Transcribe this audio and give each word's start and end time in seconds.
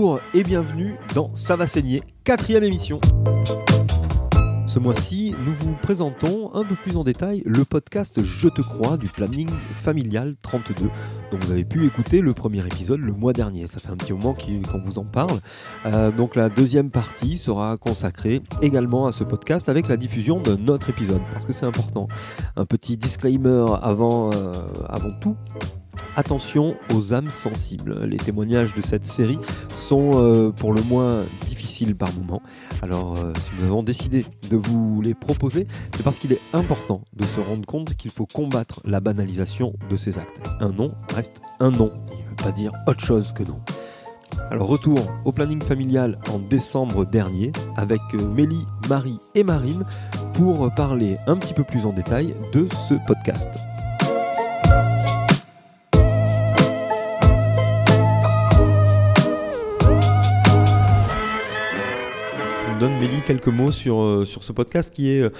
Bonjour 0.00 0.20
et 0.32 0.42
bienvenue 0.44 0.96
dans 1.14 1.34
Ça 1.34 1.56
va 1.56 1.66
saigner, 1.66 2.02
quatrième 2.24 2.64
émission. 2.64 3.02
Ce 4.66 4.78
mois-ci, 4.78 5.34
nous 5.44 5.52
vous 5.54 5.74
présentons 5.74 6.54
un 6.54 6.64
peu 6.64 6.74
plus 6.74 6.96
en 6.96 7.04
détail 7.04 7.42
le 7.44 7.66
podcast 7.66 8.22
Je 8.24 8.48
te 8.48 8.62
crois 8.62 8.96
du 8.96 9.08
planning 9.08 9.50
familial 9.74 10.36
32, 10.40 10.84
dont 10.84 11.38
vous 11.38 11.50
avez 11.52 11.66
pu 11.66 11.86
écouter 11.86 12.22
le 12.22 12.32
premier 12.32 12.64
épisode 12.64 13.00
le 13.00 13.12
mois 13.12 13.34
dernier. 13.34 13.66
Ça 13.66 13.78
fait 13.78 13.90
un 13.90 13.96
petit 13.98 14.14
moment 14.14 14.32
qu'on 14.32 14.80
vous 14.80 14.98
en 14.98 15.04
parle. 15.04 15.38
Euh, 15.84 16.10
donc 16.10 16.34
la 16.34 16.48
deuxième 16.48 16.90
partie 16.90 17.36
sera 17.36 17.76
consacrée 17.76 18.40
également 18.62 19.06
à 19.06 19.12
ce 19.12 19.22
podcast 19.22 19.68
avec 19.68 19.86
la 19.86 19.98
diffusion 19.98 20.40
d'un 20.40 20.66
autre 20.68 20.88
épisode, 20.88 21.20
parce 21.30 21.44
que 21.44 21.52
c'est 21.52 21.66
important. 21.66 22.08
Un 22.56 22.64
petit 22.64 22.96
disclaimer 22.96 23.66
avant, 23.82 24.32
euh, 24.32 24.52
avant 24.88 25.12
tout. 25.20 25.36
Attention 26.16 26.76
aux 26.94 27.14
âmes 27.14 27.30
sensibles. 27.30 28.04
Les 28.04 28.16
témoignages 28.16 28.74
de 28.74 28.82
cette 28.82 29.06
série 29.06 29.38
sont 29.68 30.12
euh, 30.14 30.50
pour 30.50 30.72
le 30.72 30.82
moins 30.82 31.24
difficiles 31.46 31.96
par 31.96 32.12
moments. 32.12 32.42
Alors, 32.82 33.16
euh, 33.16 33.32
si 33.36 33.50
nous 33.58 33.66
avons 33.66 33.82
décidé 33.82 34.26
de 34.50 34.56
vous 34.56 35.00
les 35.00 35.14
proposer, 35.14 35.66
c'est 35.96 36.02
parce 36.02 36.18
qu'il 36.18 36.32
est 36.32 36.40
important 36.52 37.02
de 37.14 37.24
se 37.24 37.40
rendre 37.40 37.64
compte 37.64 37.94
qu'il 37.94 38.10
faut 38.10 38.26
combattre 38.26 38.80
la 38.84 39.00
banalisation 39.00 39.74
de 39.88 39.96
ces 39.96 40.18
actes. 40.18 40.40
Un 40.60 40.70
nom 40.70 40.92
reste 41.14 41.40
un 41.60 41.70
nom. 41.70 41.92
Il 42.10 42.24
ne 42.24 42.30
veut 42.30 42.36
pas 42.36 42.52
dire 42.52 42.72
autre 42.86 43.04
chose 43.04 43.32
que 43.32 43.42
non. 43.42 43.60
Alors 44.50 44.66
retour 44.66 44.98
au 45.24 45.32
planning 45.32 45.62
familial 45.62 46.18
en 46.28 46.38
décembre 46.38 47.04
dernier 47.04 47.52
avec 47.76 48.00
euh, 48.14 48.28
Mélie, 48.28 48.66
Marie 48.88 49.18
et 49.34 49.44
Marine 49.44 49.84
pour 50.34 50.72
parler 50.74 51.18
un 51.26 51.36
petit 51.36 51.54
peu 51.54 51.64
plus 51.64 51.86
en 51.86 51.92
détail 51.92 52.34
de 52.52 52.68
ce 52.88 52.94
podcast. 53.06 53.48
Donne 62.80 62.98
Mélie 62.98 63.20
quelques 63.20 63.48
mots 63.48 63.70
sur, 63.70 64.00
euh, 64.00 64.24
sur 64.24 64.42
ce 64.42 64.52
podcast 64.52 64.92
qui 64.92 65.10
est... 65.10 65.20
euh, 65.20 65.30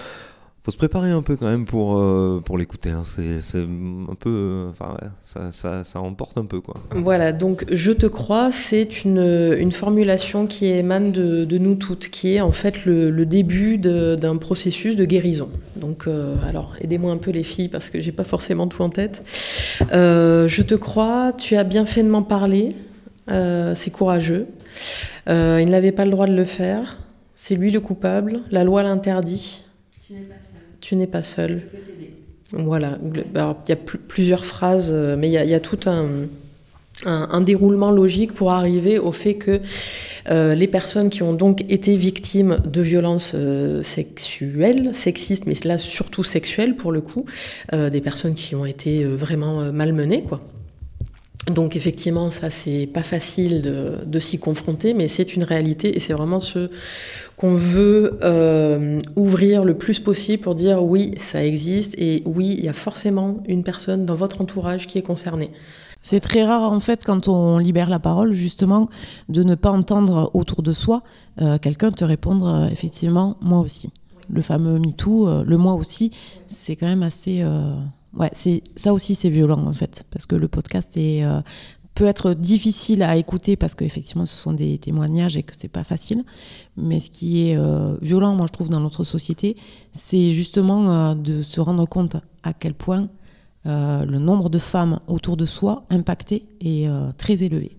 faut 0.62 0.72
se 0.72 0.76
préparer 0.76 1.10
un 1.10 1.22
peu 1.22 1.36
quand 1.36 1.46
même 1.46 1.64
pour, 1.64 1.96
euh, 1.96 2.42
pour 2.44 2.58
l'écouter. 2.58 2.90
hein. 2.90 3.00
C'est 3.04 3.56
un 3.58 4.14
peu... 4.14 4.66
Enfin, 4.68 4.94
ouais, 5.00 5.08
ça, 5.52 5.82
ça, 5.84 6.00
emporte 6.02 6.36
un 6.36 6.44
peu 6.44 6.60
quoi. 6.60 6.74
Voilà, 6.94 7.32
donc 7.32 7.64
je 7.72 7.92
te 7.92 8.04
crois, 8.04 8.52
c'est 8.52 9.04
une, 9.04 9.56
une 9.58 9.72
formulation 9.72 10.46
qui 10.46 10.66
émane 10.66 11.12
de, 11.12 11.46
de 11.46 11.56
nous 11.56 11.76
toutes, 11.76 12.08
qui 12.10 12.34
est 12.34 12.42
en 12.42 12.52
fait 12.52 12.84
le, 12.84 13.08
le 13.10 13.24
début 13.24 13.78
d'un 13.78 14.36
processus 14.36 14.96
de 14.96 15.06
guérison. 15.06 15.48
Donc, 15.76 16.06
alors, 16.46 16.74
aidez-moi 16.82 17.10
un 17.10 17.16
peu 17.16 17.30
les 17.30 17.42
filles 17.42 17.68
parce 17.68 17.88
que 17.88 17.98
j'ai 17.98 18.12
pas 18.12 18.24
forcément 18.24 18.66
tout 18.66 18.82
en 18.82 18.90
tête. 18.90 19.22
Je 19.90 20.62
te 20.62 20.74
crois, 20.74 21.32
tu 21.32 21.56
as 21.56 21.64
bien 21.64 21.86
fait 21.86 22.02
de 22.02 22.10
m'en 22.10 22.22
parler, 22.22 22.76
c'est 23.28 23.90
courageux. 23.90 24.46
Il 25.26 25.68
n'avait 25.70 25.92
pas 25.92 26.04
le 26.04 26.10
droit 26.10 26.26
de 26.26 26.36
le 26.36 26.44
faire, 26.44 26.98
c'est 27.42 27.54
lui 27.54 27.70
le 27.70 27.80
coupable, 27.80 28.42
la 28.50 28.64
loi 28.64 28.82
l'interdit. 28.82 29.62
Tu 30.82 30.94
n'es 30.94 31.06
pas 31.06 31.22
seul. 31.22 31.62
Voilà, 32.52 32.98
alors, 33.34 33.56
il 33.66 33.70
y 33.70 33.72
a 33.72 33.76
pl- 33.76 33.98
plusieurs 34.06 34.44
phrases, 34.44 34.90
euh, 34.92 35.16
mais 35.16 35.28
il 35.28 35.32
y 35.32 35.38
a, 35.38 35.44
il 35.44 35.50
y 35.50 35.54
a 35.54 35.60
tout 35.60 35.78
un, 35.86 36.04
un, 37.06 37.28
un 37.30 37.40
déroulement 37.40 37.92
logique 37.92 38.34
pour 38.34 38.50
arriver 38.52 38.98
au 38.98 39.10
fait 39.12 39.36
que 39.36 39.60
euh, 40.28 40.54
les 40.54 40.66
personnes 40.68 41.08
qui 41.08 41.22
ont 41.22 41.32
donc 41.32 41.64
été 41.70 41.96
victimes 41.96 42.58
de 42.66 42.82
violences 42.82 43.32
euh, 43.34 43.82
sexuelles, 43.82 44.90
sexistes, 44.92 45.46
mais 45.46 45.54
là 45.64 45.78
surtout 45.78 46.24
sexuelles 46.24 46.76
pour 46.76 46.92
le 46.92 47.00
coup, 47.00 47.24
euh, 47.72 47.88
des 47.88 48.02
personnes 48.02 48.34
qui 48.34 48.54
ont 48.54 48.66
été 48.66 49.02
vraiment 49.04 49.72
malmenées, 49.72 50.24
quoi. 50.24 50.40
Donc 51.46 51.74
effectivement, 51.74 52.30
ça 52.30 52.50
c'est 52.50 52.86
pas 52.86 53.02
facile 53.02 53.62
de, 53.62 53.98
de 54.04 54.18
s'y 54.18 54.38
confronter, 54.38 54.92
mais 54.92 55.08
c'est 55.08 55.34
une 55.34 55.42
réalité 55.42 55.96
et 55.96 56.00
c'est 56.00 56.12
vraiment 56.12 56.38
ce 56.38 56.70
qu'on 57.36 57.54
veut 57.54 58.18
euh, 58.22 59.00
ouvrir 59.16 59.64
le 59.64 59.74
plus 59.76 60.00
possible 60.00 60.42
pour 60.42 60.54
dire 60.54 60.84
oui, 60.84 61.12
ça 61.16 61.44
existe 61.44 61.94
et 61.98 62.22
oui, 62.26 62.54
il 62.58 62.64
y 62.64 62.68
a 62.68 62.74
forcément 62.74 63.42
une 63.48 63.64
personne 63.64 64.04
dans 64.04 64.14
votre 64.14 64.42
entourage 64.42 64.86
qui 64.86 64.98
est 64.98 65.02
concernée. 65.02 65.50
C'est 66.02 66.20
très 66.20 66.44
rare 66.44 66.72
en 66.72 66.80
fait 66.80 67.04
quand 67.04 67.28
on 67.28 67.58
libère 67.58 67.88
la 67.88 67.98
parole 67.98 68.32
justement 68.32 68.88
de 69.28 69.42
ne 69.42 69.54
pas 69.54 69.70
entendre 69.70 70.30
autour 70.34 70.62
de 70.62 70.72
soi 70.72 71.02
euh, 71.40 71.58
quelqu'un 71.58 71.90
te 71.90 72.04
répondre 72.04 72.48
euh, 72.48 72.68
effectivement 72.68 73.36
moi 73.40 73.60
aussi. 73.60 73.90
Le 74.28 74.42
fameux 74.42 74.78
MeToo, 74.78 75.42
le 75.42 75.56
moi 75.56 75.74
aussi, 75.74 76.12
c'est 76.46 76.76
quand 76.76 76.86
même 76.86 77.02
assez... 77.02 77.44
Ouais, 78.16 78.30
c'est 78.34 78.62
ça 78.76 78.92
aussi 78.92 79.14
c'est 79.14 79.28
violent 79.28 79.64
en 79.66 79.72
fait 79.72 80.04
parce 80.10 80.26
que 80.26 80.34
le 80.34 80.48
podcast 80.48 80.96
est, 80.96 81.24
euh, 81.24 81.40
peut 81.94 82.06
être 82.06 82.34
difficile 82.34 83.02
à 83.02 83.16
écouter 83.16 83.56
parce 83.56 83.74
qu'effectivement 83.76 84.26
ce 84.26 84.36
sont 84.36 84.52
des 84.52 84.78
témoignages 84.78 85.36
et 85.36 85.42
que 85.42 85.52
c'est 85.56 85.68
pas 85.68 85.84
facile. 85.84 86.24
Mais 86.76 86.98
ce 86.98 87.08
qui 87.08 87.48
est 87.48 87.56
euh, 87.56 87.96
violent 88.02 88.34
moi 88.34 88.46
je 88.48 88.52
trouve 88.52 88.68
dans 88.68 88.80
notre 88.80 89.04
société, 89.04 89.56
c'est 89.92 90.32
justement 90.32 91.10
euh, 91.10 91.14
de 91.14 91.42
se 91.42 91.60
rendre 91.60 91.86
compte 91.86 92.16
à 92.42 92.52
quel 92.52 92.74
point 92.74 93.08
le 93.66 94.18
nombre 94.18 94.48
de 94.48 94.58
femmes 94.58 95.00
autour 95.06 95.36
de 95.36 95.44
soi 95.44 95.84
impactées 95.90 96.46
est 96.62 96.88
très 97.18 97.42
élevé. 97.42 97.76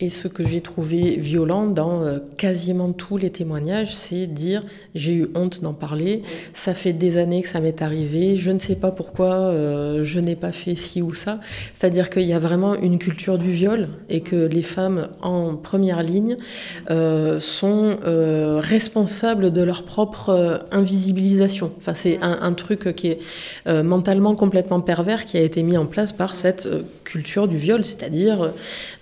Et 0.00 0.10
ce 0.10 0.26
que 0.26 0.44
j'ai 0.44 0.60
trouvé 0.60 1.16
violent 1.16 1.66
dans 1.66 2.02
euh, 2.02 2.18
quasiment 2.36 2.90
tous 2.92 3.16
les 3.16 3.30
témoignages, 3.30 3.94
c'est 3.94 4.26
dire 4.26 4.64
j'ai 4.96 5.14
eu 5.14 5.28
honte 5.36 5.62
d'en 5.62 5.72
parler, 5.72 6.22
ça 6.52 6.74
fait 6.74 6.92
des 6.92 7.16
années 7.16 7.42
que 7.42 7.48
ça 7.48 7.60
m'est 7.60 7.80
arrivé, 7.80 8.34
je 8.34 8.50
ne 8.50 8.58
sais 8.58 8.74
pas 8.74 8.90
pourquoi 8.90 9.34
euh, 9.34 10.02
je 10.02 10.18
n'ai 10.18 10.34
pas 10.34 10.50
fait 10.50 10.74
ci 10.74 11.00
ou 11.00 11.14
ça. 11.14 11.38
C'est-à-dire 11.74 12.10
qu'il 12.10 12.24
y 12.24 12.32
a 12.32 12.40
vraiment 12.40 12.74
une 12.74 12.98
culture 12.98 13.38
du 13.38 13.52
viol 13.52 13.86
et 14.08 14.20
que 14.20 14.34
les 14.34 14.64
femmes 14.64 15.10
en 15.22 15.54
première 15.54 16.02
ligne 16.02 16.38
euh, 16.90 17.38
sont 17.38 17.96
responsables 18.04 19.52
de 19.52 19.62
leur 19.62 19.84
propre 19.84 20.64
invisibilisation. 20.72 21.72
Enfin, 21.78 21.94
c'est 21.94 22.18
un, 22.20 22.52
truc 22.52 22.94
qui 22.94 23.08
est 23.08 23.82
mentalement 23.82 24.34
complètement 24.34 24.80
pervers 24.80 25.24
qui 25.24 25.36
a 25.36 25.40
été 25.40 25.62
mis 25.62 25.76
en 25.76 25.86
place 25.86 26.12
par 26.12 26.34
cette 26.34 26.68
culture 27.04 27.48
du 27.48 27.56
viol, 27.56 27.84
c'est-à-dire 27.84 28.52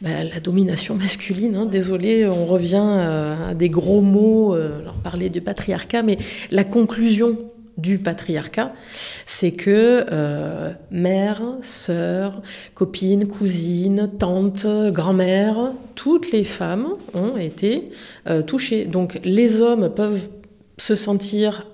bah, 0.00 0.24
la 0.24 0.40
domination 0.40 0.81
masculine. 0.90 1.56
hein. 1.56 1.66
Désolé, 1.66 2.26
on 2.26 2.44
revient 2.44 2.82
euh, 2.82 3.50
à 3.50 3.54
des 3.54 3.68
gros 3.68 4.00
mots, 4.00 4.54
euh, 4.54 4.80
alors 4.80 4.94
parler 4.94 5.28
du 5.30 5.40
patriarcat, 5.40 6.02
mais 6.02 6.18
la 6.50 6.64
conclusion 6.64 7.38
du 7.78 7.98
patriarcat, 7.98 8.72
c'est 9.24 9.52
que 9.52 10.04
euh, 10.10 10.72
mère, 10.90 11.42
sœur, 11.62 12.42
copine, 12.74 13.26
cousine, 13.26 14.10
tante, 14.18 14.66
grand-mère, 14.66 15.72
toutes 15.94 16.32
les 16.32 16.44
femmes 16.44 16.88
ont 17.14 17.32
été 17.32 17.90
touchées. 18.46 18.84
Donc 18.84 19.20
les 19.24 19.62
hommes 19.62 19.88
peuvent 19.88 20.28
se 20.76 20.96
sentir 20.96 21.66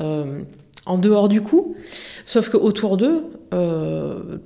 en 0.88 0.96
dehors 0.96 1.28
du 1.28 1.42
coup, 1.42 1.76
sauf 2.24 2.48
qu'autour 2.48 2.96
d'eux, 2.96 3.24
euh, 3.52 4.38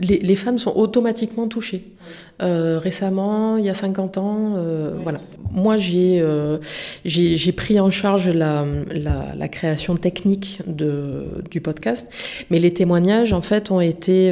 les, 0.00 0.18
les 0.18 0.36
femmes 0.36 0.58
sont 0.58 0.76
automatiquement 0.76 1.48
touchées. 1.48 1.84
Euh, 2.42 2.78
récemment, 2.78 3.56
il 3.56 3.64
y 3.64 3.70
a 3.70 3.74
50 3.74 4.18
ans, 4.18 4.54
euh, 4.56 4.92
voilà. 5.02 5.18
Moi, 5.52 5.76
j'ai 5.78 6.22
pris 7.52 7.80
en 7.80 7.90
charge 7.90 8.28
la, 8.28 8.66
la, 8.90 9.34
la 9.34 9.48
création 9.48 9.96
technique 9.96 10.60
de, 10.66 11.24
du 11.50 11.60
podcast, 11.62 12.10
mais 12.50 12.58
les 12.58 12.72
témoignages, 12.72 13.32
en 13.32 13.42
fait, 13.42 13.70
ont 13.70 13.80
été... 13.80 14.30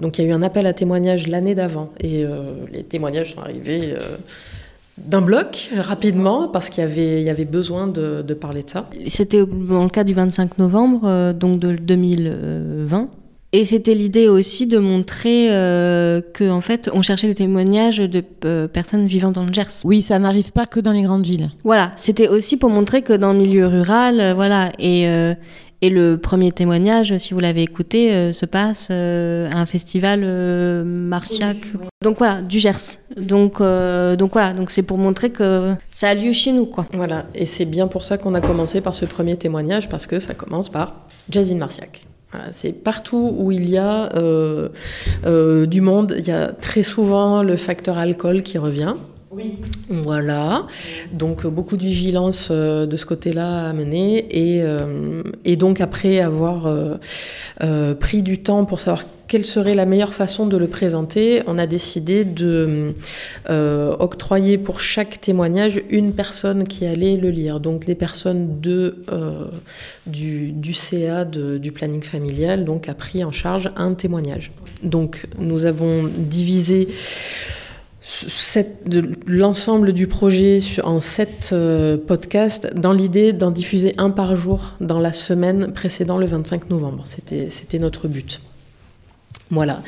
donc, 0.00 0.18
il 0.18 0.24
y 0.24 0.26
a 0.26 0.30
eu 0.30 0.32
un 0.32 0.42
appel 0.42 0.66
à 0.66 0.74
témoignages 0.74 1.26
l'année 1.26 1.54
d'avant, 1.54 1.90
et 2.00 2.24
les 2.70 2.84
témoignages 2.84 3.34
sont 3.34 3.40
arrivés... 3.40 3.94
d'un 4.98 5.22
bloc 5.22 5.70
rapidement 5.76 6.48
parce 6.48 6.68
qu'il 6.68 6.82
y 6.82 6.86
avait, 6.86 7.20
il 7.20 7.26
y 7.26 7.30
avait 7.30 7.44
besoin 7.44 7.86
de, 7.86 8.22
de 8.22 8.34
parler 8.34 8.62
de 8.62 8.70
ça. 8.70 8.88
C'était 9.08 9.44
dans 9.44 9.84
le 9.84 9.90
cas 9.90 10.04
du 10.04 10.14
25 10.14 10.58
novembre, 10.58 11.02
euh, 11.04 11.32
donc 11.32 11.58
de 11.58 11.76
2020. 11.76 13.08
Et 13.54 13.66
c'était 13.66 13.94
l'idée 13.94 14.28
aussi 14.28 14.66
de 14.66 14.78
montrer 14.78 15.48
euh, 15.50 16.22
que 16.22 16.50
en 16.50 16.62
fait, 16.62 16.88
on 16.94 17.02
cherchait 17.02 17.26
des 17.26 17.34
témoignages 17.34 17.98
de 17.98 18.24
euh, 18.46 18.66
personnes 18.66 19.06
vivant 19.06 19.30
dans 19.30 19.44
le 19.44 19.52
Gers. 19.52 19.84
Oui, 19.84 20.00
ça 20.00 20.18
n'arrive 20.18 20.52
pas 20.52 20.64
que 20.64 20.80
dans 20.80 20.92
les 20.92 21.02
grandes 21.02 21.26
villes. 21.26 21.50
Voilà, 21.62 21.90
c'était 21.96 22.28
aussi 22.28 22.56
pour 22.56 22.70
montrer 22.70 23.02
que 23.02 23.12
dans 23.12 23.34
le 23.34 23.38
milieu 23.38 23.66
rural, 23.66 24.20
euh, 24.20 24.32
voilà, 24.32 24.72
et 24.78 25.06
euh, 25.06 25.34
et 25.82 25.90
le 25.90 26.16
premier 26.16 26.52
témoignage, 26.52 27.18
si 27.18 27.34
vous 27.34 27.40
l'avez 27.40 27.62
écouté, 27.62 28.12
euh, 28.12 28.30
se 28.32 28.46
passe 28.46 28.88
euh, 28.90 29.50
à 29.50 29.58
un 29.58 29.66
festival 29.66 30.20
euh, 30.22 30.84
martiac. 30.84 31.58
Donc 32.02 32.18
voilà, 32.18 32.40
du 32.40 32.60
Gers. 32.60 32.98
Donc 33.16 33.60
euh, 33.60 34.14
donc 34.14 34.32
voilà, 34.32 34.52
donc 34.52 34.70
c'est 34.70 34.82
pour 34.82 34.96
montrer 34.96 35.30
que 35.30 35.74
ça 35.90 36.10
a 36.10 36.14
lieu 36.14 36.32
chez 36.32 36.52
nous, 36.52 36.66
quoi. 36.66 36.86
Voilà, 36.92 37.26
et 37.34 37.46
c'est 37.46 37.64
bien 37.64 37.88
pour 37.88 38.04
ça 38.04 38.16
qu'on 38.16 38.34
a 38.34 38.40
commencé 38.40 38.80
par 38.80 38.94
ce 38.94 39.04
premier 39.04 39.36
témoignage, 39.36 39.88
parce 39.88 40.06
que 40.06 40.20
ça 40.20 40.34
commence 40.34 40.70
par 40.70 40.94
Jazine 41.28 41.58
Marciac. 41.58 42.06
Voilà, 42.30 42.46
c'est 42.52 42.72
partout 42.72 43.34
où 43.36 43.50
il 43.50 43.68
y 43.68 43.76
a 43.76 44.08
du 45.66 45.80
monde, 45.80 46.14
il 46.16 46.26
y 46.26 46.30
a 46.30 46.46
très 46.52 46.84
souvent 46.84 47.42
le 47.42 47.56
facteur 47.56 47.98
alcool 47.98 48.42
qui 48.42 48.56
revient. 48.56 48.94
Oui. 49.32 49.54
Voilà. 49.88 50.66
Donc 51.12 51.46
beaucoup 51.46 51.76
de 51.76 51.82
vigilance 51.82 52.50
de 52.50 52.96
ce 52.96 53.06
côté-là 53.06 53.68
à 53.68 53.72
mener. 53.72 54.26
Et, 54.30 54.62
et 55.44 55.56
donc 55.56 55.80
après 55.80 56.20
avoir 56.20 56.68
pris 57.98 58.22
du 58.22 58.42
temps 58.42 58.66
pour 58.66 58.78
savoir 58.78 59.04
quelle 59.32 59.46
serait 59.46 59.72
la 59.72 59.86
meilleure 59.86 60.12
façon 60.12 60.46
de 60.46 60.58
le 60.58 60.66
présenter, 60.66 61.42
on 61.46 61.56
a 61.56 61.66
décidé 61.66 62.26
de 62.26 62.92
euh, 63.48 63.96
octroyer 63.98 64.58
pour 64.58 64.78
chaque 64.78 65.22
témoignage 65.22 65.80
une 65.88 66.12
personne 66.12 66.64
qui 66.64 66.84
allait 66.84 67.16
le 67.16 67.30
lire. 67.30 67.58
Donc 67.58 67.86
les 67.86 67.94
personnes 67.94 68.60
de, 68.60 69.02
euh, 69.10 69.46
du, 70.06 70.52
du, 70.52 70.74
CA 70.74 71.24
du 71.24 71.72
planning 71.72 72.02
familial 72.02 72.66
donc, 72.66 72.90
a 72.90 72.94
pris 72.94 73.24
en 73.24 73.32
charge 73.32 73.70
un 73.74 73.94
témoignage. 73.94 74.52
Donc 74.82 75.26
nous 75.38 75.64
avons 75.64 76.10
divisé 76.14 76.88
l'ensemble 79.26 79.92
du 79.92 80.06
projet 80.06 80.58
en 80.82 80.98
sept 80.98 81.50
euh, 81.52 81.96
podcasts 81.96 82.74
dans 82.74 82.92
l'idée 82.92 83.32
d'en 83.32 83.50
diffuser 83.50 83.94
un 83.96 84.10
par 84.10 84.34
jour 84.34 84.72
dans 84.80 84.98
la 84.98 85.12
semaine 85.12 85.72
précédant 85.72 86.18
le 86.18 86.26
25 86.26 86.68
novembre. 86.70 87.04
C'était 87.06 87.78
notre 87.78 88.08
but. 88.08 88.40
Voilà. 89.50 89.82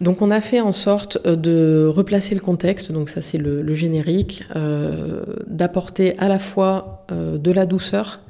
Donc 0.00 0.22
on 0.22 0.30
a 0.30 0.40
fait 0.40 0.60
en 0.60 0.72
sorte 0.72 1.18
euh, 1.26 1.34
de 1.34 1.86
replacer 1.88 2.34
le 2.34 2.40
contexte, 2.40 2.92
donc 2.92 3.08
ça 3.08 3.20
c'est 3.20 3.38
le, 3.38 3.74
générique, 3.74 4.44
euh, 4.54 5.22
d'apporter 5.46 6.16
à 6.18 6.28
la 6.28 6.38
fois 6.38 7.04
de 7.10 7.52
la 7.52 7.66
douceur 7.66 8.20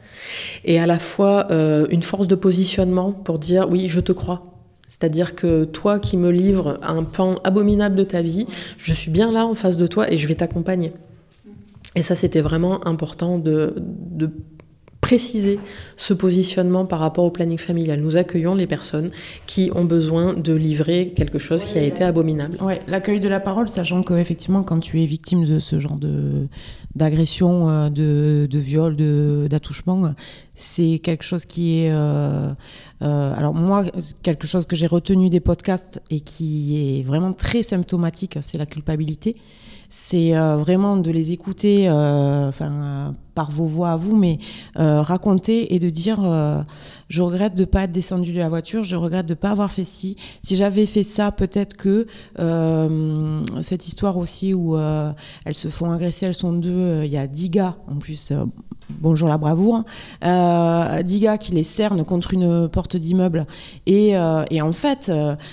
et 0.64 0.78
à 0.78 0.86
la 0.86 0.98
fois 0.98 1.48
une 1.90 2.02
force 2.02 2.26
de 2.26 2.34
positionnement 2.34 3.12
pour 3.12 3.38
dire 3.38 3.68
oui 3.70 3.88
je 3.88 4.00
te 4.00 4.12
crois. 4.12 4.55
C'est-à-dire 4.88 5.34
que 5.34 5.64
toi 5.64 5.98
qui 5.98 6.16
me 6.16 6.30
livres 6.30 6.78
un 6.82 7.02
pan 7.02 7.34
abominable 7.44 7.96
de 7.96 8.04
ta 8.04 8.22
vie, 8.22 8.46
je 8.78 8.92
suis 8.92 9.10
bien 9.10 9.32
là 9.32 9.44
en 9.46 9.54
face 9.54 9.76
de 9.76 9.86
toi 9.86 10.10
et 10.10 10.16
je 10.16 10.28
vais 10.28 10.36
t'accompagner. 10.36 10.92
Et 11.94 12.02
ça, 12.02 12.14
c'était 12.14 12.40
vraiment 12.40 12.86
important 12.86 13.38
de, 13.38 13.74
de 13.76 14.30
préciser 15.00 15.58
ce 15.96 16.14
positionnement 16.14 16.84
par 16.84 16.98
rapport 16.98 17.24
au 17.24 17.30
planning 17.30 17.58
familial. 17.58 18.00
Nous 18.00 18.16
accueillons 18.16 18.54
les 18.54 18.66
personnes 18.66 19.10
qui 19.46 19.70
ont 19.74 19.84
besoin 19.84 20.34
de 20.34 20.52
livrer 20.52 21.12
quelque 21.14 21.38
chose 21.38 21.64
qui 21.64 21.78
a 21.78 21.82
été 21.82 22.02
abominable. 22.02 22.58
Ouais, 22.62 22.80
l'accueil 22.88 23.20
de 23.20 23.28
la 23.28 23.40
parole, 23.40 23.68
sachant 23.68 24.02
qu'effectivement, 24.02 24.62
quand 24.62 24.80
tu 24.80 25.02
es 25.02 25.06
victime 25.06 25.44
de 25.44 25.58
ce 25.58 25.78
genre 25.78 25.96
de 25.96 26.48
d'agression, 26.94 27.68
euh, 27.68 27.90
de, 27.90 28.48
de 28.50 28.58
viol, 28.58 28.96
d'attouchement, 29.48 30.14
c'est 30.54 30.98
quelque 31.02 31.24
chose 31.24 31.44
qui 31.44 31.80
est... 31.80 31.90
Euh, 31.90 32.52
euh, 33.02 33.34
alors 33.36 33.54
moi, 33.54 33.84
quelque 34.22 34.46
chose 34.46 34.66
que 34.66 34.76
j'ai 34.76 34.86
retenu 34.86 35.28
des 35.28 35.40
podcasts 35.40 36.00
et 36.10 36.20
qui 36.20 36.98
est 36.98 37.02
vraiment 37.02 37.32
très 37.34 37.62
symptomatique, 37.62 38.38
c'est 38.40 38.58
la 38.58 38.66
culpabilité 38.66 39.36
c'est 39.88 40.36
euh, 40.36 40.56
vraiment 40.56 40.96
de 40.96 41.12
les 41.12 41.30
écouter, 41.30 41.88
enfin 41.88 43.14
par 43.36 43.52
vos 43.52 43.66
voix 43.66 43.90
à 43.90 43.96
vous, 43.96 44.16
mais 44.16 44.40
euh, 44.78 45.00
raconter 45.02 45.74
et 45.74 45.78
de 45.78 45.90
dire 45.90 46.16
je 47.08 47.22
regrette 47.22 47.54
de 47.54 47.60
ne 47.60 47.66
pas 47.66 47.84
être 47.84 47.92
descendu 47.92 48.32
de 48.32 48.38
la 48.40 48.48
voiture, 48.48 48.82
je 48.82 48.96
regrette 48.96 49.26
de 49.26 49.34
ne 49.34 49.38
pas 49.38 49.50
avoir 49.50 49.70
fait 49.70 49.84
ci. 49.84 50.16
Si 50.42 50.56
j'avais 50.56 50.86
fait 50.86 51.04
ça, 51.04 51.30
peut-être 51.30 51.76
que 51.76 52.06
cette 53.62 53.86
histoire 53.86 54.16
aussi 54.16 54.54
où 54.54 54.76
elles 54.76 55.54
se 55.54 55.68
font 55.68 55.92
agresser, 55.92 56.26
elles 56.26 56.34
sont 56.34 56.52
deux, 56.52 57.04
il 57.04 57.10
y 57.10 57.18
a 57.18 57.28
dix 57.28 57.50
gars 57.50 57.76
en 57.86 57.96
plus. 57.96 58.32
Bonjour 58.88 59.28
la 59.28 59.36
bravoure. 59.36 59.82
Euh, 60.24 61.02
dix 61.02 61.20
gars 61.20 61.38
qui 61.38 61.52
les 61.52 61.64
cernent 61.64 62.04
contre 62.04 62.34
une 62.34 62.68
porte 62.68 62.96
d'immeuble. 62.96 63.46
Et, 63.86 64.14
et, 64.50 64.62
en 64.62 64.72
fait, 64.72 65.10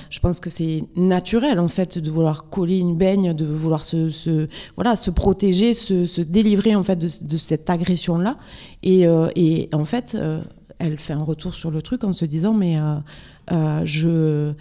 je 0.09 0.19
pense 0.19 0.39
que 0.39 0.49
c'est 0.49 0.83
naturel 0.95 1.59
en 1.59 1.67
fait 1.67 1.97
de 1.97 2.11
vouloir 2.11 2.49
coller 2.49 2.77
une 2.77 2.95
baigne, 2.95 3.33
de 3.33 3.45
vouloir 3.45 3.83
se, 3.83 4.47
voilà, 4.75 4.95
se 4.95 5.09
protéger, 5.11 5.73
se, 5.73 6.21
délivrer 6.21 6.75
en 6.75 6.83
fait 6.83 6.97
de, 6.97 7.37
cette 7.37 7.69
agression-là. 7.69 8.37
Et, 8.83 9.07
euh, 9.07 9.29
et, 9.35 9.69
en 9.73 9.85
fait, 9.85 10.15
euh, 10.15 10.41
elle 10.79 10.97
fait 10.97 11.13
un 11.13 11.23
retour 11.23 11.53
sur 11.53 11.71
le 11.71 11.81
truc 11.81 12.03
en 12.03 12.13
se 12.13 12.25
disant, 12.25 12.53
mais 12.53 12.77
euh, 13.51 13.85
je 13.85 14.53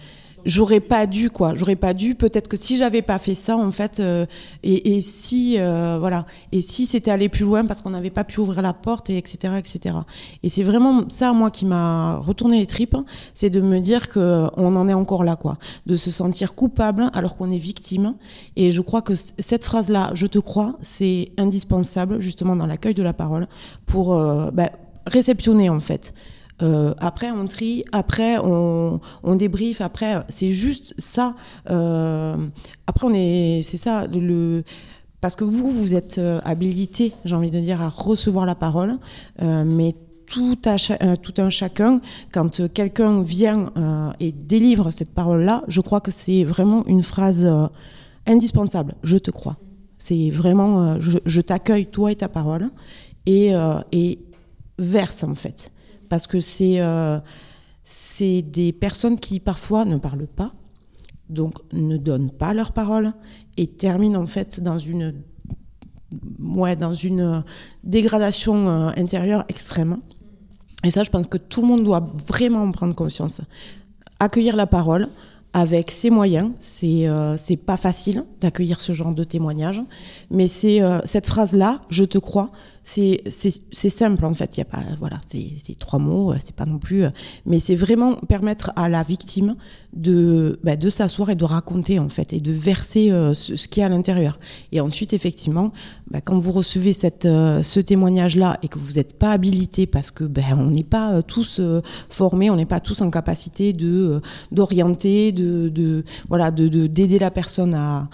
j'aurais 0.45 0.79
pas 0.79 1.05
dû 1.05 1.29
quoi. 1.29 1.53
J'aurais 1.55 1.75
pas 1.75 1.93
dû. 1.93 2.15
Peut-être 2.15 2.47
que 2.47 2.57
si 2.57 2.77
j'avais 2.77 3.01
pas 3.01 3.19
fait 3.19 3.35
ça 3.35 3.57
en 3.57 3.71
fait 3.71 3.99
euh, 3.99 4.25
et, 4.63 4.95
et, 4.95 5.01
si 5.01 5.55
euh, 5.59 5.97
voilà. 5.99 6.25
Et 6.51 6.61
si 6.61 6.85
c'était 6.85 7.11
aller 7.11 7.29
plus 7.29 7.45
loin 7.45 7.65
parce 7.65 7.81
qu'on 7.81 7.91
n'avait 7.91 8.09
pas 8.09 8.23
pu 8.23 8.39
ouvrir 8.39 8.61
la 8.61 8.73
porte 8.73 9.09
et 9.09 9.17
etc 9.17 9.55
etc. 9.57 9.95
Et 10.43 10.49
c'est 10.49 10.63
vraiment 10.63 11.07
ça 11.09 11.33
moi 11.33 11.51
qui 11.51 11.65
m'a 11.65 12.17
retourné 12.17 12.59
les 12.59 12.65
tripes 12.65 12.97
c'est 13.33 13.49
de 13.49 13.61
me 13.61 13.79
dire 13.79 14.09
que 14.09 14.47
on 14.57 14.75
en 14.75 14.87
est 14.87 14.93
encore 14.93 15.23
là 15.23 15.35
quoi. 15.35 15.57
De 15.85 15.95
se 15.95 16.11
sentir 16.11 16.55
coupable 16.55 17.09
alors 17.13 17.35
qu'on 17.35 17.51
est 17.51 17.57
victime. 17.57 18.15
Et 18.55 18.71
je 18.71 18.81
crois 18.81 19.01
que 19.01 19.13
cette 19.15 19.63
phrase 19.63 19.89
là 19.89 20.11
je 20.13 20.27
te 20.27 20.39
crois 20.39 20.77
c'est 20.81 21.31
indispensable 21.37 22.19
justement 22.19 22.55
dans 22.55 22.67
l'accueil 22.67 22.93
de 22.93 23.03
la 23.03 23.13
parole 23.13 23.47
pour 23.85 24.13
euh, 24.13 24.51
bah, 24.51 24.71
réceptionner 25.05 25.69
en 25.69 25.79
fait 25.79 26.13
euh, 26.63 26.93
après, 26.97 27.29
on 27.31 27.45
trie, 27.47 27.83
après, 27.91 28.37
on, 28.37 28.99
on 29.23 29.35
débriefe, 29.35 29.81
après, 29.81 30.23
c'est 30.29 30.53
juste 30.53 30.93
ça. 30.97 31.35
Euh, 31.69 32.37
après, 32.87 33.07
on 33.07 33.13
est, 33.13 33.61
c'est 33.63 33.77
ça, 33.77 34.07
le, 34.07 34.63
parce 35.19 35.35
que 35.35 35.43
vous, 35.43 35.71
vous 35.71 35.93
êtes 35.93 36.17
euh, 36.17 36.39
habilité, 36.45 37.13
j'ai 37.25 37.35
envie 37.35 37.51
de 37.51 37.59
dire, 37.59 37.81
à 37.81 37.89
recevoir 37.89 38.45
la 38.45 38.55
parole, 38.55 38.97
mais 39.41 39.95
tout, 40.25 40.57
un 40.65 41.49
chacun, 41.49 41.99
quand 42.31 42.73
quelqu'un 42.73 43.21
vient 43.21 43.71
et 44.19 44.31
délivre 44.31 44.89
cette 44.89 45.13
parole-là, 45.13 45.63
je 45.67 45.81
crois 45.81 45.99
que 45.99 46.11
c'est 46.11 46.43
vraiment 46.43 46.85
une 46.87 47.03
phrase 47.03 47.47
indispensable. 48.25 48.95
Je 49.03 49.17
te 49.17 49.29
crois. 49.29 49.57
C'est 49.99 50.31
vraiment, 50.31 50.99
je, 50.99 51.41
t'accueille, 51.41 51.85
toi 51.85 52.11
et 52.11 52.15
ta 52.15 52.29
parole, 52.29 52.69
et 53.27 53.53
verse 54.79 55.23
en 55.23 55.35
fait 55.35 55.72
parce 56.13 56.27
que 56.27 56.41
c'est 56.41 56.79
euh, 56.79 57.17
des 58.19 58.71
personnes 58.71 59.19
qui 59.19 59.39
parfois 59.39 59.83
ne 59.83 59.97
parlent 59.97 60.27
pas, 60.27 60.53
donc 61.27 61.55
ne 61.71 61.97
donnent 61.97 62.29
pas 62.29 62.53
leur 62.53 62.71
parole 62.71 63.13
et 63.57 63.65
terminent 63.65 64.21
en 64.21 64.27
fait 64.27 64.61
dans 64.61 64.77
une 64.77 65.15
ouais, 66.39 66.75
dans 66.75 66.91
une 66.93 67.43
dégradation 67.83 68.69
euh, 68.69 68.91
intérieure 68.95 69.43
extrême. 69.49 70.01
Et 70.83 70.91
ça, 70.91 71.01
je 71.01 71.09
pense 71.09 71.25
que 71.25 71.39
tout 71.39 71.61
le 71.61 71.67
monde 71.67 71.83
doit 71.83 72.13
vraiment 72.27 72.61
en 72.61 72.71
prendre 72.71 72.93
conscience. 72.93 73.41
Accueillir 74.19 74.55
la 74.55 74.67
parole 74.67 75.07
avec 75.53 75.89
ses 75.89 76.11
moyens, 76.11 76.51
c'est 76.59 77.07
euh, 77.07 77.37
pas 77.65 77.77
facile 77.77 78.23
d'accueillir 78.39 78.81
ce 78.81 78.93
genre 78.93 79.15
de 79.15 79.23
témoignage, 79.23 79.81
mais 80.29 80.47
c'est 80.47 80.79
cette 81.05 81.25
phrase-là, 81.25 81.81
je 81.89 82.03
te 82.03 82.19
crois, 82.19 82.51
c'est 82.83 83.89
simple 83.89 84.25
en 84.25 84.33
fait. 84.33 84.57
Il 84.57 84.59
y 84.59 84.61
a 84.61 84.65
pas, 84.65 84.83
voilà, 84.99 85.19
c'est 85.25 85.77
trois 85.79 85.99
mots, 85.99 86.31
euh, 86.31 86.37
c'est 86.43 86.55
pas 86.55 86.65
non 86.65 86.79
plus. 86.79 87.03
Euh, 87.03 87.09
mais 87.45 87.59
c'est 87.59 87.75
vraiment 87.75 88.15
permettre 88.15 88.71
à 88.75 88.89
la 88.89 89.03
victime 89.03 89.55
de, 89.93 90.59
bah, 90.63 90.75
de 90.75 90.89
s'asseoir 90.89 91.29
et 91.29 91.35
de 91.35 91.45
raconter 91.45 91.99
en 91.99 92.09
fait 92.09 92.33
et 92.33 92.39
de 92.39 92.51
verser 92.51 93.11
euh, 93.11 93.33
ce, 93.33 93.55
ce 93.55 93.67
qu'il 93.67 93.81
y 93.81 93.85
à 93.85 93.89
l'intérieur. 93.89 94.39
Et 94.71 94.81
ensuite, 94.81 95.13
effectivement, 95.13 95.71
bah, 96.09 96.21
quand 96.21 96.37
vous 96.37 96.51
recevez 96.51 96.93
ce 96.93 97.79
témoignage-là 97.79 98.59
et 98.63 98.67
que 98.67 98.79
vous 98.79 98.93
n'êtes 98.93 99.17
pas 99.17 99.31
habilité 99.31 99.87
parce 99.87 100.11
que 100.11 100.23
ben 100.23 100.43
on 100.57 100.69
n'est 100.69 100.83
pas 100.83 101.21
tous 101.23 101.61
formés, 102.09 102.49
on 102.49 102.55
n'est 102.55 102.65
pas 102.65 102.79
tous 102.79 103.01
en 103.01 103.09
capacité 103.09 103.73
de 103.73 104.21
d'orienter, 104.51 105.31
de, 105.31 106.03
voilà, 106.27 106.51
de 106.51 106.87
d'aider 106.87 107.19
la 107.19 107.31
personne 107.31 107.73
à 107.73 108.09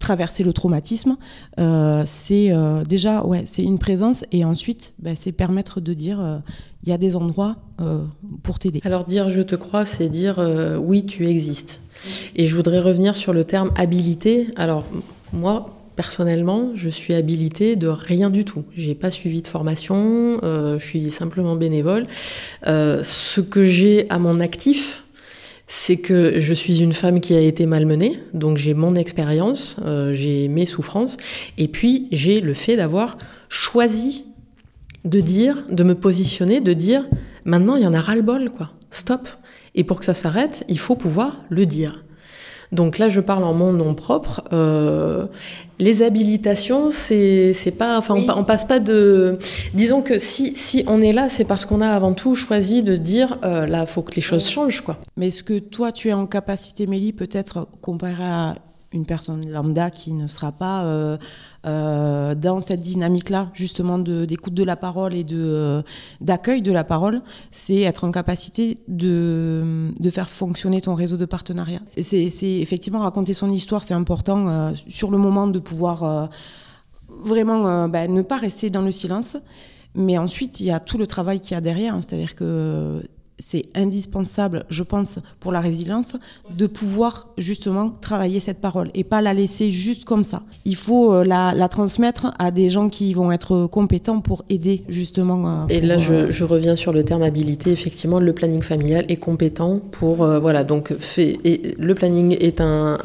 traverser 0.00 0.42
le 0.42 0.52
traumatisme, 0.52 1.16
euh, 1.60 2.04
c'est 2.26 2.50
euh, 2.50 2.82
déjà 2.82 3.22
une 3.58 3.78
présence 3.78 4.24
et 4.32 4.44
ensuite 4.44 4.94
bah, 4.98 5.10
c'est 5.16 5.30
permettre 5.30 5.80
de 5.80 5.94
dire 5.94 6.20
euh, 6.20 6.38
il 6.82 6.88
y 6.88 6.92
a 6.92 6.98
des 6.98 7.14
endroits 7.14 7.56
pour 8.42 8.58
t'aider. 8.58 8.80
Alors 8.84 9.04
dire 9.04 9.28
je 9.28 9.42
te 9.42 9.54
crois, 9.54 9.86
c'est 9.86 10.08
dire 10.08 10.38
oui 10.82 11.04
tu 11.04 11.26
existes. 11.26 11.80
Et 12.36 12.46
je 12.46 12.56
voudrais 12.56 12.78
revenir 12.78 13.16
sur 13.16 13.32
le 13.32 13.44
terme 13.44 13.70
habilité. 13.76 14.48
Alors 14.56 14.84
moi 15.32 15.70
personnellement, 15.96 16.70
je 16.74 16.88
suis 16.88 17.14
habilitée 17.14 17.76
de 17.76 17.86
rien 17.88 18.30
du 18.30 18.46
tout. 18.46 18.64
J'ai 18.74 18.94
pas 18.94 19.10
suivi 19.10 19.42
de 19.42 19.46
formation, 19.46 20.38
je 20.42 20.78
suis 20.78 21.10
simplement 21.10 21.54
bénévole. 21.54 22.06
ce 22.64 23.40
que 23.40 23.64
j'ai 23.66 24.08
à 24.08 24.18
mon 24.18 24.40
actif, 24.40 25.04
c'est 25.72 25.98
que 25.98 26.40
je 26.40 26.52
suis 26.52 26.80
une 26.80 26.92
femme 26.92 27.20
qui 27.20 27.32
a 27.36 27.40
été 27.40 27.64
malmenée, 27.64 28.18
donc 28.34 28.56
j'ai 28.56 28.74
mon 28.74 28.96
expérience, 28.96 29.76
euh, 29.84 30.12
j'ai 30.12 30.48
mes 30.48 30.66
souffrances, 30.66 31.16
et 31.58 31.68
puis 31.68 32.08
j'ai 32.10 32.40
le 32.40 32.54
fait 32.54 32.74
d'avoir 32.74 33.16
choisi 33.48 34.24
de 35.04 35.20
dire, 35.20 35.62
de 35.70 35.84
me 35.84 35.94
positionner, 35.94 36.58
de 36.60 36.72
dire 36.72 37.08
maintenant 37.44 37.76
il 37.76 37.84
y 37.84 37.86
en 37.86 37.94
a 37.94 38.00
ras-le-bol, 38.00 38.50
quoi, 38.50 38.72
stop. 38.90 39.28
Et 39.76 39.84
pour 39.84 40.00
que 40.00 40.04
ça 40.04 40.12
s'arrête, 40.12 40.64
il 40.68 40.78
faut 40.80 40.96
pouvoir 40.96 41.40
le 41.50 41.66
dire. 41.66 42.04
Donc 42.72 42.98
là, 42.98 43.08
je 43.08 43.20
parle 43.20 43.44
en 43.44 43.52
mon 43.52 43.72
nom 43.72 43.94
propre. 43.94 44.42
Euh, 44.52 45.26
les 45.78 46.02
habilitations, 46.02 46.90
c'est 46.90 47.74
pas, 47.76 47.98
enfin, 47.98 48.14
on, 48.14 48.44
passe 48.44 48.64
pas 48.64 48.78
de. 48.78 49.38
Disons 49.74 50.02
que 50.02 50.18
si, 50.18 50.56
si 50.56 50.84
on 50.86 51.02
est 51.02 51.12
là, 51.12 51.28
c'est 51.28 51.44
parce 51.44 51.64
qu'on 51.64 51.80
a 51.80 51.88
avant 51.88 52.12
tout 52.14 52.34
choisi 52.34 52.82
de 52.82 52.96
dire 52.96 53.38
euh, 53.44 53.66
là, 53.66 53.86
faut 53.86 54.02
que 54.02 54.14
les 54.14 54.22
choses 54.22 54.48
changent, 54.48 54.82
quoi. 54.82 54.98
Mais 55.16 55.28
est-ce 55.28 55.42
que 55.42 55.58
toi, 55.58 55.90
tu 55.90 56.08
es 56.08 56.12
en 56.12 56.26
capacité, 56.26 56.86
Mélie, 56.86 57.12
peut-être 57.12 57.66
comparé 57.80 58.22
à 58.22 58.54
une 58.92 59.06
personne 59.06 59.48
lambda 59.48 59.90
qui 59.90 60.12
ne 60.12 60.26
sera 60.26 60.50
pas 60.50 60.84
euh, 60.84 61.16
euh, 61.64 62.34
dans 62.34 62.60
cette 62.60 62.80
dynamique-là, 62.80 63.50
justement, 63.54 63.98
d'écoute 63.98 64.54
de, 64.54 64.64
la 64.64 64.76
parole 64.76 65.14
et 65.14 65.24
euh, 65.32 65.82
d'accueil 66.20 66.60
de 66.60 66.72
la 66.72 66.82
parole, 66.82 67.22
c'est 67.52 67.80
être 67.80 68.04
en 68.04 68.10
capacité 68.10 68.78
de, 68.88 69.92
de 69.98 70.10
faire 70.10 70.28
fonctionner 70.28 70.80
ton 70.80 70.94
réseau 70.94 71.16
de 71.16 71.24
partenariat. 71.24 71.80
C'est 72.00 72.60
effectivement 72.60 73.00
raconter 73.00 73.32
son 73.32 73.50
histoire, 73.50 73.84
c'est 73.84 73.94
important 73.94 74.74
sur 74.88 75.10
le 75.10 75.18
moment 75.18 75.46
de 75.46 75.58
pouvoir 75.58 76.28
vraiment 77.08 77.88
bah, 77.88 78.08
ne 78.08 78.22
pas 78.22 78.38
rester 78.38 78.70
dans 78.70 78.82
le 78.82 78.90
silence. 78.90 79.36
Mais 79.94 80.18
ensuite, 80.18 80.60
il 80.60 80.66
y 80.66 80.70
a 80.70 80.78
tout 80.78 80.98
le 80.98 81.06
travail 81.06 81.40
qu'il 81.40 81.52
y 81.52 81.56
a 81.56 81.60
derrière, 81.60 81.94
hein. 81.94 82.00
c'est-à-dire 82.00 82.36
que 82.36 83.02
c'est 83.40 83.64
indispensable, 83.74 84.64
je 84.70 84.82
pense, 84.82 85.18
pour 85.40 85.52
la 85.52 85.60
résilience, 85.60 86.14
de 86.56 86.66
pouvoir 86.66 87.28
justement 87.38 87.90
travailler 88.00 88.40
cette 88.40 88.60
parole 88.60 88.90
et 88.94 89.04
pas 89.04 89.20
la 89.20 89.34
laisser 89.34 89.70
juste 89.70 90.04
comme 90.04 90.24
ça. 90.24 90.42
Il 90.64 90.76
faut 90.76 91.12
euh, 91.12 91.24
la, 91.24 91.68
transmettre 91.68 92.34
à 92.38 92.50
des 92.50 92.68
gens 92.68 92.88
qui 92.88 93.14
vont 93.14 93.30
être 93.32 93.66
compétents 93.66 94.20
pour 94.20 94.44
aider 94.50 94.82
justement. 94.88 95.48
Euh, 95.48 95.66
et 95.68 95.80
là, 95.80 95.96
euh, 96.10 96.26
je, 96.30 96.44
reviens 96.44 96.76
sur 96.76 96.92
le 96.92 97.04
terme 97.04 97.22
habilité. 97.22 97.70
Effectivement, 97.70 98.18
le 98.18 98.32
planning 98.32 98.62
familial 98.62 99.04
est 99.08 99.16
compétent 99.16 99.80
pour 99.90 100.16
voilà 100.26 100.64
donc 100.64 100.94
fait 100.98 101.38
et 101.44 101.74
le 101.78 101.94
planning 101.94 102.36
est 102.40 102.60
un, 102.60 102.98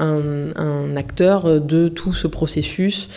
acteur 0.95 1.61
de 1.61 1.87
tout 1.89 2.13
ce 2.13 2.27
processus 2.27 3.07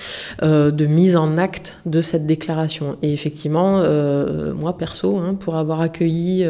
de 0.42 0.86
mise 0.86 1.16
en 1.16 1.38
acte 1.38 1.80
de 1.86 2.00
cette 2.00 2.26
déclaration. 2.26 2.96
Et 3.02 3.12
effectivement, 3.12 3.80
moi 4.54 4.76
perso, 4.76 5.16
hein, 5.16 5.34
pour 5.34 5.56
avoir 5.56 5.80
accueilli 5.80 6.44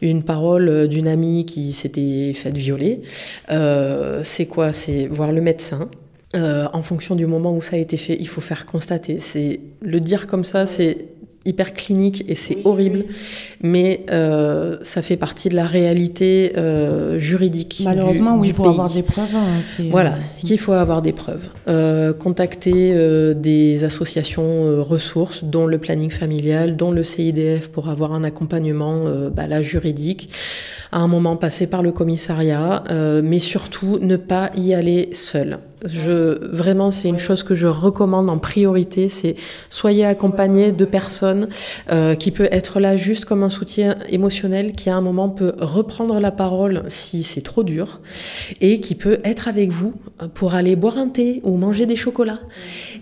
une 0.00 0.22
parole 0.22 0.68
euh, 0.68 0.86
d'une 0.86 1.08
amie 1.08 1.46
qui 1.46 1.72
s'était 1.72 2.32
faite 2.34 2.56
violer. 2.56 3.02
Euh, 3.50 4.20
c'est 4.24 4.46
quoi? 4.46 4.72
C'est 4.72 5.06
voir 5.06 5.32
le 5.32 5.40
médecin. 5.40 5.88
Euh, 6.34 6.68
en 6.72 6.82
fonction 6.82 7.14
du 7.14 7.26
moment 7.26 7.54
où 7.54 7.62
ça 7.62 7.76
a 7.76 7.78
été 7.78 7.96
fait, 7.96 8.16
il 8.18 8.28
faut 8.28 8.40
faire 8.40 8.66
constater. 8.66 9.20
C'est 9.20 9.60
le 9.80 10.00
dire 10.00 10.26
comme 10.26 10.44
ça, 10.44 10.66
c'est 10.66 11.06
hyper 11.46 11.72
clinique 11.72 12.24
et 12.28 12.34
c'est 12.34 12.58
horrible, 12.64 13.04
mais 13.62 14.04
euh, 14.10 14.76
ça 14.82 15.02
fait 15.02 15.16
partie 15.16 15.48
de 15.48 15.54
la 15.54 15.64
réalité 15.64 16.52
euh, 16.56 17.18
juridique. 17.18 17.82
Malheureusement, 17.84 18.36
oui, 18.38 18.52
pour 18.52 18.68
avoir 18.68 18.90
des 18.90 19.02
preuves. 19.02 19.34
Hein, 19.34 19.84
voilà, 19.90 20.14
euh, 20.14 20.40
qu'il 20.44 20.58
faut 20.58 20.72
avoir 20.72 21.02
des 21.02 21.12
preuves. 21.12 21.50
contacter 22.18 22.94
des 23.34 23.84
associations 23.84 24.82
ressources, 24.82 25.44
dont 25.44 25.66
le 25.66 25.78
planning 25.78 26.10
familial, 26.10 26.76
dont 26.76 26.90
le 26.90 27.04
CIDF, 27.04 27.68
pour 27.68 27.88
avoir 27.88 28.12
un 28.12 28.24
accompagnement 28.24 29.04
bah, 29.34 29.46
là, 29.46 29.62
juridique. 29.62 30.30
À 30.92 30.98
un 30.98 31.08
moment, 31.08 31.36
passer 31.36 31.66
par 31.66 31.82
le 31.82 31.92
commissariat, 31.92 32.84
mais 33.22 33.38
surtout 33.38 33.98
ne 34.00 34.16
pas 34.16 34.50
y 34.56 34.74
aller 34.74 35.10
seul. 35.12 35.58
Je, 35.86 36.44
vraiment, 36.44 36.90
c'est 36.90 37.08
une 37.08 37.18
chose 37.18 37.42
que 37.42 37.54
je 37.54 37.68
recommande 37.68 38.28
en 38.30 38.38
priorité, 38.38 39.08
c'est 39.08 39.36
soyez 39.70 40.04
accompagné 40.04 40.72
de 40.72 40.84
personnes 40.84 41.48
euh, 41.90 42.14
qui 42.14 42.30
peut 42.30 42.48
être 42.50 42.80
là 42.80 42.96
juste 42.96 43.24
comme 43.24 43.42
un 43.42 43.48
soutien 43.48 43.96
émotionnel, 44.08 44.72
qui 44.72 44.90
à 44.90 44.96
un 44.96 45.00
moment 45.00 45.28
peut 45.28 45.52
reprendre 45.58 46.20
la 46.20 46.30
parole 46.30 46.84
si 46.88 47.22
c'est 47.22 47.40
trop 47.40 47.62
dur, 47.62 48.00
et 48.60 48.80
qui 48.80 48.94
peut 48.94 49.18
être 49.24 49.48
avec 49.48 49.70
vous 49.70 49.94
pour 50.34 50.54
aller 50.54 50.76
boire 50.76 50.98
un 50.98 51.08
thé 51.08 51.40
ou 51.44 51.56
manger 51.56 51.86
des 51.86 51.96
chocolats. 51.96 52.40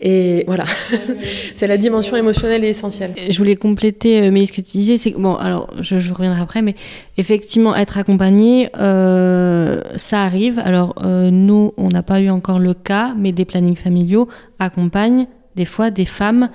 Et 0.00 0.44
voilà, 0.46 0.64
c'est 1.54 1.66
la 1.66 1.76
dimension 1.76 2.16
émotionnelle 2.16 2.64
essentielle. 2.64 3.14
Je 3.28 3.38
voulais 3.38 3.56
compléter, 3.56 4.20
euh, 4.20 4.30
mais 4.30 4.46
ce 4.46 4.52
que 4.52 4.60
tu 4.60 4.78
disais, 4.78 4.98
c'est 4.98 5.12
que, 5.12 5.18
bon, 5.18 5.34
alors 5.36 5.70
je, 5.80 5.96
reviendrai 6.12 6.40
après, 6.40 6.62
mais 6.62 6.74
effectivement, 7.16 7.74
être 7.74 7.98
accompagné, 7.98 8.68
euh, 8.78 9.80
ça 9.96 10.22
arrive. 10.22 10.58
Alors, 10.58 10.94
euh, 11.02 11.30
nous, 11.30 11.72
on 11.76 11.88
n'a 11.88 12.02
pas 12.02 12.20
eu 12.20 12.30
encore 12.30 12.58
le 12.58 12.73
cas, 12.74 13.14
mais 13.16 13.32
des 13.32 13.44
plannings 13.44 13.76
familiaux 13.76 14.28
accompagnent 14.58 15.26
des 15.56 15.64
fois 15.64 15.90
des 15.90 16.04
femmes 16.04 16.50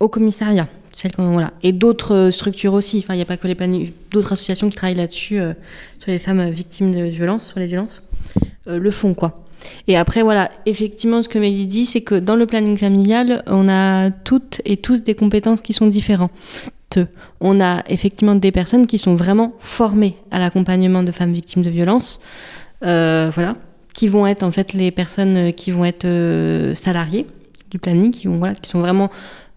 au 0.00 0.08
commissariat. 0.08 0.68
Voilà. 1.16 1.52
Et 1.62 1.72
d'autres 1.72 2.30
structures 2.32 2.74
aussi. 2.74 2.98
Enfin, 2.98 3.14
il 3.14 3.18
n'y 3.18 3.22
a 3.22 3.26
pas 3.26 3.36
que 3.36 3.46
les 3.46 3.54
plannings, 3.54 3.92
d'autres 4.10 4.32
associations 4.32 4.68
qui 4.68 4.76
travaillent 4.76 4.96
là-dessus, 4.96 5.38
euh, 5.38 5.52
sur 5.98 6.10
les 6.10 6.18
femmes 6.18 6.50
victimes 6.50 6.92
de 6.92 7.04
violences, 7.04 7.46
sur 7.46 7.60
les 7.60 7.66
violences, 7.66 8.02
euh, 8.66 8.78
le 8.78 8.90
font, 8.90 9.14
quoi. 9.14 9.44
Et 9.86 9.96
après, 9.96 10.22
voilà, 10.22 10.50
effectivement, 10.66 11.22
ce 11.22 11.28
que 11.28 11.38
Mélie 11.38 11.66
dit, 11.66 11.84
c'est 11.84 12.00
que 12.00 12.14
dans 12.14 12.36
le 12.36 12.46
planning 12.46 12.76
familial, 12.76 13.42
on 13.46 13.68
a 13.68 14.10
toutes 14.10 14.60
et 14.64 14.76
tous 14.76 15.02
des 15.02 15.14
compétences 15.14 15.60
qui 15.60 15.72
sont 15.72 15.86
différentes. 15.86 16.30
On 17.40 17.60
a 17.60 17.84
effectivement 17.88 18.34
des 18.34 18.50
personnes 18.50 18.86
qui 18.86 18.98
sont 18.98 19.14
vraiment 19.14 19.52
formées 19.58 20.16
à 20.30 20.38
l'accompagnement 20.38 21.02
de 21.02 21.12
femmes 21.12 21.32
victimes 21.32 21.62
de 21.62 21.70
violences, 21.70 22.18
euh, 22.84 23.30
voilà, 23.34 23.56
qui 23.98 24.06
vont 24.06 24.28
être 24.28 24.44
en 24.44 24.52
fait 24.52 24.74
les 24.74 24.92
personnes 24.92 25.52
qui 25.52 25.72
vont 25.72 25.84
être 25.84 26.04
euh, 26.04 26.72
salariées 26.72 27.26
du 27.68 27.80
planning, 27.80 28.12
qui, 28.12 28.28
vont, 28.28 28.38
voilà, 28.38 28.54
qui 28.54 28.70
sont 28.70 28.78
vraiment 28.78 29.10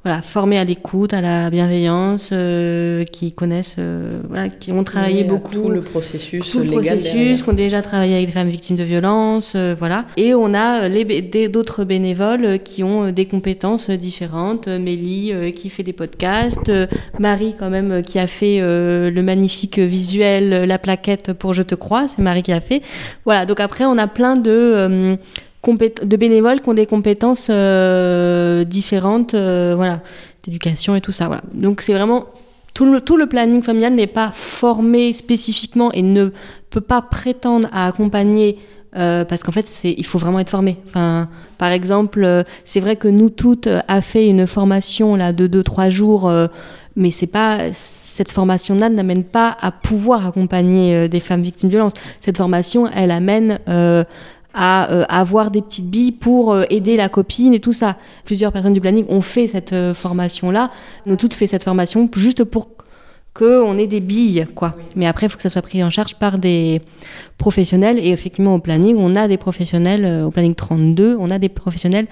voilà, 0.04 0.24
formés 0.24 0.58
à 0.58 0.64
l'écoute, 0.64 1.14
à 1.14 1.22
la 1.22 1.52
bienveillance, 1.52 2.30
euh, 2.32 3.04
qui 3.04 3.34
connaissent, 3.34 3.76
euh, 3.78 4.20
voilà, 4.28 4.50
qui 4.50 4.72
ont 4.72 4.84
travaillé 4.84 5.24
beaucoup 5.24 5.54
tout 5.54 5.70
le 5.70 5.82
processus, 5.82 6.50
tout 6.50 6.60
le 6.60 6.72
processus, 6.72 7.44
qui 7.44 7.50
ont 7.50 7.54
déjà 7.54 7.84
travaillé 7.84 8.16
avec 8.16 8.26
des 8.26 8.32
femmes 8.32 8.50
victimes 8.50 8.78
de 8.78 8.84
violences, 8.84 9.54
euh, 9.56 9.76
voilà. 9.78 10.06
Et 10.18 10.34
on 10.34 10.56
a 10.56 10.88
les 10.88 11.04
d'autres 11.50 11.84
bénévoles 11.84 12.60
qui 12.64 12.84
ont 12.84 13.12
des 13.12 13.26
compétences 13.26 13.92
différentes. 13.92 14.68
Mélie 14.68 15.34
qui 15.56 15.70
fait 15.70 15.84
des 15.84 15.94
podcasts, 15.94 16.72
Marie 17.20 17.56
quand 17.58 17.70
même 17.70 18.02
qui 18.02 18.18
a 18.18 18.28
fait 18.28 18.60
le 18.62 19.22
magnifique 19.22 19.78
visuel, 19.78 20.66
la 20.66 20.78
plaquette 20.78 21.34
pour 21.34 21.54
Je 21.54 21.62
te 21.62 21.76
crois, 21.76 22.08
c'est 22.08 22.22
Marie 22.22 22.44
qui 22.44 22.54
a 22.54 22.62
fait. 22.62 22.82
Voilà. 23.26 23.46
Donc 23.46 23.60
après 23.60 23.86
on 23.86 23.98
a 23.98 24.08
plein 24.08 24.36
de 24.36 25.18
de 25.64 26.16
bénévoles 26.18 26.62
qui 26.62 26.70
ont 26.70 26.74
des 26.74 26.86
compétences 26.86 27.48
euh, 27.50 28.64
différentes, 28.64 29.34
euh, 29.34 29.74
voilà, 29.76 30.02
d'éducation 30.44 30.96
et 30.96 31.02
tout 31.02 31.12
ça. 31.12 31.28
Voilà. 31.28 31.44
Donc 31.54 31.82
c'est 31.82 31.94
vraiment 31.94 32.26
tout 32.74 32.86
le, 32.86 33.26
planning 33.28 33.62
familial 33.62 33.94
n'est 33.94 34.08
pas 34.08 34.32
formé 34.34 35.14
spécifiquement 35.14 35.92
et 35.92 36.02
ne 36.02 36.30
peut 36.70 36.82
pas 36.82 37.02
prétendre 37.02 37.68
à 37.72 37.86
accompagner 37.86 38.58
euh, 38.96 39.24
parce 39.24 39.44
qu'en 39.44 39.52
fait, 39.52 39.68
il 39.84 40.06
faut 40.06 40.18
vraiment 40.18 40.40
être 40.40 40.50
formé. 40.50 40.78
Enfin, 40.88 41.30
par 41.58 41.72
exemple, 41.72 42.44
c'est 42.64 42.80
vrai 42.80 42.96
que 42.96 43.08
nous 43.08 43.30
toutes 43.30 43.70
a 43.88 44.02
fait 44.02 44.28
une 44.28 44.48
formation 44.48 45.16
là 45.16 45.32
de 45.34 45.48
2-3 45.48 45.90
jours, 45.90 46.32
mais 46.96 47.12
c'est 47.12 47.28
pas 47.28 47.72
cette 47.74 48.32
formation-là 48.32 48.90
n'amène 48.90 49.24
pas 49.24 49.56
à 49.62 49.72
pouvoir 49.72 50.28
accompagner 50.28 51.08
des 51.08 51.20
femmes 51.20 51.42
victimes 51.42 51.70
de 51.70 51.76
violence. 51.76 51.94
Cette 52.20 52.38
formation, 52.38 52.90
elle 52.94 53.12
amène 53.12 53.60
à 54.54 54.92
euh, 54.92 55.06
avoir 55.08 55.52
des 55.52 55.62
petites 55.62 55.90
billes 55.90 56.12
pour 56.12 56.52
euh, 56.52 56.64
aider 56.70 56.96
la 56.96 57.10
copine 57.10 57.54
et 57.54 57.60
tout 57.60 57.74
ça. 57.74 57.98
Plusieurs 58.26 58.52
personnes 58.52 58.74
du 58.74 58.82
planning 58.82 59.06
ont 59.10 59.22
fait 59.22 59.48
cette 59.48 59.74
euh, 59.74 59.94
formation-là. 59.94 60.72
Nous 61.06 61.16
toutes 61.16 61.34
fait 61.34 61.48
cette 61.48 61.64
formation 61.64 62.10
juste 62.16 62.44
pour 62.44 62.70
qu'on 63.34 63.78
ait 63.78 63.88
des 63.88 64.02
billes, 64.02 64.46
quoi. 64.56 64.76
Mais 64.98 65.08
après, 65.08 65.28
il 65.28 65.30
faut 65.30 65.38
que 65.38 65.42
ça 65.42 65.50
soit 65.50 65.62
pris 65.62 65.82
en 65.84 65.90
charge 65.90 66.16
par 66.16 66.38
des 66.38 66.82
professionnels. 67.38 67.98
Et 68.00 68.10
effectivement, 68.10 68.56
au 68.56 68.60
planning, 68.60 68.98
on 68.98 69.16
a 69.16 69.30
des 69.30 69.38
professionnels, 69.38 70.26
au 70.26 70.32
planning 70.32 70.54
32, 70.54 71.16
on 71.18 71.30
a 71.30 71.40
des 71.40 71.48
professionnels 71.48 72.08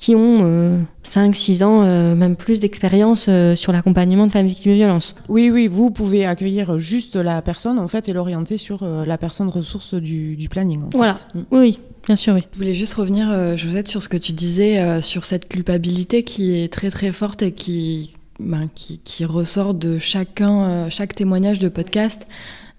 qui 0.00 0.14
ont 0.14 0.86
5-6 1.04 1.62
euh, 1.62 1.66
ans, 1.66 1.82
euh, 1.84 2.14
même 2.14 2.34
plus 2.34 2.58
d'expérience 2.58 3.26
euh, 3.28 3.54
sur 3.54 3.70
l'accompagnement 3.70 4.26
de 4.26 4.32
femmes 4.32 4.46
victimes 4.46 4.72
de 4.72 4.76
violences. 4.76 5.14
Oui, 5.28 5.50
oui, 5.50 5.68
vous 5.68 5.90
pouvez 5.90 6.24
accueillir 6.24 6.78
juste 6.78 7.16
la 7.16 7.42
personne 7.42 7.78
en 7.78 7.86
fait 7.86 8.08
et 8.08 8.14
l'orienter 8.14 8.56
sur 8.56 8.82
la 8.84 9.18
personne 9.18 9.48
ressource 9.48 9.92
du, 9.94 10.36
du 10.36 10.48
planning. 10.48 10.84
voilà, 10.94 11.18
mm. 11.34 11.40
oui. 11.52 11.78
Bien 12.06 12.16
sûr, 12.16 12.32
oui. 12.34 12.40
Je 12.50 12.58
voulais 12.58 12.72
juste 12.72 12.94
revenir, 12.94 13.58
Josette, 13.58 13.88
sur 13.88 14.02
ce 14.02 14.08
que 14.08 14.16
tu 14.16 14.32
disais, 14.32 15.02
sur 15.02 15.26
cette 15.26 15.46
culpabilité 15.46 16.22
qui 16.22 16.58
est 16.58 16.72
très 16.72 16.90
très 16.90 17.12
forte 17.12 17.42
et 17.42 17.52
qui, 17.52 18.14
ben, 18.40 18.70
qui, 18.74 19.00
qui, 19.00 19.26
ressort 19.26 19.74
de 19.74 19.98
chacun, 19.98 20.88
chaque 20.88 21.14
témoignage 21.14 21.58
de 21.58 21.68
podcast. 21.68 22.26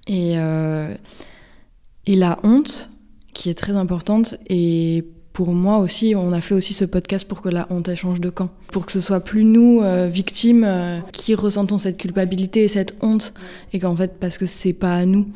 Et, 0.08 0.34
et 0.34 2.16
la 2.16 2.40
honte, 2.44 2.90
qui 3.36 3.52
est 3.52 3.54
très 3.54 3.74
importante, 3.74 4.38
et 4.50 5.06
pour 5.34 5.54
moi 5.54 5.78
aussi, 5.78 6.14
on 6.16 6.34
a 6.34 6.42
fait 6.42 6.54
aussi 6.54 6.74
ce 6.74 6.84
podcast 6.84 7.26
pour 7.26 7.42
que 7.42 7.48
la 7.48 7.66
honte 7.70 7.94
change 7.96 8.20
de 8.20 8.30
camp. 8.30 8.50
Pour 8.72 8.86
que 8.86 8.92
ce 8.92 9.00
soit 9.00 9.22
plus 9.22 9.46
nous, 9.46 9.82
euh, 9.82 10.10
victimes, 10.12 10.66
euh, 10.68 11.00
qui 11.14 11.36
ressentons 11.36 11.78
cette 11.78 11.98
culpabilité 11.98 12.64
et 12.64 12.68
cette 12.68 12.96
honte. 13.02 13.34
Et 13.72 13.80
qu'en 13.80 13.96
fait, 13.96 14.20
parce 14.20 14.38
que 14.38 14.46
c'est 14.46 14.74
pas 14.74 14.96
à 14.96 15.06
nous. 15.06 15.28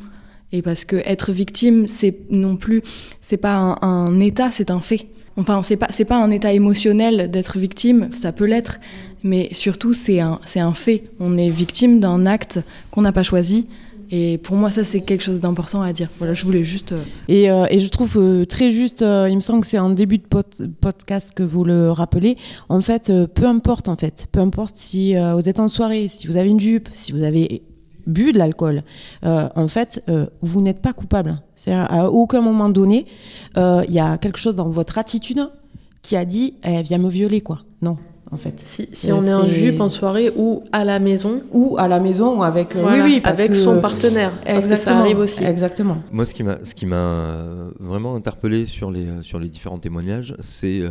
Et 0.52 0.62
parce 0.62 0.84
que 0.84 0.96
être 0.96 1.32
victime, 1.32 1.86
c'est 1.86 2.14
non 2.30 2.56
plus, 2.56 2.82
c'est 3.20 3.36
pas 3.36 3.78
un, 3.80 4.20
état, 4.20 4.50
c'est 4.50 4.70
un 4.70 4.80
fait. 4.80 5.06
Enfin, 5.36 5.62
c'est 5.62 5.76
pas, 5.76 5.88
c'est 5.90 6.04
pas 6.04 6.16
un 6.16 6.30
état 6.30 6.52
émotionnel 6.52 7.30
d'être 7.30 7.58
victime, 7.58 8.08
ça 8.12 8.32
peut 8.32 8.46
l'être, 8.46 8.78
mais 9.22 9.48
surtout 9.52 9.92
c'est 9.92 10.20
un, 10.20 10.38
c'est 10.44 10.60
un 10.60 10.72
fait. 10.72 11.04
On 11.20 11.36
est 11.36 11.50
victime 11.50 12.00
d'un 12.00 12.26
acte 12.26 12.60
qu'on 12.90 13.02
n'a 13.02 13.12
pas 13.12 13.24
choisi, 13.24 13.66
et 14.10 14.38
pour 14.38 14.56
moi, 14.56 14.70
ça, 14.70 14.84
c'est 14.84 15.00
quelque 15.00 15.22
chose 15.22 15.40
d'important 15.40 15.82
à 15.82 15.92
dire. 15.92 16.08
Voilà, 16.18 16.32
je 16.32 16.44
voulais 16.44 16.64
juste. 16.64 16.92
Euh, 16.92 17.02
et, 17.28 17.50
euh, 17.50 17.66
et, 17.70 17.80
je 17.80 17.88
trouve 17.88 18.18
euh, 18.18 18.44
très 18.44 18.70
juste, 18.70 19.00
il 19.00 19.34
me 19.34 19.40
semble 19.40 19.60
que 19.60 19.66
c'est 19.66 19.78
un 19.78 19.90
début 19.90 20.18
de 20.18 20.24
podcast 20.24 21.32
que 21.34 21.42
vous 21.42 21.64
le 21.64 21.90
rappelez. 21.90 22.36
En 22.68 22.80
fait, 22.80 23.12
peu 23.34 23.46
importe, 23.46 23.88
en 23.88 23.96
fait, 23.96 24.26
peu 24.30 24.40
importe 24.40 24.76
si 24.76 25.14
vous 25.16 25.48
êtes 25.48 25.60
en 25.60 25.68
soirée, 25.68 26.08
si 26.08 26.26
vous 26.26 26.36
avez 26.36 26.48
une 26.48 26.60
jupe, 26.60 26.88
si 26.94 27.12
vous 27.12 27.22
avez 27.22 27.62
bu 28.06 28.32
de 28.32 28.38
l'alcool, 28.38 28.82
en 29.22 29.68
fait, 29.68 30.04
vous 30.42 30.60
n'êtes 30.60 30.80
pas 30.80 30.92
coupable. 30.92 31.42
C'est 31.56 31.72
à 31.72 32.10
aucun 32.10 32.40
moment 32.40 32.68
donné, 32.68 33.06
il 33.56 33.90
y 33.92 33.98
a 33.98 34.18
quelque 34.18 34.38
chose 34.38 34.54
dans 34.54 34.68
votre 34.68 34.98
attitude 34.98 35.48
qui 36.02 36.16
a 36.16 36.24
dit, 36.24 36.54
elle 36.62 36.80
eh, 36.80 36.82
vient 36.82 36.98
me 36.98 37.08
violer, 37.08 37.40
quoi. 37.40 37.60
Non 37.82 37.98
en 38.32 38.36
fait. 38.36 38.60
Si, 38.64 39.12
on 39.12 39.24
est 39.24 39.32
en 39.32 39.46
jupe 39.46 39.80
en 39.80 39.88
soirée 39.88 40.32
ou 40.36 40.64
à 40.72 40.84
la 40.84 40.98
maison. 40.98 41.42
Ou 41.52 41.76
à 41.78 41.86
la 41.86 42.00
maison 42.00 42.38
ou 42.38 42.42
avec, 42.42 42.74
euh, 42.74 42.84
oui, 42.84 43.00
oui, 43.02 43.20
avec 43.24 43.54
son 43.54 43.80
partenaire. 43.80 44.32
Parce 44.44 44.66
que 44.66 44.76
ça 44.76 44.98
arrive 44.98 45.18
aussi. 45.18 45.44
Exactement. 45.44 45.98
Moi, 46.12 46.24
ce 46.24 46.34
qui 46.34 46.42
m'a, 46.42 46.58
ce 46.64 46.74
qui 46.74 46.86
m'a 46.86 46.96
euh, 46.96 47.70
vraiment 47.78 48.16
interpellé 48.16 48.66
sur 48.66 48.90
les, 48.90 49.06
euh, 49.06 49.22
sur 49.22 49.38
les 49.38 49.48
différents 49.48 49.78
témoignages, 49.78 50.34
c'est 50.40 50.82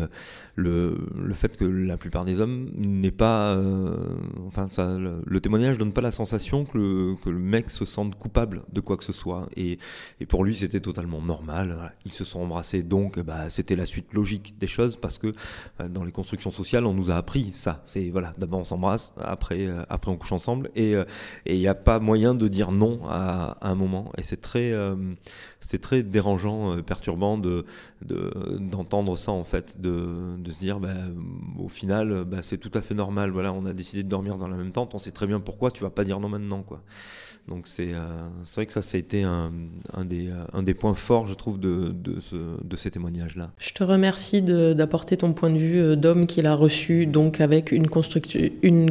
le, 0.56 0.98
le, 1.16 1.34
fait 1.34 1.58
que 1.58 1.66
la 1.66 1.98
plupart 1.98 2.24
des 2.24 2.40
hommes 2.40 2.70
n'est 2.78 3.12
pas. 3.12 3.58
enfin, 4.48 4.68
ça, 4.68 4.96
le, 4.98 5.40
témoignage 5.42 5.78
donne 5.78 5.92
pas 5.92 6.02
la 6.02 6.12
sensation 6.12 6.64
que 6.64 6.78
le, 6.78 7.16
que 7.24 7.30
le 7.30 7.40
mec 7.40 7.70
se 7.70 7.84
sente 7.84 8.16
coupable 8.16 8.64
de 8.72 8.80
quoi 8.80 8.96
que 8.96 9.04
ce 9.04 9.14
soit. 9.14 9.50
Et, 9.58 9.78
et 10.22 10.26
pour 10.26 10.46
lui, 10.46 10.56
c'était 10.56 10.80
totalement 10.80 11.22
normal. 11.22 11.94
Ils 12.06 12.14
se 12.14 12.24
sont 12.24 12.40
embrassés, 12.40 12.82
donc 12.82 13.20
bah, 13.20 13.50
c'était 13.50 13.76
la 13.76 13.86
suite 13.86 14.14
logique 14.14 14.56
des 14.58 14.68
choses 14.68 14.96
parce 14.96 15.18
que 15.18 15.34
dans 15.90 16.06
les 16.06 16.14
constructions 16.14 16.52
sociales, 16.52 16.86
on 16.86 16.94
nous 16.94 17.12
a 17.12 17.18
appris 17.26 17.52
ça. 17.54 17.82
C'est 17.86 18.10
voilà, 18.10 18.34
d'abord 18.38 18.60
on 18.60 18.64
s'embrasse, 18.64 19.12
après, 19.20 19.66
euh, 19.66 19.82
après 19.90 20.12
on 20.12 20.16
couche 20.18 20.32
ensemble, 20.32 20.70
et 20.76 20.96
euh, 20.96 21.06
il 21.48 21.58
n'y 21.58 21.68
a 21.68 21.74
pas 21.74 22.00
moyen 22.00 22.36
de 22.36 22.48
dire 22.48 22.72
non 22.72 23.00
à, 23.10 23.58
un 23.62 23.74
moment. 23.74 24.12
Et 24.20 24.22
c'est 24.22 24.42
très, 24.42 24.72
euh, 24.72 24.96
c'est 25.60 25.80
très 25.82 26.04
dérangeant, 26.04 26.82
perturbant 26.84 27.40
de, 27.40 27.66
d'entendre 28.04 29.18
ça 29.18 29.32
en 29.32 29.44
fait, 29.44 29.82
de, 29.82 30.38
de 30.38 30.52
se 30.52 30.60
dire, 30.60 30.80
bah, 30.80 30.94
au 31.58 31.68
final, 31.68 32.26
bah, 32.26 32.44
c'est 32.44 32.60
tout 32.60 32.72
à 32.76 32.82
fait 32.82 32.94
normal. 32.94 33.32
Voilà, 33.32 33.52
on 33.54 33.66
a 33.66 33.74
décidé 33.74 34.04
de 34.04 34.10
dormir 34.10 34.38
dans 34.38 34.48
la 34.48 34.58
même 34.58 34.72
tente, 34.72 34.94
on 34.94 35.00
sait 35.00 35.12
très 35.12 35.26
bien 35.26 35.40
pourquoi. 35.40 35.72
Tu 35.72 35.82
vas 35.82 35.90
pas 35.90 36.04
dire 36.04 36.20
non 36.20 36.30
maintenant, 36.30 36.62
quoi. 36.62 36.84
Donc 37.48 37.68
c'est 37.68 37.92
vrai 38.56 38.66
que 38.66 38.74
ça, 38.74 38.82
ça 38.82 38.98
a 38.98 39.00
été 39.00 39.24
un, 39.24 39.52
un, 39.94 40.04
des, 40.64 40.74
points 40.74 40.94
forts, 40.94 41.28
je 41.28 41.34
trouve, 41.34 41.60
de, 41.60 41.94
de, 41.94 42.20
ce, 42.20 42.36
de 42.36 42.76
ces 42.76 42.92
témoignages-là. 42.92 43.52
Je 43.60 43.72
te 43.72 43.84
remercie 43.84 44.42
d'apporter 44.42 45.18
ton 45.18 45.34
point 45.34 45.50
de 45.50 45.58
vue 45.58 45.98
d'homme 45.98 46.28
qu'il 46.28 46.48
a 46.48 46.56
reçu 46.56 47.06
donc 47.06 47.42
avec 47.42 47.72
une, 47.72 47.88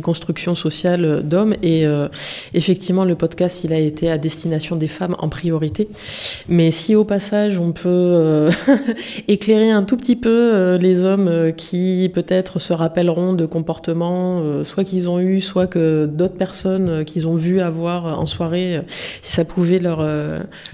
construction 0.00 0.54
sociale 0.54 1.22
d'hommes. 1.22 1.54
Et 1.62 1.86
euh, 1.86 2.08
effectivement, 2.52 3.04
le 3.04 3.14
podcast, 3.14 3.64
il 3.64 3.72
a 3.72 3.78
été 3.78 4.10
à 4.10 4.18
destination 4.18 4.76
des 4.76 4.88
femmes 4.88 5.16
en 5.18 5.28
priorité. 5.28 5.88
Mais 6.48 6.70
si 6.70 6.94
au 6.94 7.04
passage, 7.04 7.58
on 7.58 7.72
peut 7.72 7.88
euh, 7.88 8.50
éclairer 9.28 9.70
un 9.70 9.82
tout 9.82 9.96
petit 9.96 10.16
peu 10.16 10.30
euh, 10.54 10.78
les 10.78 11.04
hommes 11.04 11.52
qui 11.56 12.10
peut-être 12.12 12.58
se 12.58 12.72
rappelleront 12.72 13.34
de 13.34 13.46
comportements, 13.46 14.64
soit 14.64 14.84
qu'ils 14.84 15.08
ont 15.08 15.20
eu, 15.20 15.40
soit 15.40 15.66
que 15.66 16.06
d'autres 16.06 16.36
personnes 16.36 17.04
qu'ils 17.04 17.26
ont 17.26 17.34
vu 17.34 17.60
avoir 17.60 18.18
en 18.18 18.26
soirée, 18.44 18.80
si 19.22 19.32
ça 19.32 19.44
pouvait 19.44 19.78
leur, 19.78 20.04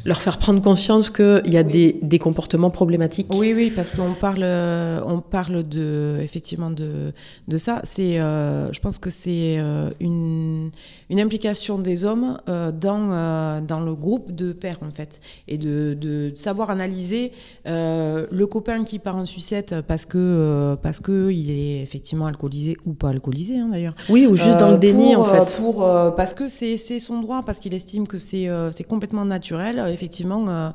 leur 0.05 0.21
faire 0.21 0.39
prendre 0.39 0.61
conscience 0.61 1.11
qu'il 1.11 1.43
y 1.47 1.57
a 1.57 1.63
des, 1.63 1.99
des, 2.03 2.19
comportements 2.19 2.71
problématiques. 2.71 3.33
Oui, 3.35 3.53
oui, 3.55 3.73
parce 3.75 3.93
qu'on 3.93 4.13
parle, 4.13 4.45
on 4.45 5.21
parle 5.21 5.63
de, 5.69 6.19
effectivement 6.21 6.71
de, 6.71 7.13
de 7.49 7.57
ça, 7.57 7.83
c'est, 7.85 8.19
euh, 8.19 8.73
je 8.73 8.81
pense 8.81 8.99
que 8.99 9.11
c'est 9.11 9.57
euh, 9.59 9.91
une, 10.01 10.71
une, 11.09 11.21
implication 11.21 11.79
des 11.79 12.05
hommes 12.05 12.41
euh, 12.49 12.73
dans, 12.73 13.61
dans 13.63 13.81
le 13.81 13.95
groupe 13.95 14.35
de 14.35 14.53
pères, 14.53 14.79
en 14.83 14.91
fait, 14.91 15.21
et 15.49 15.59
de, 15.59 15.97
de 15.99 16.33
savoir 16.35 16.71
analyser 16.71 17.33
le 17.67 18.45
copain 18.45 18.85
qui 18.85 18.99
part 18.99 19.17
en 19.17 19.25
sucette 19.25 19.75
parce 19.87 20.07
que 20.07 20.77
parce 20.83 21.01
que 21.01 21.31
il 21.31 21.51
est 21.51 21.83
effectivement 21.83 22.27
alcoolisé 22.27 22.77
ou 22.87 22.95
pas 22.95 23.11
alcoolisé, 23.11 23.59
hein, 23.59 23.69
d'ailleurs. 23.71 23.95
Oui, 24.09 24.27
ou 24.27 24.35
juste 24.35 24.59
dans 24.59 24.71
le 24.71 24.79
déni, 24.79 25.15
en 25.17 25.25
fait. 25.25 25.57
Pour, 25.61 25.87
parce 26.17 26.35
que 26.35 26.49
c'est 26.49 27.01
son 27.01 27.21
droit, 27.21 27.43
parce 27.45 27.60
qu'il 27.61 27.75
estime 27.75 28.09
que 28.09 28.19
c'est 28.19 28.49
complètement 28.89 29.25
naturel, 29.25 29.79
effectivement 29.89 30.73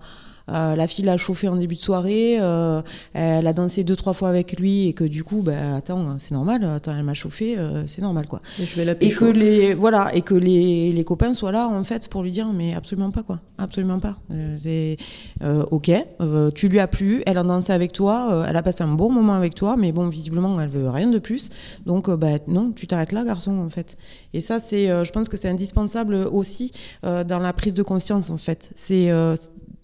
euh, 0.50 0.76
la 0.76 0.88
fille 0.88 1.06
l'a 1.06 1.18
chauffé 1.18 1.48
en 1.48 1.56
début 1.56 1.76
de 1.76 1.80
soirée, 1.80 2.38
euh, 2.40 2.82
elle 3.14 3.48
a 3.48 3.54
dansé 3.54 3.84
deux 3.84 3.96
trois 3.96 4.14
fois 4.14 4.30
avec 4.30 4.60
lui 4.60 4.88
et 4.88 4.94
que 4.94 5.04
du 5.04 5.24
coup, 5.24 5.42
ben 5.42 5.76
attends, 5.76 6.18
c'est 6.20 6.34
normal, 6.34 6.64
attends, 6.64 6.96
elle 6.96 7.04
m'a 7.04 7.14
chauffé, 7.14 7.58
euh, 7.58 7.86
c'est 7.88 8.02
normal 8.02 8.28
quoi. 8.28 8.42
Et 8.60 8.66
je 8.66 8.76
vais 8.76 8.86
la 8.86 8.94
Et 9.02 9.10
que 9.10 9.26
les 9.26 9.74
voilà 9.74 10.14
et 10.14 10.22
que 10.22 10.36
les, 10.36 10.92
les, 10.92 11.04
copains 11.04 11.34
soient 11.34 11.52
là 11.52 11.68
en 11.68 11.84
fait 11.84 12.08
pour 12.10 12.24
lui 12.24 12.32
dire 12.32 12.48
mais 12.54 12.76
absolument 12.76 13.12
pas 13.12 13.24
quoi, 13.24 13.40
absolument 13.58 14.00
pas. 14.00 14.18
c'est 14.58 14.98
ok, 15.42 15.92
tu 16.54 16.70
lui 16.70 16.80
as 16.80 16.88
plu, 16.88 17.24
elle 17.26 17.38
a 17.38 17.44
dansé 17.44 17.74
avec 17.74 17.92
toi, 17.92 18.46
elle 18.48 18.56
a 18.56 18.64
passé 18.64 18.84
un 18.84 18.94
bon 18.94 19.12
moment 19.12 19.34
avec 19.34 19.56
toi, 19.56 19.76
mais 19.78 19.92
bon 19.92 20.10
visiblement 20.10 20.54
elle 20.60 20.70
veut 20.70 20.90
rien 20.90 21.08
de 21.08 21.20
plus, 21.20 21.50
donc 21.86 22.10
ben 22.10 22.40
non, 22.48 22.72
tu 22.72 22.88
t'arrêtes 22.88 23.12
là 23.12 23.24
garçon 23.24 23.60
en 23.60 23.70
fait. 23.70 23.98
Et 24.34 24.42
ça 24.42 24.60
c'est, 24.60 24.88
je 24.88 25.12
pense 25.12 25.30
que 25.30 25.38
c'est 25.38 25.50
indispensable 25.50 26.16
aussi 26.16 26.72
dans 27.04 27.40
la 27.40 27.54
prise 27.54 27.74
de 27.74 27.84
conscience 27.84 28.30
en 28.30 28.38
fait. 28.38 28.72
C'est 28.76 29.12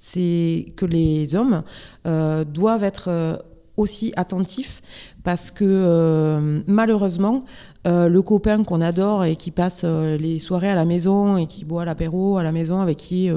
c'est 0.01 0.73
que 0.77 0.85
les 0.87 1.35
hommes 1.35 1.61
euh, 2.07 2.43
doivent 2.43 2.83
être 2.83 3.09
euh, 3.09 3.37
aussi 3.77 4.11
attentifs 4.15 4.81
parce 5.23 5.51
que 5.51 5.63
euh, 5.63 6.61
malheureusement, 6.65 7.43
le 7.85 8.19
copain 8.21 8.63
qu'on 8.63 8.81
adore 8.81 9.25
et 9.25 9.35
qui 9.35 9.49
passe 9.49 9.83
les 9.83 10.39
soirées 10.39 10.69
à 10.69 10.75
la 10.75 10.85
maison 10.85 11.37
et 11.37 11.47
qui 11.47 11.65
boit 11.65 11.85
l'apéro 11.85 12.37
à 12.37 12.43
la 12.43 12.51
maison, 12.51 12.79
avec 12.79 12.97
qui 12.97 13.29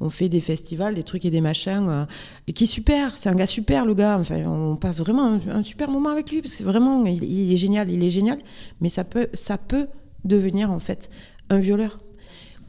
on 0.00 0.10
fait 0.10 0.28
des 0.28 0.40
festivals, 0.40 0.94
des 0.94 1.04
trucs 1.04 1.24
et 1.24 1.30
des 1.30 1.40
machins, 1.40 2.06
et 2.48 2.52
qui 2.52 2.64
est 2.64 2.66
super, 2.66 3.16
c'est 3.16 3.28
un 3.28 3.36
gars 3.36 3.46
super 3.46 3.86
le 3.86 3.94
gars, 3.94 4.18
enfin, 4.18 4.42
on 4.44 4.74
passe 4.74 4.98
vraiment 4.98 5.38
un, 5.48 5.62
super 5.62 5.88
moment 5.88 6.08
avec 6.08 6.32
lui, 6.32 6.42
parce 6.42 6.56
que 6.56 6.64
vraiment, 6.64 7.06
il, 7.06 7.22
il, 7.22 7.52
est 7.52 7.56
génial, 7.56 7.90
il 7.90 8.02
est 8.02 8.10
génial, 8.10 8.38
mais 8.80 8.88
ça 8.88 9.04
peut, 9.04 9.28
ça 9.34 9.56
peut 9.56 9.86
devenir 10.24 10.72
en 10.72 10.80
fait 10.80 11.08
un 11.48 11.58
violeur 11.58 12.00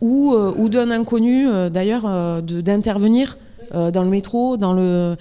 ou, 0.03 0.33
euh, 0.33 0.53
ou 0.57 0.67
d'un 0.67 0.91
inconnu, 0.91 1.47
euh, 1.47 1.69
d'ailleurs, 1.69 2.03
euh, 2.05 2.41
d'intervenir 2.41 3.37
dans 3.71 4.03
le 4.03 4.09
métro, 4.09 4.55
dans 4.55 4.73
le... 4.73 5.15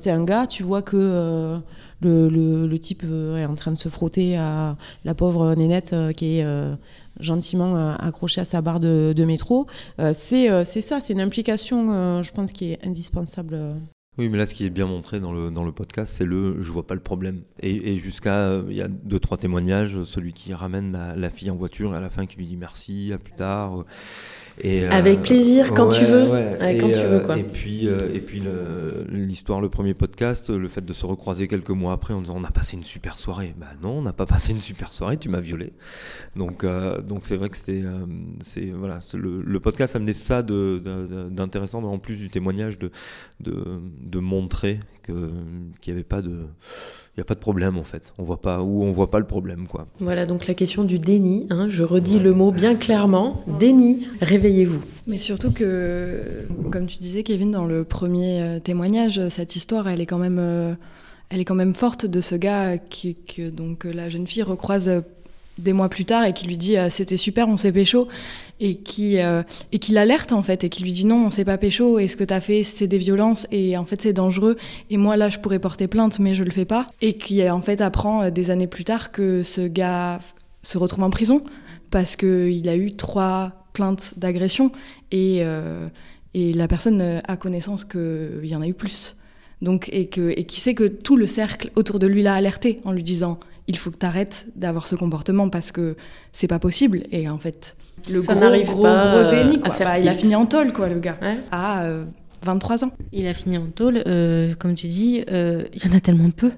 T'es 0.00 0.10
un 0.10 0.22
gars, 0.22 0.46
tu 0.46 0.62
vois 0.62 0.80
que... 0.80 1.58
Le, 2.02 2.76
type 2.76 3.02
est 3.02 3.46
en 3.46 3.56
train 3.56 3.72
de 3.72 3.78
se 3.78 3.88
frotter 3.88 4.36
à 4.36 4.76
la 5.04 5.14
pauvre 5.14 5.56
nénette 5.56 5.92
qui 6.16 6.38
est 6.38 6.46
gentiment 7.18 7.74
accrochée 7.98 8.42
à 8.42 8.44
sa 8.44 8.60
barre 8.60 8.78
de, 8.78 9.12
de 9.16 9.24
métro. 9.24 9.66
c'est 10.14 10.64
ça, 10.82 11.00
c'est 11.00 11.14
une 11.14 11.20
implication, 11.20 12.22
je 12.22 12.30
pense, 12.30 12.52
qui 12.52 12.70
est 12.70 12.86
indispensable. 12.86 13.58
Oui, 14.18 14.30
mais 14.30 14.38
là, 14.38 14.46
ce 14.46 14.54
qui 14.54 14.64
est 14.64 14.70
bien 14.70 14.86
montré 14.86 15.20
dans 15.20 15.32
le, 15.32 15.50
le 15.50 15.72
podcast, 15.72 16.14
c'est 16.16 16.24
le 16.24 16.62
je 16.62 16.72
vois 16.72 16.86
pas 16.86 16.94
le 16.94 17.00
problème. 17.00 17.42
Et, 17.60 17.96
jusqu'à, 17.96 18.62
il 18.68 18.74
y 18.74 18.80
a 18.80 18.88
deux, 18.88 19.20
trois 19.20 19.36
témoignages, 19.36 20.02
celui 20.04 20.32
qui 20.32 20.54
ramène 20.54 20.92
la, 20.92 21.14
la, 21.14 21.28
fille 21.28 21.50
en 21.50 21.56
voiture 21.56 21.92
et 21.92 21.98
à 21.98 22.00
la 22.00 22.08
fin 22.08 22.24
qui 22.24 22.38
lui 22.38 22.46
dit 22.46 22.56
merci, 22.56 23.12
à 23.12 23.18
plus 23.18 23.34
tard. 23.34 23.84
Et, 24.60 24.86
Avec 24.86 25.22
plaisir, 25.22 25.74
quand 25.74 25.88
tu 25.88 26.04
veux. 26.04 26.26
quand 26.80 26.90
tu 26.90 27.04
veux, 27.04 27.20
quoi. 27.20 27.36
Et 27.38 27.42
puis, 27.42 27.88
euh, 27.88 27.96
et 28.14 28.20
puis 28.20 28.42
l'histoire, 29.08 29.60
le, 29.60 29.68
premier 29.68 29.94
podcast, 29.94 30.50
le 30.50 30.68
fait 30.68 30.84
de 30.84 30.92
se 30.92 31.04
recroiser 31.04 31.48
quelques 31.48 31.70
mois 31.70 31.92
après 31.92 32.14
en 32.14 32.20
disant 32.20 32.36
on 32.36 32.44
a 32.44 32.50
passé 32.50 32.76
une 32.76 32.84
super 32.84 33.18
soirée. 33.18 33.54
Bah 33.58 33.66
non, 33.82 33.98
on 33.98 34.02
n'a 34.02 34.12
pas 34.12 34.26
passé 34.26 34.52
une 34.52 34.60
super 34.60 34.92
soirée, 34.92 35.18
tu 35.18 35.28
m'as 35.28 35.40
violé. 35.40 35.72
Donc, 36.36 36.64
euh, 36.64 37.00
donc 37.02 37.26
c'est 37.26 37.36
vrai 37.36 37.50
que 37.50 37.56
c'était, 37.56 37.82
euh, 37.84 38.06
c'est 38.40 38.66
voilà, 38.66 39.00
le, 39.14 39.42
le, 39.42 39.60
podcast 39.60 39.96
amenait 39.96 40.14
ça 40.14 40.42
d'intéressant 40.42 41.82
en 41.82 41.98
plus 41.98 42.16
du 42.16 42.30
témoignage 42.30 42.78
de, 42.78 42.90
de, 43.40 43.80
de 44.00 44.18
montrer 44.18 44.80
qu'il 45.04 45.14
n'y 45.14 45.92
avait 45.92 46.04
pas 46.04 46.22
de 46.22 46.46
il 47.16 47.20
n'y 47.20 47.22
a 47.22 47.24
pas 47.24 47.34
de 47.34 47.40
problème 47.40 47.78
en 47.78 47.82
fait. 47.82 48.12
On 48.18 48.24
voit 48.24 48.42
pas 48.42 48.60
ou 48.60 48.82
on 48.82 48.92
voit 48.92 49.10
pas 49.10 49.18
le 49.18 49.24
problème 49.24 49.66
quoi. 49.68 49.86
Voilà 50.00 50.26
donc 50.26 50.46
la 50.46 50.52
question 50.52 50.84
du 50.84 50.98
déni. 50.98 51.46
Hein. 51.48 51.66
je 51.66 51.82
redis 51.82 52.18
le 52.18 52.34
mot 52.34 52.52
bien 52.52 52.74
clairement. 52.74 53.42
Déni. 53.58 54.06
Réveillez-vous. 54.20 54.82
Mais 55.06 55.16
surtout 55.16 55.50
que, 55.50 56.46
comme 56.70 56.86
tu 56.86 56.98
disais 56.98 57.22
Kevin 57.22 57.50
dans 57.52 57.64
le 57.64 57.84
premier 57.84 58.42
euh, 58.42 58.58
témoignage, 58.58 59.28
cette 59.30 59.56
histoire 59.56 59.88
elle 59.88 60.02
est 60.02 60.06
quand 60.06 60.18
même, 60.18 60.38
euh, 60.38 60.74
elle 61.30 61.40
est 61.40 61.46
quand 61.46 61.54
même 61.54 61.74
forte 61.74 62.04
de 62.04 62.20
ce 62.20 62.34
gars 62.34 62.76
qui, 62.76 63.14
que 63.16 63.48
donc 63.48 63.84
la 63.84 64.10
jeune 64.10 64.26
fille 64.26 64.42
recroise 64.42 65.02
des 65.58 65.72
mois 65.72 65.88
plus 65.88 66.04
tard 66.04 66.24
et 66.24 66.32
qui 66.32 66.46
lui 66.46 66.56
dit 66.56 66.76
euh, 66.76 66.90
c'était 66.90 67.16
super, 67.16 67.48
on 67.48 67.56
s'est 67.56 67.72
pécho 67.72 68.08
et 68.60 68.76
qui 68.76 69.18
euh, 69.20 69.42
et 69.72 69.78
qui 69.78 69.92
l'alerte 69.92 70.32
en 70.32 70.42
fait 70.42 70.64
et 70.64 70.68
qui 70.68 70.82
lui 70.82 70.92
dit 70.92 71.04
non, 71.04 71.26
on 71.26 71.30
s'est 71.30 71.44
pas 71.44 71.58
pécho 71.58 71.98
et 71.98 72.08
ce 72.08 72.16
que 72.16 72.24
t'as 72.24 72.40
fait 72.40 72.62
c'est 72.62 72.86
des 72.86 72.98
violences 72.98 73.46
et 73.50 73.76
en 73.76 73.84
fait 73.84 74.02
c'est 74.02 74.12
dangereux. 74.12 74.56
Et 74.90 74.96
moi 74.96 75.16
là 75.16 75.28
je 75.28 75.38
pourrais 75.38 75.58
porter 75.58 75.88
plainte 75.88 76.18
mais 76.18 76.34
je 76.34 76.44
le 76.44 76.50
fais 76.50 76.64
pas. 76.64 76.90
Et 77.00 77.14
qui 77.14 77.48
en 77.48 77.60
fait 77.60 77.80
apprend 77.80 78.22
euh, 78.22 78.30
des 78.30 78.50
années 78.50 78.66
plus 78.66 78.84
tard 78.84 79.12
que 79.12 79.42
ce 79.42 79.62
gars 79.62 80.20
se 80.62 80.78
retrouve 80.78 81.04
en 81.04 81.10
prison 81.10 81.42
parce 81.90 82.16
que 82.16 82.48
il 82.50 82.68
a 82.68 82.76
eu 82.76 82.92
trois 82.92 83.52
plaintes 83.72 84.14
d'agression 84.16 84.72
et 85.12 85.42
et 86.34 86.52
la 86.52 86.68
personne 86.68 87.22
a 87.26 87.36
connaissance 87.36 87.84
qu'il 87.84 88.44
y 88.44 88.54
en 88.54 88.60
a 88.60 88.66
eu 88.66 88.74
plus. 88.74 89.16
Donc, 89.62 89.88
et, 89.92 90.06
que, 90.06 90.34
et 90.36 90.44
qui 90.44 90.60
sait 90.60 90.74
que 90.74 90.84
tout 90.84 91.16
le 91.16 91.26
cercle 91.26 91.70
autour 91.76 91.98
de 91.98 92.06
lui 92.06 92.22
l'a 92.22 92.34
alerté 92.34 92.80
en 92.84 92.92
lui 92.92 93.02
disant 93.02 93.38
il 93.68 93.76
faut 93.76 93.90
que 93.90 93.98
tu 93.98 94.06
arrêtes 94.06 94.46
d'avoir 94.54 94.86
ce 94.86 94.94
comportement 94.94 95.48
parce 95.48 95.72
que 95.72 95.96
c'est 96.32 96.46
pas 96.46 96.58
possible. 96.58 97.02
Et 97.10 97.28
en 97.28 97.38
fait, 97.38 97.76
le 98.10 98.20
gros, 98.20 98.34
gros, 98.34 98.82
gros 98.82 99.30
déni, 99.30 99.60
quoi. 99.60 99.74
Bah, 99.80 99.98
il 99.98 100.08
a 100.08 100.14
fini 100.14 100.34
en 100.34 100.46
tôle, 100.46 100.72
quoi, 100.72 100.88
le 100.88 101.00
gars, 101.00 101.18
à 101.50 101.86
23 102.42 102.84
euh, 102.84 102.86
ans. 102.86 102.90
Il 103.12 103.26
a 103.26 103.34
fini 103.34 103.58
en 103.58 103.66
tôle, 103.66 104.02
euh, 104.06 104.54
comme 104.58 104.74
tu 104.74 104.86
dis, 104.86 105.24
euh, 105.30 105.64
il 105.74 105.84
y 105.84 105.92
en 105.92 105.96
a 105.96 106.00
tellement 106.00 106.30
peu. 106.30 106.50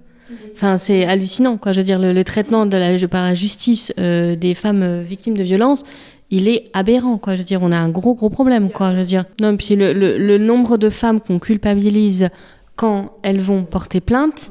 Enfin, 0.52 0.76
c'est 0.76 1.06
hallucinant, 1.06 1.56
quoi. 1.56 1.72
Je 1.72 1.80
veux 1.80 1.84
dire, 1.84 1.98
le, 1.98 2.24
traitement 2.24 2.66
de 2.66 2.76
la, 2.76 3.08
par 3.08 3.22
la 3.22 3.34
justice 3.34 3.92
des 3.96 4.54
femmes 4.54 5.00
victimes 5.00 5.36
de 5.36 5.42
violences, 5.42 5.84
il 6.30 6.48
est 6.48 6.64
aberrant, 6.74 7.16
quoi. 7.16 7.34
Je 7.34 7.38
veux 7.38 7.46
dire, 7.46 7.60
on 7.62 7.72
a 7.72 7.78
un 7.78 7.88
gros, 7.88 8.14
gros 8.14 8.28
problème, 8.28 8.70
quoi. 8.70 8.92
Je 8.92 8.98
veux 8.98 9.04
dire, 9.04 9.24
non, 9.40 9.56
puis 9.56 9.74
le, 9.76 9.94
le, 9.94 10.38
nombre 10.38 10.76
de 10.76 10.90
femmes 10.90 11.20
qu'on 11.20 11.38
culpabilise 11.38 12.28
quand 12.76 13.12
elles 13.22 13.40
vont 13.40 13.64
porter 13.64 14.02
plainte, 14.02 14.50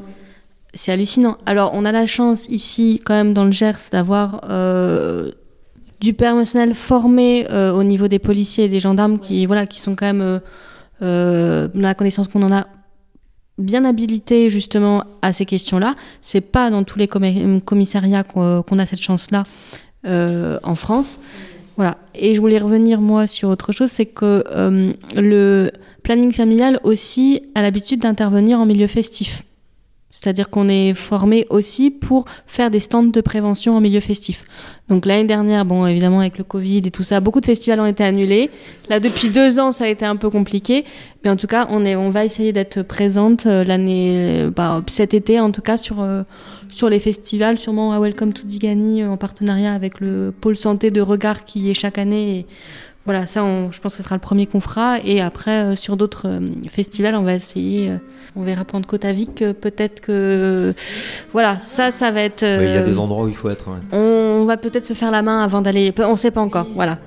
c'est 0.78 0.92
hallucinant. 0.92 1.38
Alors, 1.46 1.72
on 1.74 1.86
a 1.86 1.92
la 1.92 2.06
chance 2.06 2.48
ici, 2.50 3.02
quand 3.06 3.13
même, 3.13 3.34
dans 3.34 3.46
le 3.46 3.52
Gers, 3.52 3.90
d'avoir 3.92 4.42
euh, 4.50 5.32
du 6.00 6.13
personnel 6.13 6.74
formé 6.74 7.48
euh, 7.50 7.74
au 7.74 7.84
niveau 7.84 8.08
des 8.08 8.20
policiers 8.20 8.66
et 8.66 8.70
des 8.70 8.80
gendarmes 8.80 9.20
qui, 9.20 9.46
voilà, 9.46 9.66
qui 9.66 9.82
sont 9.82 9.96
quand 9.96 10.06
même, 10.06 10.42
euh, 11.02 11.68
dans 11.74 11.82
la 11.82 11.96
connaissance 11.96 12.28
qu'on 12.28 12.44
en 12.44 12.52
a, 12.52 12.68
bien 13.58 13.86
habilités 13.86 14.50
justement 14.52 15.04
à 15.24 15.34
ces 15.34 15.46
questions-là. 15.46 15.96
C'est 16.22 16.42
pas 16.42 16.70
dans 16.70 16.84
tous 16.84 17.00
les 17.00 17.08
commissariats 17.08 18.24
qu'on 18.24 18.80
a 18.80 18.86
cette 18.86 19.02
chance-là 19.02 19.44
en 20.06 20.76
France. 20.76 21.20
Voilà. 21.78 21.98
Et 22.16 22.34
je 22.34 22.42
voulais 22.42 22.58
revenir, 22.58 23.00
moi, 23.00 23.28
sur 23.28 23.50
autre 23.50 23.72
chose, 23.72 23.92
c'est 23.92 24.08
que 24.08 24.44
euh, 24.52 24.92
le 25.16 25.72
planning 26.04 26.34
familial 26.34 26.80
aussi 26.84 27.44
a 27.54 27.62
l'habitude 27.62 28.02
d'intervenir 28.02 28.60
en 28.60 28.66
milieu 28.66 28.88
festif. 28.88 29.44
C'est-à-dire 30.10 30.50
qu'on 30.50 30.70
est 30.70 30.93
formé 30.93 31.46
aussi 31.50 31.91
pour 31.91 32.26
faire 32.46 32.72
des 32.72 32.80
stands 32.80 33.04
de 33.04 33.22
prévention 33.22 33.76
en 33.76 33.82
milieu 33.82 34.00
festif. 34.00 34.46
Donc 34.88 35.06
l'année 35.06 35.26
dernière, 35.26 35.65
bon, 35.65 35.86
évidemment 35.86 36.22
avec 36.22 36.38
le 36.38 36.46
Covid 36.46 36.78
et 36.78 36.91
tout 36.91 37.04
ça, 37.04 37.20
beaucoup 37.20 37.41
de 37.41 37.46
festivals 37.46 37.82
ont 37.82 37.86
été 37.86 38.06
annulés. 38.06 38.50
Là, 38.89 39.02
depuis 39.02 39.30
deux 39.30 39.60
ans, 39.60 39.74
ça 39.74 39.84
a 39.84 39.88
été 39.89 40.06
un 40.06 40.15
peu 40.15 40.30
compliqué, 40.30 40.86
mais 41.24 41.30
en 41.30 41.36
tout 41.36 41.48
cas, 41.48 41.67
on 41.72 41.84
est, 41.84 41.98
on 41.98 42.10
va 42.10 42.24
essayer 42.24 42.54
d'être 42.54 42.84
présente 42.84 43.48
euh, 43.48 43.65
l'année, 43.65 44.46
euh, 44.46 44.50
bah, 44.50 44.82
cet 44.88 45.13
été, 45.13 45.41
en 45.41 45.52
tout 45.52 45.62
cas 45.62 45.76
sur 45.76 46.02
euh, 46.02 46.24
sur 46.70 46.89
les 46.89 47.00
festivals, 47.00 47.58
sûrement 47.58 47.91
à 47.91 48.00
Welcome 48.00 48.32
to 48.32 48.43
Digani 48.43 49.04
en 49.04 49.17
partenariat 49.17 49.74
avec 49.74 50.00
le 50.00 50.32
pôle 50.32 50.56
santé 50.56 50.89
de 50.89 51.02
Regard 51.02 51.43
qui 51.43 51.70
est 51.70 51.74
chaque 51.74 51.98
année. 51.98 52.46
Voilà, 53.08 53.26
ça, 53.26 53.39
je 53.72 53.80
pense 53.80 53.93
que 53.93 53.98
ce 54.00 54.04
sera 54.04 54.15
le 54.15 54.22
premier 54.22 54.48
qu'on 54.48 54.60
fera. 54.60 55.00
Et 55.00 55.22
après, 55.22 55.63
euh, 55.63 55.76
sur 55.78 55.96
d'autres 55.96 56.28
euh, 56.28 56.41
festivals, 56.70 57.15
on 57.15 57.24
va 57.24 57.36
essayer. 57.36 57.89
Euh, 57.89 57.98
on 58.36 58.43
verra 58.43 58.65
Pentecôte-Avic, 58.65 59.46
peut-être 59.62 60.02
que. 60.02 60.74
voilà, 61.32 61.58
ça, 61.60 61.89
ça 61.91 62.12
va 62.12 62.22
être. 62.22 62.43
Il 62.43 62.70
y 62.70 62.78
a 62.78 62.84
des 62.84 63.00
endroits 63.00 63.24
où 63.24 63.30
il 63.30 63.34
faut 63.34 63.50
être. 63.50 63.70
On, 63.93 64.43
va 64.46 64.58
peut-être 64.58 64.86
se 64.86 64.93
faire 64.93 65.10
la 65.10 65.22
main 65.22 65.41
avant 65.41 65.62
d'aller. 65.62 65.93
On 66.00 66.12
ne 66.12 66.17
sait 66.17 66.32
pas 66.32 66.41
encore. 66.41 66.67
Voilà. 66.76 67.00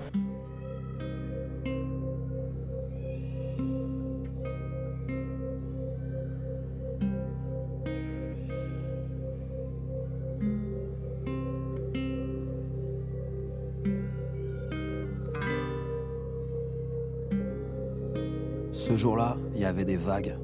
Jour-là, 19.00 19.38
il 19.54 19.62
y 19.62 19.64
avait 19.64 19.86
des 19.86 19.96
vagues. 19.96 20.36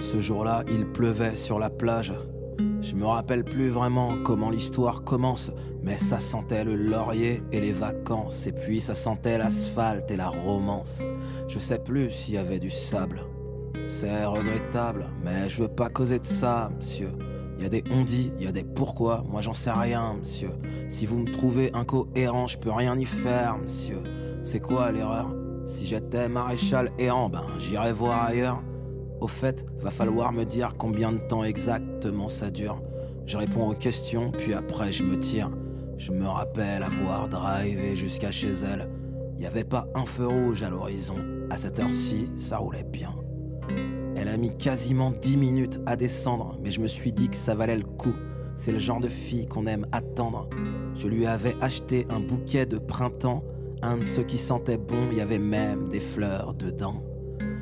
Ce 0.00 0.20
jour-là, 0.20 0.64
il 0.68 0.84
pleuvait 0.84 1.36
sur 1.36 1.60
la 1.60 1.70
plage. 1.70 2.12
Je 2.82 2.96
me 2.96 3.06
rappelle 3.06 3.44
plus 3.44 3.68
vraiment 3.68 4.14
comment 4.24 4.50
l'histoire 4.50 5.04
commence, 5.04 5.52
mais 5.80 5.96
ça 5.96 6.18
sentait 6.18 6.64
le 6.64 6.74
laurier 6.74 7.44
et 7.52 7.60
les 7.60 7.70
vacances, 7.70 8.48
et 8.48 8.52
puis 8.52 8.80
ça 8.80 8.96
sentait 8.96 9.38
l'asphalte 9.38 10.10
et 10.10 10.16
la 10.16 10.28
romance. 10.28 11.02
Je 11.46 11.60
sais 11.60 11.78
plus 11.78 12.10
s'il 12.10 12.34
y 12.34 12.38
avait 12.38 12.58
du 12.58 12.70
sable. 12.70 13.20
C'est 13.88 14.24
regrettable, 14.24 15.06
mais 15.24 15.48
je 15.48 15.62
veux 15.62 15.68
pas 15.68 15.88
causer 15.88 16.18
de 16.18 16.26
ça, 16.26 16.70
monsieur. 16.76 17.10
Il 17.58 17.62
y 17.62 17.66
a 17.66 17.68
des 17.68 17.84
on 17.92 18.02
dit, 18.02 18.32
il 18.38 18.44
y 18.44 18.48
a 18.48 18.52
des 18.52 18.64
pourquoi, 18.64 19.22
moi 19.30 19.40
j'en 19.40 19.54
sais 19.54 19.70
rien, 19.70 20.16
monsieur. 20.18 20.50
Si 20.88 21.06
vous 21.06 21.18
me 21.18 21.30
trouvez 21.30 21.72
incohérent, 21.74 22.48
je 22.48 22.58
peux 22.58 22.72
rien 22.72 22.98
y 22.98 23.06
faire, 23.06 23.56
monsieur. 23.56 24.02
C'est 24.42 24.60
quoi 24.60 24.90
l'erreur? 24.90 25.45
Si 25.66 25.86
j'étais 25.86 26.28
maréchal 26.28 26.90
errant, 26.98 27.28
ben 27.28 27.44
j'irais 27.58 27.92
voir 27.92 28.24
ailleurs. 28.24 28.62
Au 29.20 29.28
fait, 29.28 29.64
va 29.80 29.90
falloir 29.90 30.32
me 30.32 30.44
dire 30.44 30.74
combien 30.78 31.12
de 31.12 31.18
temps 31.18 31.44
exactement 31.44 32.28
ça 32.28 32.50
dure. 32.50 32.80
Je 33.26 33.36
réponds 33.36 33.68
aux 33.68 33.74
questions, 33.74 34.30
puis 34.30 34.54
après 34.54 34.92
je 34.92 35.02
me 35.02 35.18
tire. 35.18 35.50
Je 35.98 36.12
me 36.12 36.26
rappelle 36.26 36.82
avoir 36.82 37.28
drivé 37.28 37.96
jusqu'à 37.96 38.30
chez 38.30 38.52
elle. 38.70 38.88
Y 39.38 39.46
avait 39.46 39.64
pas 39.64 39.88
un 39.94 40.06
feu 40.06 40.26
rouge 40.26 40.62
à 40.62 40.70
l'horizon. 40.70 41.16
À 41.50 41.58
cette 41.58 41.78
heure-ci, 41.78 42.30
ça 42.36 42.58
roulait 42.58 42.84
bien. 42.84 43.14
Elle 44.16 44.28
a 44.28 44.36
mis 44.36 44.56
quasiment 44.56 45.10
10 45.10 45.36
minutes 45.36 45.80
à 45.86 45.96
descendre, 45.96 46.58
mais 46.62 46.70
je 46.70 46.80
me 46.80 46.88
suis 46.88 47.12
dit 47.12 47.28
que 47.28 47.36
ça 47.36 47.54
valait 47.54 47.76
le 47.76 47.84
coup. 47.84 48.14
C'est 48.56 48.72
le 48.72 48.78
genre 48.78 49.00
de 49.00 49.08
fille 49.08 49.46
qu'on 49.46 49.66
aime 49.66 49.86
attendre. 49.92 50.48
Je 50.94 51.08
lui 51.08 51.26
avais 51.26 51.54
acheté 51.60 52.06
un 52.10 52.20
bouquet 52.20 52.64
de 52.64 52.78
printemps 52.78 53.42
un 53.86 53.98
de 53.98 54.04
ceux 54.04 54.24
qui 54.24 54.38
sentaient 54.38 54.78
bon, 54.78 55.08
il 55.12 55.18
y 55.18 55.20
avait 55.20 55.38
même 55.38 55.88
des 55.88 56.00
fleurs 56.00 56.54
dedans. 56.54 57.02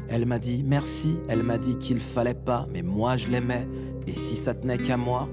Elle 0.09 0.27
m'a 0.27 0.39
dit 0.39 0.65
merci, 0.67 1.17
elle 1.29 1.43
m'a 1.43 1.59
dit 1.59 1.77
qu'il 1.77 2.01
fallait 2.01 2.35
pas, 2.35 2.67
mais 2.73 2.83
moi 2.83 3.17
je 3.17 3.29
l'aimais, 3.29 3.69
et 4.07 4.13
si 4.13 4.37
ça 4.37 4.55
tenait 4.55 4.79
qu'à 4.79 4.97
moi, 4.97 5.29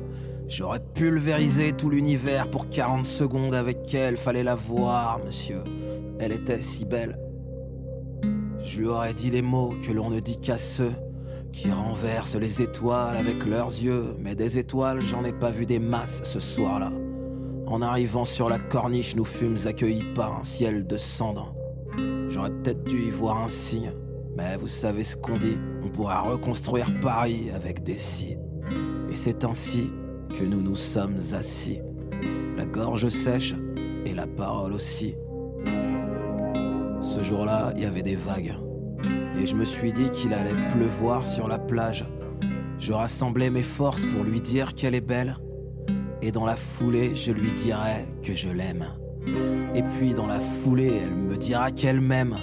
j'aurais 0.47 0.83
pulvérisé 0.93 1.71
tout 1.71 1.89
l'univers 1.89 2.49
pour 2.49 2.69
40 2.69 3.05
secondes 3.05 3.55
avec 3.55 3.93
elle, 3.93 4.17
fallait 4.17 4.43
la 4.43 4.55
voir, 4.55 5.19
monsieur. 5.25 5.63
Elle 6.19 6.33
était 6.33 6.59
si 6.59 6.85
belle. 6.85 7.17
Je 8.63 8.79
lui 8.79 8.87
aurais 8.87 9.13
dit 9.13 9.29
les 9.29 9.41
mots 9.41 9.73
que 9.81 9.91
l'on 9.91 10.09
ne 10.09 10.19
dit 10.19 10.39
qu'à 10.39 10.57
ceux 10.57 10.93
qui 11.53 11.71
renversent 11.71 12.35
les 12.35 12.61
étoiles 12.61 13.17
avec 13.17 13.45
leurs 13.45 13.69
yeux, 13.69 14.15
mais 14.19 14.35
des 14.35 14.57
étoiles, 14.57 15.01
j'en 15.01 15.23
ai 15.23 15.33
pas 15.33 15.51
vu 15.51 15.65
des 15.65 15.79
masses 15.79 16.21
ce 16.23 16.39
soir-là. 16.39 16.91
En 17.71 17.81
arrivant 17.81 18.25
sur 18.25 18.49
la 18.49 18.59
corniche, 18.59 19.15
nous 19.15 19.23
fûmes 19.23 19.55
accueillis 19.65 20.13
par 20.13 20.37
un 20.37 20.43
ciel 20.43 20.85
de 20.85 20.97
cendres. 20.97 21.55
J'aurais 22.27 22.49
peut-être 22.49 22.83
dû 22.83 23.03
y 23.03 23.09
voir 23.09 23.37
un 23.37 23.47
signe, 23.47 23.93
mais 24.35 24.57
vous 24.57 24.67
savez 24.67 25.05
ce 25.05 25.15
qu'on 25.15 25.37
dit, 25.37 25.57
on 25.81 25.87
pourra 25.87 26.19
reconstruire 26.19 26.91
Paris 26.99 27.49
avec 27.55 27.81
des 27.81 27.95
si. 27.95 28.35
Et 29.09 29.15
c'est 29.15 29.45
ainsi 29.45 29.89
que 30.37 30.43
nous 30.43 30.61
nous 30.61 30.75
sommes 30.75 31.15
assis, 31.31 31.79
la 32.57 32.65
gorge 32.65 33.07
sèche 33.07 33.55
et 34.05 34.13
la 34.13 34.27
parole 34.27 34.73
aussi. 34.73 35.15
Ce 37.01 37.23
jour-là, 37.23 37.71
il 37.77 37.83
y 37.83 37.85
avait 37.85 38.03
des 38.03 38.17
vagues, 38.17 38.53
et 39.39 39.45
je 39.45 39.55
me 39.55 39.63
suis 39.63 39.93
dit 39.93 40.09
qu'il 40.11 40.33
allait 40.33 40.71
pleuvoir 40.73 41.25
sur 41.25 41.47
la 41.47 41.57
plage. 41.57 42.03
Je 42.79 42.91
rassemblais 42.91 43.49
mes 43.49 43.63
forces 43.63 44.05
pour 44.07 44.25
lui 44.25 44.41
dire 44.41 44.75
qu'elle 44.75 44.93
est 44.93 44.99
belle 44.99 45.37
et 46.21 46.31
dans 46.31 46.45
la 46.45 46.55
foulée, 46.55 47.15
je 47.15 47.31
lui 47.31 47.51
dirai 47.51 48.05
que 48.23 48.33
je 48.33 48.49
l'aime. 48.49 48.87
Et 49.73 49.83
puis 49.83 50.13
dans 50.13 50.27
la 50.27 50.39
foulée, 50.39 51.01
elle 51.03 51.15
me 51.15 51.35
dira 51.35 51.71
qu'elle 51.71 52.01
m'aime. 52.01 52.37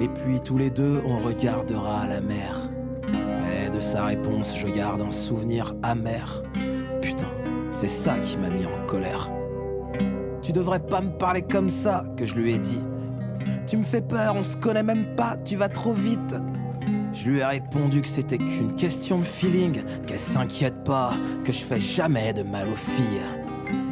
Et 0.00 0.08
puis 0.08 0.40
tous 0.40 0.58
les 0.58 0.70
deux, 0.70 1.02
on 1.04 1.18
regardera 1.18 2.06
la 2.08 2.20
mer. 2.20 2.70
Mais 3.12 3.70
de 3.70 3.80
sa 3.80 4.06
réponse, 4.06 4.56
je 4.56 4.66
garde 4.66 5.00
un 5.00 5.10
souvenir 5.10 5.74
amer. 5.82 6.42
Putain, 7.00 7.30
c'est 7.70 7.90
ça 7.90 8.18
qui 8.18 8.36
m'a 8.38 8.48
mis 8.48 8.64
en 8.66 8.86
colère. 8.86 9.30
Tu 10.42 10.52
devrais 10.52 10.80
pas 10.80 11.00
me 11.00 11.10
parler 11.10 11.42
comme 11.42 11.68
ça, 11.68 12.04
que 12.16 12.26
je 12.26 12.34
lui 12.34 12.52
ai 12.52 12.58
dit. 12.58 12.80
Tu 13.66 13.76
me 13.76 13.84
fais 13.84 14.02
peur, 14.02 14.34
on 14.36 14.42
se 14.42 14.56
connaît 14.56 14.82
même 14.82 15.14
pas, 15.14 15.36
tu 15.44 15.56
vas 15.56 15.68
trop 15.68 15.92
vite. 15.92 16.34
Je 17.12 17.28
lui 17.28 17.38
ai 17.40 17.44
répondu 17.44 18.00
que 18.00 18.08
c'était 18.08 18.38
qu'une 18.38 18.74
question 18.74 19.18
de 19.18 19.24
feeling, 19.24 19.82
qu'elle 20.06 20.18
s'inquiète 20.18 20.82
pas, 20.84 21.12
que 21.44 21.52
je 21.52 21.60
fais 21.60 21.78
jamais 21.78 22.32
de 22.32 22.42
mal 22.42 22.66
aux 22.68 22.76
filles. 22.76 23.20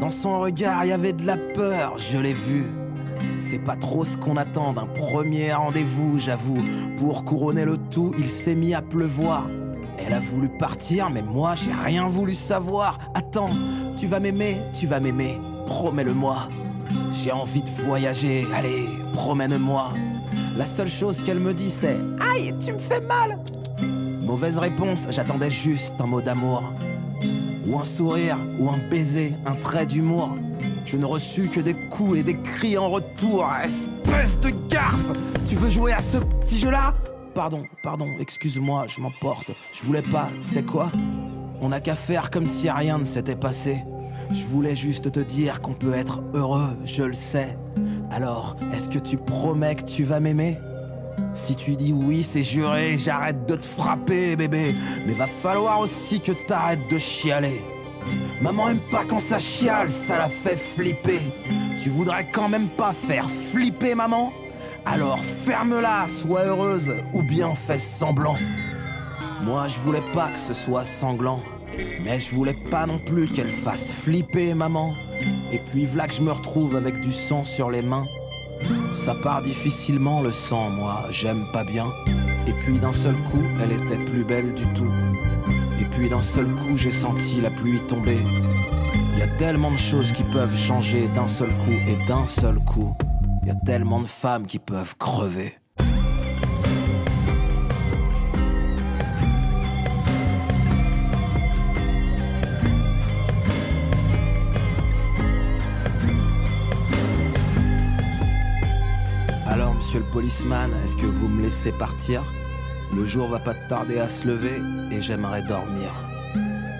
Dans 0.01 0.09
son 0.09 0.41
regard, 0.41 0.85
il 0.85 0.89
y 0.89 0.93
avait 0.93 1.13
de 1.13 1.27
la 1.27 1.37
peur, 1.37 1.99
je 1.99 2.19
l'ai 2.19 2.33
vu. 2.33 2.67
C'est 3.39 3.59
pas 3.59 3.77
trop 3.77 4.05
ce 4.05 4.17
qu'on 4.17 4.39
attend 4.39 4.73
d'un 4.73 4.87
premier 4.87 5.53
rendez-vous, 5.53 6.19
j'avoue. 6.19 6.63
Pour 6.97 7.25
couronner 7.25 7.67
le 7.67 7.77
tout, 7.77 8.15
il 8.19 8.27
s'est 8.27 8.55
mis 8.55 8.73
à 8.73 8.81
pleuvoir. 8.81 9.47
Elle 9.99 10.15
a 10.15 10.21
voulu 10.21 10.49
partir, 10.59 11.11
mais 11.11 11.23
moi 11.23 11.55
j'ai 11.55 11.73
rien 11.73 12.09
voulu 12.09 12.35
savoir. 12.35 12.99
Attends, 13.15 13.49
tu 13.99 14.07
vas 14.07 14.21
m'aimer, 14.21 14.57
tu 14.73 14.87
vas 14.87 14.99
m'aimer, 14.99 15.39
promets-le-moi. 15.67 16.49
J'ai 17.23 17.33
envie 17.33 17.63
de 17.63 17.71
voyager, 17.85 18.47
allez, 18.55 18.87
promène-moi. 19.13 19.93
La 20.57 20.67
seule 20.67 20.89
chose 20.89 21.19
qu'elle 21.25 21.41
me 21.41 21.55
dit 21.55 21.71
c'est 21.71 21.97
Aïe, 22.21 22.55
tu 22.65 22.73
me 22.73 22.79
fais 22.79 23.01
mal 23.01 23.39
Mauvaise 24.23 24.59
réponse, 24.59 25.01
j'attendais 25.11 25.51
juste 25.51 25.95
un 25.99 26.07
mot 26.07 26.21
d'amour. 26.21 26.63
Ou 27.67 27.79
un 27.79 27.85
sourire, 27.85 28.37
ou 28.59 28.69
un 28.69 28.79
baiser, 28.91 29.33
un 29.47 29.55
trait 29.55 29.87
d'humour. 29.87 30.37
Je 30.87 30.97
ne 30.97 31.05
reçus 31.05 31.49
que 31.49 31.61
des 31.61 31.75
coups 31.75 32.19
et 32.19 32.23
des 32.23 32.41
cris 32.41 32.77
en 32.77 32.89
retour. 32.89 33.47
Espèce 33.65 34.39
de 34.41 34.51
garce 34.69 35.13
Tu 35.49 35.57
veux 35.57 35.71
jouer 35.71 35.93
à 35.93 36.01
ce 36.01 36.19
petit 36.19 36.59
jeu-là? 36.59 36.95
Pardon, 37.35 37.63
pardon, 37.83 38.07
excuse-moi, 38.19 38.87
je 38.89 39.01
m'emporte. 39.01 39.53
Je 39.73 39.85
voulais 39.85 40.03
pas, 40.03 40.29
tu 40.43 40.55
sais 40.55 40.63
quoi? 40.63 40.91
On 41.61 41.69
n'a 41.69 41.81
qu'à 41.81 41.95
faire 41.95 42.31
comme 42.31 42.47
si 42.47 42.69
rien 42.71 42.99
ne 42.99 43.05
s'était 43.05 43.37
passé. 43.37 43.83
Je 44.33 44.45
voulais 44.45 44.77
juste 44.77 45.11
te 45.11 45.21
dire 45.21 45.61
qu'on 45.61 45.73
peut 45.73 45.93
être 45.93 46.23
heureux, 46.35 46.77
je 46.85 47.03
le 47.03 47.15
sais. 47.15 47.57
Alors, 48.13 48.57
est-ce 48.73 48.89
que 48.89 48.99
tu 48.99 49.17
promets 49.17 49.75
que 49.75 49.85
tu 49.85 50.05
vas 50.05 50.21
m'aimer? 50.21 50.59
Si 51.35 51.57
tu 51.57 51.77
dis 51.77 51.93
oui, 51.93 52.23
c'est 52.23 52.43
juré, 52.43 52.97
j'arrête 52.97 53.47
de 53.47 53.57
te 53.57 53.65
frapper, 53.65 54.37
bébé. 54.37 54.73
Mais 55.07 55.15
va 55.15 55.27
falloir 55.27 55.81
aussi 55.81 56.21
que 56.21 56.33
t'arrêtes 56.47 56.89
de 56.91 56.99
chialer. 56.99 57.61
Maman 58.41 58.71
aime 58.71 58.81
pas 58.91 59.05
quand 59.05 59.21
ça 59.21 59.39
chiale, 59.39 59.91
ça 59.91 60.19
la 60.19 60.29
fait 60.29 60.57
flipper. 60.57 61.21
Tu 61.83 61.91
voudrais 61.91 62.31
quand 62.31 62.49
même 62.49 62.69
pas 62.69 62.93
faire 62.93 63.29
flipper 63.53 63.95
maman? 63.95 64.33
Alors 64.87 65.19
ferme-la, 65.45 66.07
sois 66.09 66.45
heureuse, 66.45 66.93
ou 67.13 67.23
bien 67.23 67.55
fais 67.55 67.79
semblant. 67.79 68.35
Moi 69.43 69.67
je 69.69 69.79
voulais 69.81 70.05
pas 70.15 70.29
que 70.29 70.39
ce 70.39 70.55
soit 70.55 70.85
sanglant, 70.85 71.43
mais 72.05 72.19
je 72.19 72.35
voulais 72.35 72.57
pas 72.71 72.87
non 72.87 72.99
plus 72.99 73.29
qu'elle 73.29 73.51
fasse 73.51 73.87
flipper 74.03 74.55
maman. 74.55 74.95
Et 75.53 75.59
puis 75.71 75.87
voilà 75.87 76.07
que 76.07 76.15
je 76.15 76.23
me 76.23 76.33
retrouve 76.33 76.77
avec 76.77 77.01
du 77.01 77.13
sang 77.13 77.45
sur 77.45 77.71
les 77.71 77.83
mains. 77.83 78.07
Ça 79.05 79.15
part 79.15 79.43
difficilement 79.43 80.23
le 80.23 80.31
sang, 80.31 80.71
moi 80.71 81.05
j'aime 81.11 81.45
pas 81.53 81.65
bien. 81.65 81.87
Et 82.47 82.53
puis 82.65 82.79
d'un 82.79 82.93
seul 82.93 83.15
coup, 83.15 83.43
elle 83.63 83.73
était 83.73 83.97
plus 83.97 84.25
belle 84.25 84.55
du 84.55 84.67
tout. 84.75 84.91
Et 85.81 85.85
puis 85.85 86.09
d'un 86.09 86.23
seul 86.23 86.47
coup, 86.47 86.77
j'ai 86.77 86.91
senti 86.91 87.41
la 87.41 87.51
pluie 87.51 87.81
tomber. 87.89 88.19
Y 89.19 89.23
a 89.23 89.29
tellement 89.39 89.71
de 89.71 89.77
choses 89.77 90.13
qui 90.13 90.25
peuvent 90.25 90.57
changer 90.57 91.09
d'un 91.09 91.29
seul 91.29 91.51
coup 91.51 91.77
et 91.89 91.97
d'un 92.07 92.27
seul 92.27 92.59
coup. 92.61 92.95
Y 93.47 93.51
a 93.51 93.55
tellement 93.55 94.01
de 94.01 94.07
femmes 94.07 94.47
qui 94.47 94.59
peuvent 94.59 94.97
crever. 94.99 95.60
Monsieur 109.91 110.07
le 110.07 110.13
policeman, 110.13 110.71
est-ce 110.85 110.95
que 110.95 111.07
vous 111.07 111.27
me 111.27 111.43
laissez 111.43 111.73
partir? 111.73 112.23
Le 112.95 113.05
jour 113.05 113.27
va 113.27 113.41
pas 113.41 113.55
tarder 113.55 113.99
à 113.99 114.09
se 114.09 114.25
lever 114.25 114.63
et 114.93 115.03
j'aimerais 115.03 115.43
dormir. 115.43 115.93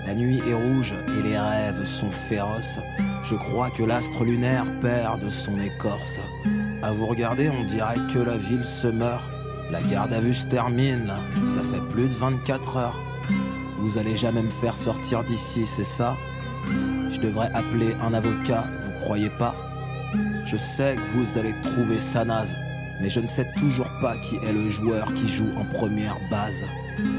La 0.07 0.13
nuit 0.13 0.41
est 0.47 0.53
rouge 0.53 0.93
et 1.19 1.21
les 1.21 1.37
rêves 1.37 1.85
sont 1.85 2.09
féroces. 2.09 2.79
Je 3.23 3.35
crois 3.35 3.69
que 3.69 3.83
l'astre 3.83 4.23
lunaire 4.23 4.65
perd 4.79 5.19
de 5.19 5.29
son 5.29 5.59
écorce. 5.59 6.21
À 6.81 6.93
vous 6.93 7.05
regarder, 7.05 7.49
on 7.49 7.65
dirait 7.65 7.97
que 8.13 8.19
la 8.19 8.37
ville 8.37 8.63
se 8.63 8.87
meurt. 8.87 9.25
La 9.71 9.81
garde 9.81 10.13
à 10.13 10.21
vue 10.21 10.33
se 10.33 10.47
termine, 10.47 11.11
ça 11.53 11.61
fait 11.63 11.85
plus 11.89 12.07
de 12.07 12.13
24 12.13 12.77
heures. 12.77 12.99
Vous 13.77 13.97
allez 13.97 14.15
jamais 14.15 14.43
me 14.43 14.49
faire 14.49 14.77
sortir 14.77 15.25
d'ici, 15.25 15.65
c'est 15.65 15.83
ça? 15.83 16.15
Je 17.09 17.19
devrais 17.19 17.51
appeler 17.53 17.93
un 18.01 18.13
avocat, 18.13 18.67
vous 18.85 19.03
croyez 19.03 19.31
pas? 19.31 19.53
Je 20.45 20.55
sais 20.55 20.95
que 20.95 21.17
vous 21.17 21.37
allez 21.37 21.59
trouver 21.61 21.99
ça 21.99 22.23
naze, 22.23 22.55
mais 23.01 23.09
je 23.09 23.19
ne 23.19 23.27
sais 23.27 23.51
toujours 23.57 23.89
pas 23.99 24.17
qui 24.17 24.35
est 24.35 24.53
le 24.53 24.69
joueur 24.69 25.13
qui 25.13 25.27
joue 25.27 25.49
en 25.57 25.65
première 25.65 26.17
base. 26.29 26.65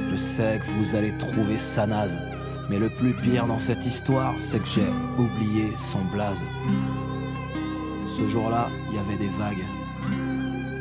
Je 0.08 0.16
sais 0.16 0.60
que 0.60 0.66
vous 0.78 0.94
allez 0.94 1.16
trouver 1.18 1.56
ça 1.56 1.86
naze, 1.86 2.18
mais 2.70 2.78
le 2.78 2.88
plus 2.88 3.14
pire 3.14 3.46
dans 3.46 3.58
cette 3.58 3.84
histoire, 3.84 4.34
c'est 4.38 4.60
que 4.60 4.68
j'ai 4.68 4.88
oublié 5.18 5.72
son 5.76 6.04
blaze. 6.12 6.42
Ce 8.06 8.28
jour-là, 8.28 8.68
il 8.90 8.96
y 8.96 9.00
avait 9.00 9.16
des 9.16 9.30
vagues. 9.38 9.66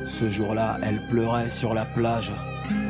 Ce 0.05 0.29
jour-là, 0.29 0.77
elle 0.83 1.01
pleurait 1.09 1.49
sur 1.49 1.73
la 1.73 1.85
plage. 1.85 2.31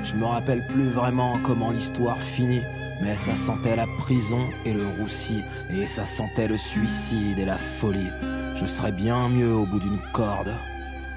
Je 0.04 0.15
me 0.15 0.26
rappelle 0.26 0.67
plus 0.67 0.89
vraiment 0.89 1.39
comment 1.43 1.71
l'histoire 1.71 2.21
finit, 2.21 2.63
mais 3.02 3.15
ça 3.17 3.36
sentait 3.36 3.76
la 3.76 3.88
prison 4.00 4.50
et 4.65 4.74
le 4.74 4.86
roussi, 5.00 5.43
et 5.69 5.86
ça 5.88 6.06
sentait 6.06 6.47
le 6.47 6.58
suicide 6.58 7.39
et 7.39 7.45
la 7.45 7.58
folie. 7.58 8.10
Je 8.56 8.65
serais 8.65 8.91
bien 8.91 9.30
mieux 9.30 9.54
au 9.54 9.65
bout 9.65 9.80
d'une 9.80 10.00
corde. 10.13 10.52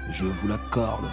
Je 0.09 0.25
vous 0.25 0.47
l'accorde. 0.47 1.09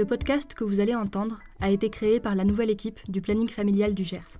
Le 0.00 0.06
podcast 0.06 0.54
que 0.54 0.64
vous 0.64 0.80
allez 0.80 0.94
entendre 0.94 1.40
a 1.60 1.70
été 1.70 1.90
créé 1.90 2.20
par 2.20 2.34
la 2.34 2.44
nouvelle 2.44 2.70
équipe 2.70 2.98
du 3.10 3.20
planning 3.20 3.50
familial 3.50 3.92
du 3.92 4.02
Gers. 4.02 4.38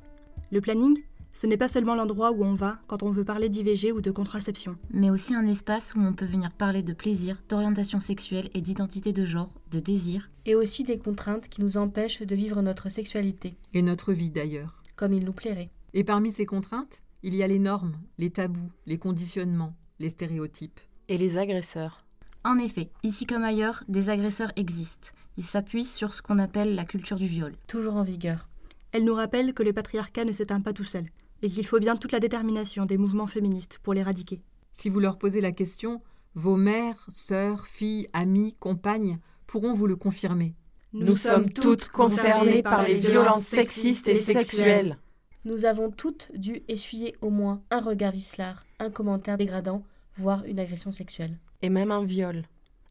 Le 0.51 0.63
planning, 0.63 0.97
ce 1.35 1.47
n'est 1.47 1.59
pas 1.59 1.69
seulement 1.69 1.95
l'endroit 1.95 2.33
où 2.33 2.43
on 2.43 2.55
va 2.55 2.79
quand 2.87 3.03
on 3.03 3.11
veut 3.11 3.27
parler 3.27 3.51
d'IVG 3.51 3.93
ou 3.93 4.01
de 4.01 4.11
contraception. 4.11 4.79
mais 4.91 5.11
aussi 5.11 5.35
un 5.35 5.47
espace 5.47 5.95
où 5.95 6.01
on 6.01 6.15
peut 6.15 6.25
venir 6.25 6.51
parler 6.51 6.83
de 6.83 6.95
plaisir, 6.95 7.43
d'orientation 7.51 8.01
sexuelle 8.01 8.49
et 8.55 8.63
d'identité 8.63 9.13
de 9.13 9.27
genre, 9.27 9.53
de 9.71 9.81
désir. 9.81 10.31
Et 10.47 10.55
aussi 10.55 10.83
des 10.83 10.97
contraintes 10.97 11.51
qui 11.51 11.61
nous 11.61 11.77
empêchent 11.77 12.23
de 12.23 12.35
vivre 12.35 12.63
notre 12.63 12.89
sexualité, 12.89 13.59
Et 13.75 13.83
notre 13.83 14.15
vie 14.15 14.31
d'ailleurs. 14.31 14.83
comme 14.97 15.13
il 15.13 15.27
nous 15.27 15.35
plairait. 15.35 15.69
Et 15.93 16.05
parmi 16.05 16.33
ces 16.33 16.47
contraintes, 16.47 17.03
il 17.23 17.35
y 17.35 17.43
a 17.43 17.47
les 17.47 17.59
normes, 17.59 17.99
les 18.17 18.31
tabous, 18.31 18.73
les 18.87 18.97
conditionnements, 18.97 19.77
les 19.99 20.09
stéréotypes. 20.09 20.81
Et 21.09 21.19
les 21.19 21.37
agresseurs. 21.37 22.07
En 22.43 22.59
effet, 22.59 22.91
ici 23.03 23.27
comme 23.27 23.45
ailleurs, 23.45 23.85
des 23.89 24.09
agresseurs 24.09 24.53
existent. 24.57 25.11
Ils 25.37 25.45
s'appuient 25.45 25.85
sur 25.85 26.15
ce 26.15 26.23
qu'on 26.23 26.39
appelle 26.39 26.75
la 26.75 26.87
culture 26.87 27.19
du 27.19 27.27
viol. 27.27 27.55
Toujours 27.67 27.97
en 27.97 28.03
vigueur. 28.03 28.49
Elle 28.93 29.05
nous 29.05 29.15
rappelle 29.15 29.53
que 29.53 29.63
le 29.63 29.75
patriarcat 29.75 30.25
ne 30.25 30.33
s'éteint 30.33 30.63
pas 30.63 30.73
tout 30.73 30.85
seul, 30.85 31.05
et 31.43 31.51
qu'il 31.51 31.67
faut 31.67 31.79
bien 31.79 31.97
toute 31.97 32.13
la 32.13 32.21
détermination 32.21 32.87
des 32.87 32.97
mouvements 32.97 33.27
féministes 33.27 33.79
pour 33.83 33.93
l'éradiquer. 33.93 34.43
Si 34.73 34.89
vous 34.89 35.01
leur 35.01 35.19
posez 35.19 35.41
la 35.41 35.53
question, 35.53 36.01
vos 36.35 36.57
mères, 36.57 37.07
sœurs, 37.09 37.67
filles, 37.67 38.09
amies, 38.13 38.55
compagnes 38.59 39.19
pourront 39.47 39.75
vous 39.75 39.87
le 39.87 39.97
confirmer. 39.97 40.55
Nous 40.93 41.17
sommes 41.17 41.51
toutes 41.51 41.89
concernées 41.89 42.63
par 42.63 42.83
les 42.83 42.95
violences 42.95 43.45
sexistes 43.45 44.09
et 44.09 44.19
sexuelles. 44.19 44.99
Nous 45.45 45.65
avons 45.67 45.91
toutes 45.91 46.31
dû 46.35 46.63
essuyer 46.69 47.17
au 47.21 47.31
moins 47.31 47.63
un 47.71 47.81
regard 47.81 48.13
vicelard, 48.13 48.65
un 48.79 48.91
commentaire 48.91 49.39
dégradant, 49.39 49.85
voire 50.17 50.45
une 50.47 50.59
agression 50.59 50.91
sexuelle. 50.91 51.39
Et 51.63 51.69
même 51.69 51.91
un 51.91 52.05
viol. 52.05 52.45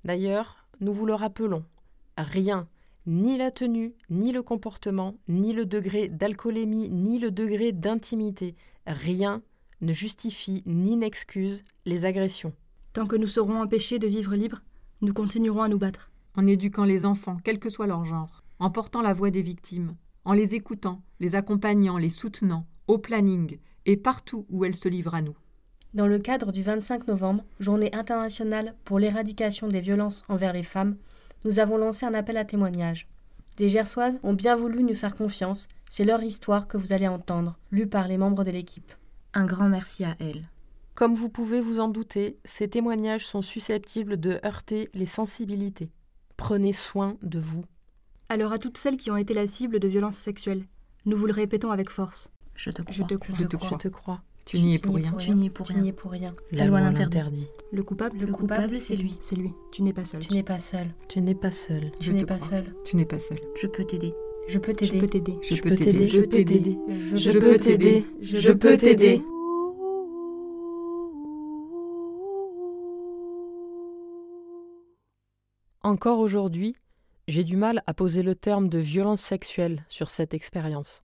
D'ailleurs, 0.06 0.66
nous 0.80 0.94
vous 0.94 1.06
le 1.06 1.14
rappelons, 1.14 1.64
rien, 2.18 2.68
ni 3.06 3.38
la 3.38 3.52
tenue, 3.52 3.94
ni 4.10 4.32
le 4.32 4.44
comportement, 4.44 5.16
ni 5.28 5.54
le 5.54 5.66
degré 5.66 6.08
d'alcoolémie, 6.08 6.90
ni 6.90 7.20
le 7.20 7.32
degré 7.32 7.72
d'intimité, 7.72 8.56
rien 8.86 9.42
ne 9.82 9.94
justifie 9.94 10.62
ni 10.66 10.96
n'excuse 10.96 11.64
les 11.86 12.06
agressions. 12.06 12.54
Tant 12.94 13.08
que 13.08 13.16
nous 13.16 13.28
serons 13.28 13.62
empêchés 13.62 14.00
de 14.00 14.08
vivre 14.08 14.36
libres, 14.36 14.62
nous 15.02 15.14
continuerons 15.14 15.64
à 15.64 15.70
nous 15.70 15.80
battre. 15.80 16.12
En 16.36 16.46
éduquant 16.48 16.84
les 16.84 17.06
enfants, 17.06 17.38
quel 17.44 17.60
que 17.60 17.70
soit 17.70 17.88
leur 17.88 18.06
genre, 18.06 18.44
en 18.60 18.70
portant 18.70 19.02
la 19.02 19.14
voix 19.14 19.32
des 19.32 19.42
victimes, 19.42 19.96
en 20.26 20.34
les 20.34 20.54
écoutant, 20.54 21.02
les 21.20 21.36
accompagnant, 21.36 21.98
les 21.98 22.10
soutenant, 22.10 22.66
au 22.88 22.98
planning 22.98 23.58
et 23.86 23.98
partout 23.98 24.46
où 24.50 24.66
elles 24.66 24.76
se 24.76 24.90
livrent 24.90 25.16
à 25.16 25.22
nous. 25.22 25.36
Dans 25.96 26.06
le 26.06 26.20
cadre 26.20 26.52
du 26.52 26.62
25 26.62 27.08
novembre, 27.08 27.44
journée 27.60 27.90
internationale 27.96 28.76
pour 28.86 29.00
l'éradication 29.00 29.68
des 29.68 29.82
violences 29.82 30.24
envers 30.30 30.54
les 30.54 30.62
femmes, 30.62 30.96
nous 31.46 31.58
avons 31.58 31.78
lancé 31.78 32.06
un 32.06 32.14
appel 32.14 32.38
à 32.38 32.46
témoignages. 32.46 33.08
Des 33.58 33.70
Gersoises 33.70 34.20
ont 34.22 34.34
bien 34.34 34.56
voulu 34.56 34.84
nous 34.84 34.94
faire 34.94 35.16
confiance, 35.16 35.68
c'est 35.90 36.06
leur 36.06 36.22
histoire 36.22 36.68
que 36.68 36.78
vous 36.78 36.94
allez 36.94 37.08
entendre, 37.08 37.58
lue 37.72 37.88
par 37.88 38.08
les 38.08 38.18
membres 38.18 38.44
de 38.44 38.52
l'équipe. 38.52 38.94
Un 39.34 39.48
grand 39.48 39.68
merci 39.68 40.06
à 40.06 40.16
elles. 40.20 40.48
Comme 40.94 41.16
vous 41.16 41.30
pouvez 41.30 41.60
vous 41.60 41.80
en 41.80 41.90
douter, 41.90 42.38
ces 42.46 42.68
témoignages 42.68 43.26
sont 43.26 43.42
susceptibles 43.42 44.20
de 44.20 44.40
heurter 44.46 44.90
les 44.94 45.08
sensibilités. 45.08 45.90
Prenez 46.38 46.74
soin 46.74 47.18
de 47.24 47.40
vous. 47.40 47.66
Alors 48.30 48.54
à 48.54 48.60
toutes 48.60 48.78
celles 48.78 48.98
qui 48.98 49.10
ont 49.10 49.18
été 49.18 49.34
la 49.34 49.48
cible 49.48 49.80
de 49.80 49.88
violences 49.88 50.18
sexuelles, 50.18 50.66
nous 51.06 51.18
vous 51.18 51.26
le 51.26 51.34
répétons 51.34 51.72
avec 51.72 51.90
force. 51.90 52.30
Je 52.54 52.70
te 52.70 52.84
crois. 52.84 52.94
Je 52.94 53.04
te 53.04 53.16
crois. 53.16 53.36
Je 53.36 53.44
te 53.44 53.58
crois. 53.58 53.70
Je 53.72 53.76
te 53.76 53.88
crois. 53.88 54.22
Tu 54.50 54.60
n'y 54.62 54.74
es 54.74 54.80
pour 54.80 54.96
rien. 54.96 55.14
Tu 55.14 55.30
n'y 55.36 55.46
es 55.46 55.50
pour 55.52 55.68
Tu 55.68 55.74
rien. 55.74 55.82
n'y 55.84 55.90
es 55.90 55.94
pour 55.94 56.10
rien. 56.10 56.36
La 56.52 56.66
loi 56.66 56.82
l'interdit. 56.82 57.48
Le 57.72 57.84
coupable 57.84 58.18
Le 58.20 58.26
coupable, 58.26 58.78
c'est 58.78 58.96
lui. 58.96 59.16
C'est 59.22 59.36
lui. 59.36 59.54
Tu 59.72 59.84
n'es 59.84 59.94
pas 59.94 60.06
seul. 60.06 60.22
Tu 60.22 60.34
n'es 60.34 60.42
pas 60.42 60.60
seul. 60.60 60.88
Tu 61.08 61.22
n'es 61.22 61.36
pas 61.36 61.52
seul. 61.52 61.92
Je 62.02 62.12
te 62.12 62.26
pas 62.26 62.40
seul. 62.40 62.64
Tu 62.84 62.96
n'es 62.96 63.06
pas 63.06 63.20
seul. 63.20 63.38
Je 63.62 63.68
peux 63.68 63.84
t'aider. 63.84 64.12
Je 64.48 64.58
peux 64.58 64.72
Je 64.72 64.78
t'aider. 64.78 65.00
peux 65.02 65.08
t'aider. 65.08 65.38
Je, 65.44 65.62
peux 65.62 65.76
t'aider. 65.76 66.08
Je 66.08 66.22
peux 66.22 66.28
t'aider. 66.28 66.78
Je 67.14 67.32
peux 67.32 67.60
t'aider. 67.60 68.06
Je 68.22 68.52
peux 68.52 68.78
t'aider. 68.78 69.22
Encore 75.84 76.18
aujourd'hui, 76.18 76.76
j'ai 77.28 77.44
du 77.44 77.56
mal 77.56 77.84
à 77.86 77.94
poser 77.94 78.24
le 78.24 78.34
terme 78.34 78.68
de 78.68 78.80
violence 78.80 79.22
sexuelle 79.22 79.86
sur 79.90 80.10
cette 80.10 80.34
expérience. 80.34 81.04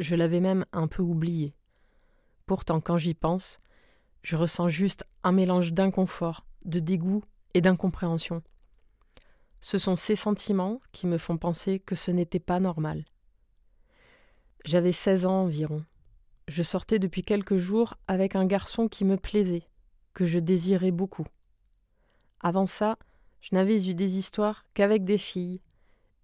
Je 0.00 0.14
l'avais 0.16 0.40
même 0.40 0.66
un 0.74 0.86
peu 0.86 1.02
oublié. 1.02 1.54
Pourtant, 2.46 2.80
quand 2.80 2.98
j'y 2.98 3.14
pense, 3.14 3.60
je 4.22 4.36
ressens 4.36 4.68
juste 4.68 5.04
un 5.22 5.32
mélange 5.32 5.72
d'inconfort, 5.72 6.44
de 6.64 6.78
dégoût 6.78 7.22
et 7.54 7.60
d'incompréhension. 7.60 8.42
Ce 9.60 9.78
sont 9.78 9.96
ces 9.96 10.16
sentiments 10.16 10.80
qui 10.92 11.06
me 11.06 11.16
font 11.16 11.38
penser 11.38 11.78
que 11.78 11.94
ce 11.94 12.10
n'était 12.10 12.40
pas 12.40 12.60
normal. 12.60 13.04
J'avais 14.66 14.92
16 14.92 15.24
ans 15.24 15.44
environ. 15.44 15.84
Je 16.48 16.62
sortais 16.62 16.98
depuis 16.98 17.22
quelques 17.22 17.56
jours 17.56 17.94
avec 18.08 18.36
un 18.36 18.44
garçon 18.44 18.88
qui 18.88 19.06
me 19.06 19.16
plaisait, 19.16 19.66
que 20.12 20.26
je 20.26 20.38
désirais 20.38 20.90
beaucoup. 20.90 21.26
Avant 22.40 22.66
ça, 22.66 22.98
je 23.40 23.54
n'avais 23.54 23.88
eu 23.88 23.94
des 23.94 24.18
histoires 24.18 24.66
qu'avec 24.74 25.04
des 25.04 25.16
filles, 25.16 25.62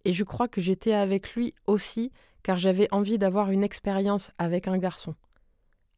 et 0.04 0.12
je 0.12 0.24
crois 0.24 0.48
que 0.48 0.61
j'étais 0.61 0.92
avec 0.92 1.35
lui 1.35 1.54
aussi 1.66 2.12
car 2.42 2.59
j'avais 2.59 2.88
envie 2.92 3.18
d'avoir 3.18 3.50
une 3.50 3.64
expérience 3.64 4.33
avec 4.38 4.68
un 4.68 4.78
garçon. 4.78 5.14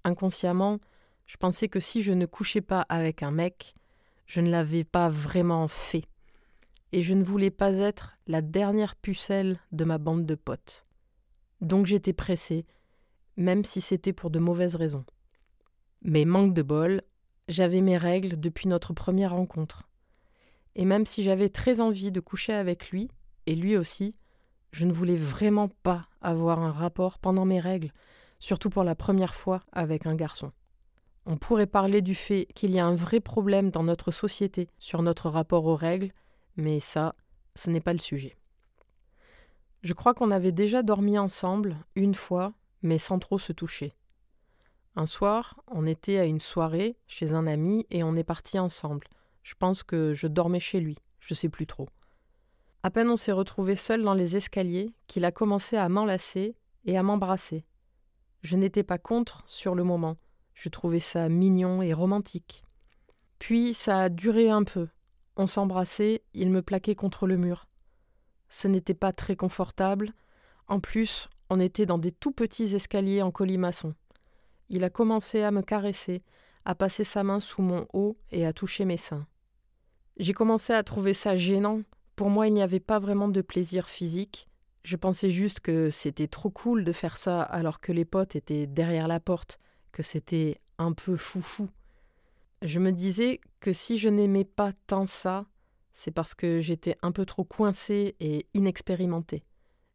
Inconsciemment, 0.04 0.80
je 1.26 1.36
pensais 1.36 1.68
que 1.68 1.80
si 1.80 2.02
je 2.02 2.12
ne 2.12 2.26
couchais 2.26 2.60
pas 2.60 2.82
avec 2.88 3.22
un 3.22 3.30
mec, 3.30 3.74
je 4.26 4.40
ne 4.40 4.50
l'avais 4.50 4.84
pas 4.84 5.08
vraiment 5.08 5.68
fait, 5.68 6.04
et 6.92 7.02
je 7.02 7.14
ne 7.14 7.24
voulais 7.24 7.50
pas 7.50 7.78
être 7.78 8.16
la 8.26 8.42
dernière 8.42 8.96
pucelle 8.96 9.58
de 9.72 9.84
ma 9.84 9.98
bande 9.98 10.26
de 10.26 10.34
potes. 10.34 10.84
Donc 11.60 11.86
j'étais 11.86 12.12
pressée, 12.12 12.66
même 13.36 13.64
si 13.64 13.80
c'était 13.80 14.12
pour 14.12 14.30
de 14.30 14.38
mauvaises 14.38 14.74
raisons. 14.74 15.04
Mais 16.02 16.24
manque 16.24 16.54
de 16.54 16.62
bol, 16.62 17.02
j'avais 17.48 17.80
mes 17.80 17.96
règles 17.96 18.38
depuis 18.38 18.68
notre 18.68 18.92
première 18.92 19.32
rencontre. 19.32 19.88
Et 20.74 20.84
même 20.84 21.06
si 21.06 21.22
j'avais 21.22 21.48
très 21.48 21.80
envie 21.80 22.12
de 22.12 22.20
coucher 22.20 22.52
avec 22.52 22.90
lui, 22.90 23.08
et 23.46 23.54
lui 23.54 23.76
aussi, 23.76 24.14
je 24.72 24.86
ne 24.86 24.92
voulais 24.92 25.16
vraiment 25.16 25.68
pas 25.68 26.08
avoir 26.20 26.60
un 26.60 26.72
rapport 26.72 27.18
pendant 27.18 27.44
mes 27.44 27.60
règles, 27.60 27.92
surtout 28.42 28.70
pour 28.70 28.82
la 28.82 28.96
première 28.96 29.36
fois 29.36 29.60
avec 29.72 30.04
un 30.04 30.16
garçon. 30.16 30.50
On 31.26 31.36
pourrait 31.36 31.68
parler 31.68 32.02
du 32.02 32.16
fait 32.16 32.48
qu'il 32.56 32.74
y 32.74 32.80
a 32.80 32.84
un 32.84 32.96
vrai 32.96 33.20
problème 33.20 33.70
dans 33.70 33.84
notre 33.84 34.10
société 34.10 34.68
sur 34.80 35.00
notre 35.02 35.30
rapport 35.30 35.64
aux 35.64 35.76
règles, 35.76 36.12
mais 36.56 36.80
ça, 36.80 37.14
ce 37.54 37.70
n'est 37.70 37.80
pas 37.80 37.92
le 37.92 38.00
sujet. 38.00 38.36
Je 39.82 39.92
crois 39.92 40.12
qu'on 40.12 40.32
avait 40.32 40.50
déjà 40.50 40.82
dormi 40.82 41.16
ensemble 41.18 41.76
une 41.94 42.16
fois, 42.16 42.52
mais 42.82 42.98
sans 42.98 43.20
trop 43.20 43.38
se 43.38 43.52
toucher. 43.52 43.94
Un 44.96 45.06
soir, 45.06 45.60
on 45.68 45.86
était 45.86 46.18
à 46.18 46.24
une 46.24 46.40
soirée 46.40 46.96
chez 47.06 47.34
un 47.34 47.46
ami 47.46 47.86
et 47.90 48.02
on 48.02 48.16
est 48.16 48.24
partis 48.24 48.58
ensemble. 48.58 49.06
Je 49.44 49.54
pense 49.54 49.84
que 49.84 50.14
je 50.14 50.26
dormais 50.26 50.60
chez 50.60 50.80
lui, 50.80 50.98
je 51.20 51.34
sais 51.34 51.48
plus 51.48 51.68
trop. 51.68 51.88
À 52.82 52.90
peine 52.90 53.08
on 53.08 53.16
s'est 53.16 53.30
retrouvés 53.30 53.76
seuls 53.76 54.02
dans 54.02 54.14
les 54.14 54.34
escaliers 54.34 54.92
qu'il 55.06 55.24
a 55.24 55.30
commencé 55.30 55.76
à 55.76 55.88
m'enlacer 55.88 56.56
et 56.84 56.98
à 56.98 57.04
m'embrasser. 57.04 57.64
Je 58.42 58.56
n'étais 58.56 58.82
pas 58.82 58.98
contre 58.98 59.44
sur 59.46 59.74
le 59.74 59.84
moment, 59.84 60.16
je 60.54 60.68
trouvais 60.68 61.00
ça 61.00 61.28
mignon 61.28 61.82
et 61.82 61.92
romantique. 61.92 62.64
Puis 63.38 63.74
ça 63.74 64.00
a 64.00 64.08
duré 64.08 64.50
un 64.50 64.64
peu. 64.64 64.88
On 65.36 65.46
s'embrassait, 65.46 66.22
il 66.34 66.50
me 66.50 66.62
plaquait 66.62 66.94
contre 66.94 67.26
le 67.26 67.36
mur. 67.36 67.66
Ce 68.48 68.68
n'était 68.68 68.94
pas 68.94 69.12
très 69.12 69.36
confortable. 69.36 70.12
En 70.68 70.78
plus, 70.78 71.28
on 71.50 71.58
était 71.58 71.86
dans 71.86 71.98
des 71.98 72.12
tout 72.12 72.32
petits 72.32 72.74
escaliers 72.74 73.22
en 73.22 73.30
colimaçon. 73.30 73.94
Il 74.68 74.84
a 74.84 74.90
commencé 74.90 75.42
à 75.42 75.50
me 75.50 75.62
caresser, 75.62 76.22
à 76.64 76.74
passer 76.74 77.04
sa 77.04 77.22
main 77.22 77.40
sous 77.40 77.62
mon 77.62 77.86
haut 77.92 78.16
et 78.30 78.46
à 78.46 78.52
toucher 78.52 78.84
mes 78.84 78.96
seins. 78.96 79.26
J'ai 80.18 80.34
commencé 80.34 80.72
à 80.72 80.82
trouver 80.82 81.14
ça 81.14 81.36
gênant. 81.36 81.80
Pour 82.16 82.30
moi, 82.30 82.46
il 82.46 82.52
n'y 82.52 82.62
avait 82.62 82.80
pas 82.80 82.98
vraiment 82.98 83.28
de 83.28 83.40
plaisir 83.40 83.88
physique. 83.88 84.48
Je 84.84 84.96
pensais 84.96 85.30
juste 85.30 85.60
que 85.60 85.90
c'était 85.90 86.26
trop 86.26 86.50
cool 86.50 86.84
de 86.84 86.92
faire 86.92 87.16
ça 87.16 87.42
alors 87.42 87.80
que 87.80 87.92
les 87.92 88.04
potes 88.04 88.34
étaient 88.34 88.66
derrière 88.66 89.06
la 89.06 89.20
porte, 89.20 89.58
que 89.92 90.02
c'était 90.02 90.60
un 90.78 90.92
peu 90.92 91.16
foufou. 91.16 91.68
Je 92.62 92.80
me 92.80 92.92
disais 92.92 93.40
que 93.60 93.72
si 93.72 93.96
je 93.96 94.08
n'aimais 94.08 94.44
pas 94.44 94.72
tant 94.86 95.06
ça, 95.06 95.46
c'est 95.92 96.10
parce 96.10 96.34
que 96.34 96.60
j'étais 96.60 96.96
un 97.02 97.12
peu 97.12 97.24
trop 97.24 97.44
coincée 97.44 98.16
et 98.18 98.46
inexpérimentée. 98.54 99.44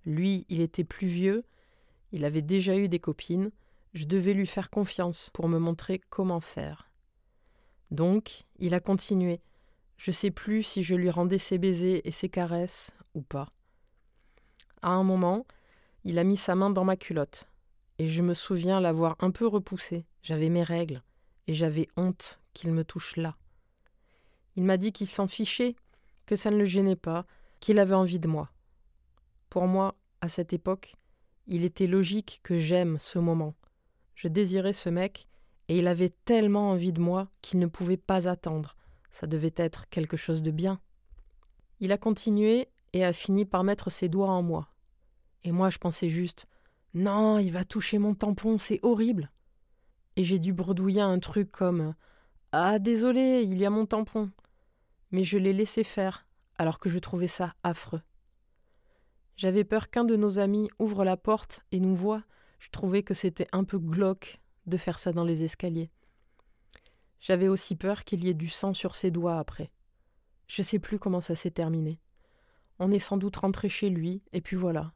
Lui, 0.06 0.46
il 0.48 0.62
était 0.62 0.84
plus 0.84 1.08
vieux, 1.08 1.44
il 2.12 2.24
avait 2.24 2.42
déjà 2.42 2.78
eu 2.78 2.88
des 2.88 3.00
copines, 3.00 3.52
je 3.94 4.06
devais 4.06 4.34
lui 4.34 4.48
faire 4.48 4.70
confiance 4.70 5.30
pour 5.34 5.50
me 5.50 5.60
montrer 5.60 6.00
comment 6.10 6.40
faire. 6.40 6.90
Donc, 7.92 8.46
il 8.60 8.74
a 8.74 8.80
continué. 8.80 9.42
Je 9.98 10.12
sais 10.12 10.32
plus 10.32 10.64
si 10.64 10.84
je 10.84 10.96
lui 10.96 11.10
rendais 11.10 11.40
ses 11.40 11.58
baisers 11.58 12.02
et 12.06 12.12
ses 12.12 12.30
caresses 12.30 12.96
ou 13.16 13.22
pas. 13.22 13.50
À 14.82 14.92
un 14.92 15.04
moment, 15.04 15.46
il 16.04 16.20
a 16.20 16.24
mis 16.24 16.38
sa 16.38 16.56
main 16.56 16.70
dans 16.70 16.84
ma 16.84 16.96
culotte, 16.96 17.48
et 18.00 18.08
je 18.08 18.22
me 18.22 18.34
souviens 18.34 18.80
l'avoir 18.80 19.16
un 19.20 19.32
peu 19.32 19.48
repoussé. 19.48 20.06
J'avais 20.22 20.50
mes 20.50 20.64
règles, 20.64 21.04
et 21.48 21.54
j'avais 21.54 21.88
honte 21.98 22.40
qu'il 22.54 22.72
me 22.72 22.84
touche 22.84 23.16
là. 23.16 23.36
Il 24.56 24.64
m'a 24.64 24.78
dit 24.78 24.92
qu'il 24.92 25.08
s'en 25.08 25.28
fichait, 25.28 25.76
que 26.26 26.36
ça 26.36 26.52
ne 26.52 26.58
le 26.58 26.66
gênait 26.66 26.96
pas, 26.96 27.26
qu'il 27.60 27.80
avait 27.80 27.96
envie 27.96 28.20
de 28.20 28.28
moi. 28.28 28.52
Pour 29.50 29.68
moi, 29.68 29.96
à 30.22 30.30
cette 30.30 30.54
époque, 30.54 30.96
il 31.48 31.64
était 31.64 31.88
logique 31.88 32.40
que 32.44 32.58
j'aime 32.58 32.98
ce 33.00 33.20
moment. 33.20 33.56
Je 34.16 34.28
désirais 34.28 34.74
ce 34.74 34.90
mec, 34.90 35.28
et 35.70 35.78
il 35.78 35.88
avait 35.88 36.14
tellement 36.26 36.72
envie 36.72 36.94
de 36.94 37.02
moi 37.02 37.30
qu'il 37.42 37.60
ne 37.60 37.68
pouvait 37.68 37.98
pas 37.98 38.28
attendre. 38.28 38.76
Ça 39.12 39.28
devait 39.28 39.54
être 39.56 39.88
quelque 39.90 40.18
chose 40.18 40.44
de 40.44 40.52
bien. 40.52 40.80
Il 41.80 41.92
a 41.92 41.98
continué 41.98 42.68
et 42.94 43.04
a 43.04 43.14
fini 43.14 43.46
par 43.46 43.64
mettre 43.64 43.90
ses 43.90 44.10
doigts 44.10 44.30
en 44.30 44.42
moi. 44.42 44.70
Et 45.44 45.52
moi, 45.52 45.70
je 45.70 45.78
pensais 45.78 46.10
juste 46.10 46.48
Non, 46.94 47.38
il 47.40 47.52
va 47.52 47.64
toucher 47.64 47.98
mon 47.98 48.16
tampon, 48.16 48.58
c'est 48.58 48.80
horrible. 48.84 49.32
Et 50.16 50.24
j'ai 50.24 50.40
dû 50.40 50.54
bredouiller 50.54 51.02
un 51.02 51.20
truc 51.20 51.52
comme 51.52 51.96
Ah, 52.52 52.80
désolé, 52.80 53.44
il 53.44 53.60
y 53.60 53.66
a 53.66 53.70
mon 53.70 53.86
tampon. 53.86 54.32
Mais 55.12 55.24
je 55.24 55.38
l'ai 55.38 55.54
laissé 55.54 55.84
faire, 55.84 56.26
alors 56.58 56.80
que 56.80 56.90
je 56.90 57.00
trouvais 57.00 57.28
ça 57.28 57.54
affreux. 57.64 58.02
J'avais 59.36 59.64
peur 59.64 59.90
qu'un 59.90 60.04
de 60.04 60.16
nos 60.16 60.40
amis 60.40 60.70
ouvre 60.80 61.06
la 61.06 61.16
porte 61.16 61.62
et 61.72 61.80
nous 61.80 61.96
voie. 61.96 62.24
Je 62.60 62.70
trouvais 62.70 63.04
que 63.04 63.14
c'était 63.14 63.48
un 63.52 63.64
peu 63.64 63.78
glauque 63.78 64.42
de 64.66 64.78
faire 64.78 64.98
ça 64.98 65.12
dans 65.12 65.24
les 65.24 65.44
escaliers. 65.44 65.92
J'avais 67.20 67.48
aussi 67.48 67.76
peur 67.76 68.04
qu'il 68.04 68.24
y 68.24 68.30
ait 68.30 68.34
du 68.34 68.50
sang 68.50 68.74
sur 68.74 68.96
ses 68.96 69.12
doigts 69.12 69.38
après. 69.38 69.72
Je 70.48 70.62
sais 70.62 70.80
plus 70.80 70.98
comment 70.98 71.22
ça 71.22 71.36
s'est 71.36 71.52
terminé. 71.52 72.00
On 72.80 72.92
est 72.92 73.00
sans 73.00 73.18
doute 73.18 73.38
rentré 73.38 73.70
chez 73.70 73.90
lui, 73.90 74.22
et 74.34 74.42
puis 74.42 74.56
voilà. 74.56 74.94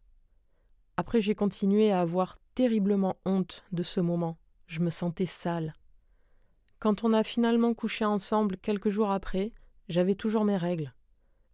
Après, 0.97 1.21
j'ai 1.21 1.35
continué 1.35 1.91
à 1.91 2.01
avoir 2.01 2.37
terriblement 2.53 3.17
honte 3.25 3.63
de 3.71 3.83
ce 3.83 3.99
moment. 3.99 4.37
Je 4.67 4.81
me 4.81 4.89
sentais 4.89 5.25
sale. 5.25 5.73
Quand 6.79 7.03
on 7.03 7.13
a 7.13 7.23
finalement 7.23 7.73
couché 7.73 8.05
ensemble 8.05 8.57
quelques 8.57 8.89
jours 8.89 9.11
après, 9.11 9.51
j'avais 9.89 10.15
toujours 10.15 10.45
mes 10.45 10.57
règles. 10.57 10.93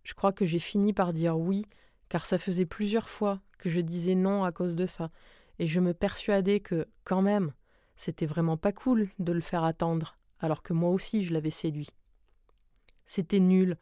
Je 0.03 0.13
crois 0.13 0.31
que 0.31 0.45
j'ai 0.45 0.59
fini 0.59 0.93
par 0.93 1.13
dire 1.13 1.37
oui, 1.37 1.65
car 2.09 2.25
ça 2.25 2.37
faisait 2.37 2.65
plusieurs 2.65 3.09
fois 3.09 3.41
que 3.57 3.69
je 3.69 3.81
disais 3.81 4.15
non 4.15 4.43
à 4.43 4.51
cause 4.51 4.75
de 4.75 4.85
ça, 4.85 5.11
et 5.59 5.67
je 5.67 5.79
me 5.79 5.93
persuadais 5.93 6.59
que, 6.59 6.87
quand 7.03 7.21
même, 7.21 7.53
c'était 7.95 8.25
vraiment 8.25 8.57
pas 8.57 8.71
cool 8.71 9.09
de 9.19 9.33
le 9.33 9.41
faire 9.41 9.63
attendre, 9.63 10.17
alors 10.39 10.61
que 10.61 10.73
moi 10.73 10.91
aussi 10.91 11.23
je 11.23 11.33
l'avais 11.33 11.51
séduit. 11.51 11.89
C'était 13.05 13.39
nul, 13.39 13.77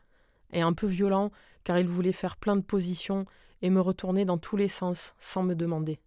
et 0.51 0.61
un 0.61 0.73
peu 0.73 0.87
violent, 0.87 1.31
car 1.65 1.77
il 1.77 1.87
voulait 1.87 2.13
faire 2.13 2.37
plein 2.37 2.55
de 2.55 2.61
positions 2.61 3.25
et 3.61 3.69
me 3.69 3.81
retourner 3.81 4.23
dans 4.23 4.37
tous 4.37 4.55
les 4.55 4.69
sens 4.69 5.13
sans 5.19 5.43
me 5.43 5.55
demander. 5.55 5.99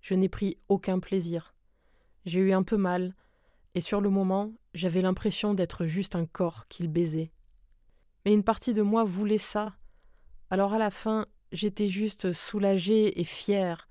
Je 0.00 0.14
n'ai 0.14 0.28
pris 0.28 0.58
aucun 0.68 1.00
plaisir. 1.00 1.54
J'ai 2.24 2.38
eu 2.38 2.52
un 2.52 2.62
peu 2.62 2.76
mal, 2.76 3.16
et 3.74 3.80
sur 3.80 4.00
le 4.00 4.10
moment, 4.10 4.52
j'avais 4.74 5.02
l'impression 5.02 5.54
d'être 5.54 5.86
juste 5.86 6.14
un 6.14 6.26
corps 6.26 6.68
qu'il 6.68 6.88
baisait. 6.88 7.32
Mais 8.24 8.32
une 8.32 8.44
partie 8.44 8.74
de 8.74 8.82
moi 8.82 9.02
voulait 9.02 9.38
ça. 9.38 9.74
Alors 10.50 10.74
à 10.74 10.78
la 10.78 10.90
fin, 10.90 11.26
j'étais 11.52 11.88
juste 11.88 12.32
soulagée 12.32 13.20
et 13.20 13.24
fière 13.24 13.88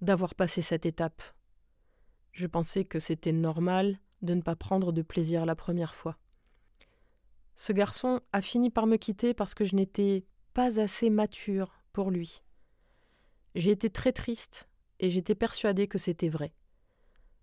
d'avoir 0.00 0.34
passé 0.34 0.62
cette 0.62 0.86
étape. 0.86 1.22
Je 2.32 2.46
pensais 2.46 2.84
que 2.84 2.98
c'était 2.98 3.32
normal 3.32 3.98
de 4.22 4.34
ne 4.34 4.42
pas 4.42 4.56
prendre 4.56 4.92
de 4.92 5.02
plaisir 5.02 5.46
la 5.46 5.56
première 5.56 5.94
fois. 5.94 6.16
Ce 7.56 7.72
garçon 7.72 8.20
a 8.32 8.40
fini 8.40 8.70
par 8.70 8.86
me 8.86 8.96
quitter 8.96 9.34
parce 9.34 9.54
que 9.54 9.64
je 9.64 9.74
n'étais 9.74 10.24
pas 10.52 10.80
assez 10.80 11.10
mature 11.10 11.82
pour 11.92 12.10
lui. 12.10 12.42
J'ai 13.54 13.70
été 13.70 13.90
très 13.90 14.12
triste 14.12 14.68
et 14.98 15.10
j'étais 15.10 15.34
persuadée 15.34 15.88
que 15.88 15.98
c'était 15.98 16.28
vrai. 16.28 16.52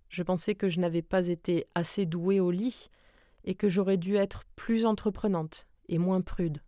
Je 0.09 0.23
pensais 0.23 0.55
que 0.55 0.69
je 0.69 0.79
n'avais 0.79 1.01
pas 1.01 1.27
été 1.27 1.67
assez 1.75 2.05
douée 2.05 2.39
au 2.39 2.51
lit 2.51 2.89
et 3.43 3.55
que 3.55 3.69
j'aurais 3.69 3.97
dû 3.97 4.15
être 4.15 4.43
plus 4.55 4.85
entreprenante 4.85 5.67
et 5.89 5.97
moins 5.97 6.21
prude. 6.21 6.61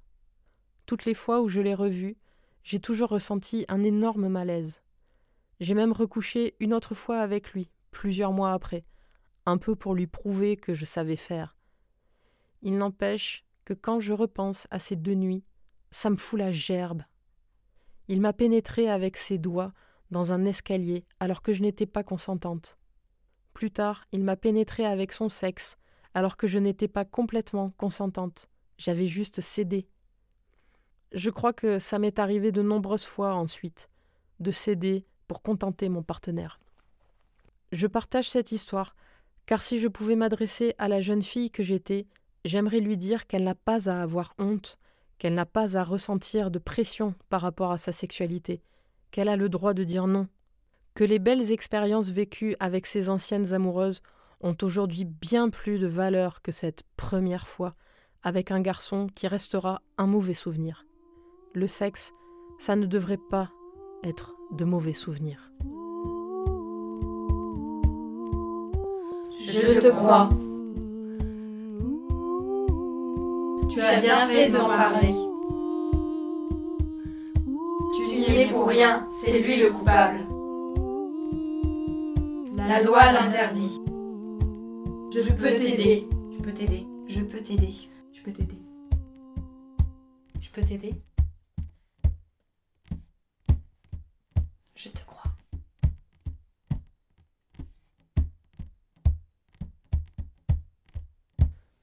Toutes 0.86 1.06
les 1.06 1.14
fois 1.14 1.42
où 1.42 1.50
je 1.50 1.62
l'ai 1.62 1.76
revu, 1.76 2.18
j'ai 2.64 2.80
toujours 2.80 3.10
ressenti 3.10 3.66
un 3.68 3.84
énorme 3.84 4.28
malaise. 4.28 4.82
J'ai 5.60 5.74
même 5.74 5.92
recouché 5.92 6.56
une 6.60 6.74
autre 6.74 6.96
fois 6.96 7.20
avec 7.20 7.54
lui, 7.54 7.70
plusieurs 7.92 8.34
mois 8.34 8.54
après, 8.54 8.86
un 9.46 9.58
peu 9.58 9.76
pour 9.76 9.94
lui 9.94 10.08
prouver 10.08 10.58
que 10.58 10.74
je 10.74 10.86
savais 10.86 11.16
faire. 11.16 11.56
Il 12.62 12.78
n'empêche 12.78 13.46
que 13.66 13.74
quand 13.74 14.00
je 14.00 14.14
repense 14.14 14.68
à 14.72 14.80
ces 14.80 14.96
deux 14.96 15.14
nuits, 15.14 15.44
ça 15.92 16.10
me 16.10 16.18
fout 16.18 16.40
la 16.40 16.52
gerbe. 16.52 17.04
Il 18.08 18.22
m'a 18.22 18.34
pénétré 18.34 18.90
avec 18.90 19.18
ses 19.18 19.38
doigts 19.38 19.74
dans 20.12 20.32
un 20.32 20.46
escalier 20.46 21.06
alors 21.20 21.42
que 21.42 21.54
je 21.54 21.62
n'étais 21.62 21.86
pas 21.86 22.04
consentante. 22.04 22.78
Plus 23.54 23.72
tard, 23.72 24.06
il 24.12 24.24
m'a 24.24 24.36
pénétré 24.36 24.86
avec 24.86 25.12
son 25.12 25.30
sexe 25.30 25.78
alors 26.14 26.38
que 26.38 26.48
je 26.48 26.60
n'étais 26.60 26.88
pas 26.88 27.06
complètement 27.06 27.72
consentante. 27.72 28.50
J'avais 28.78 29.08
juste 29.08 29.42
cédé. 29.42 29.88
Je 31.12 31.30
crois 31.30 31.54
que 31.54 31.80
ça 31.80 32.00
m'est 32.00 32.20
arrivé 32.20 32.52
de 32.52 32.62
nombreuses 32.62 33.06
fois 33.06 33.34
ensuite, 33.34 33.90
de 34.40 34.52
céder 34.52 35.06
pour 35.28 35.42
contenter 35.42 35.90
mon 35.90 36.04
partenaire. 36.04 36.60
Je 37.72 37.88
partage 37.88 38.30
cette 38.30 38.52
histoire, 38.52 38.96
car 39.46 39.62
si 39.62 39.78
je 39.80 39.88
pouvais 39.88 40.16
m'adresser 40.16 40.74
à 40.78 40.88
la 40.88 41.02
jeune 41.02 41.22
fille 41.22 41.52
que 41.52 41.64
j'étais, 41.64 42.06
j'aimerais 42.46 42.80
lui 42.80 42.98
dire 42.98 43.28
qu'elle 43.28 43.44
n'a 43.44 43.56
pas 43.56 43.90
à 43.90 44.02
avoir 44.02 44.34
honte, 44.40 44.78
qu'elle 45.20 45.36
n'a 45.36 45.46
pas 45.46 45.78
à 45.78 45.84
ressentir 45.84 46.50
de 46.50 46.60
pression 46.60 47.14
par 47.30 47.42
rapport 47.42 47.72
à 47.72 47.78
sa 47.78 47.92
sexualité, 47.92 48.64
qu'elle 49.12 49.30
a 49.30 49.36
le 49.36 49.50
droit 49.50 49.74
de 49.74 49.84
dire 49.84 50.08
non, 50.08 50.28
que 50.96 51.04
les 51.04 51.20
belles 51.20 51.52
expériences 51.52 52.10
vécues 52.10 52.56
avec 52.60 52.86
ses 52.86 53.10
anciennes 53.10 53.54
amoureuses 53.54 54.02
ont 54.42 54.56
aujourd'hui 54.62 55.06
bien 55.06 55.50
plus 55.50 55.78
de 55.78 55.88
valeur 55.88 56.42
que 56.42 56.52
cette 56.52 56.84
première 56.98 57.48
fois 57.48 57.76
avec 58.24 58.52
un 58.52 58.62
garçon 58.62 59.08
qui 59.14 59.28
restera 59.28 59.82
un 59.98 60.08
mauvais 60.08 60.34
souvenir. 60.34 60.86
Le 61.54 61.68
sexe, 61.68 62.12
ça 62.60 62.76
ne 62.76 62.86
devrait 62.86 63.20
pas 63.30 63.50
être 64.04 64.36
de 64.52 64.66
mauvais 64.66 64.94
souvenirs. 64.94 65.52
Je 69.48 69.80
te 69.80 69.90
crois. 69.90 70.30
Tu 73.80 73.86
as 73.86 74.02
bien 74.02 74.28
fait 74.28 74.50
d'en 74.50 74.68
parler. 74.68 75.14
Tu 77.96 78.16
n'y 78.18 78.42
es 78.42 78.48
pour 78.48 78.68
rien, 78.68 79.08
c'est 79.10 79.40
lui 79.40 79.56
le 79.56 79.72
coupable. 79.72 80.20
La 82.68 82.84
loi 82.84 83.14
l'interdit. 83.14 83.80
Je 85.14 85.32
peux 85.32 85.56
t'aider. 85.56 86.10
Je 86.34 86.42
peux 86.44 86.52
t'aider. 86.52 86.86
Je 87.08 87.22
peux 87.22 87.38
t'aider. 87.38 87.74
Je 88.12 88.22
peux 88.22 88.32
t'aider. 88.34 88.58
Je 90.42 90.50
peux 90.52 90.62
t'aider. 90.62 90.96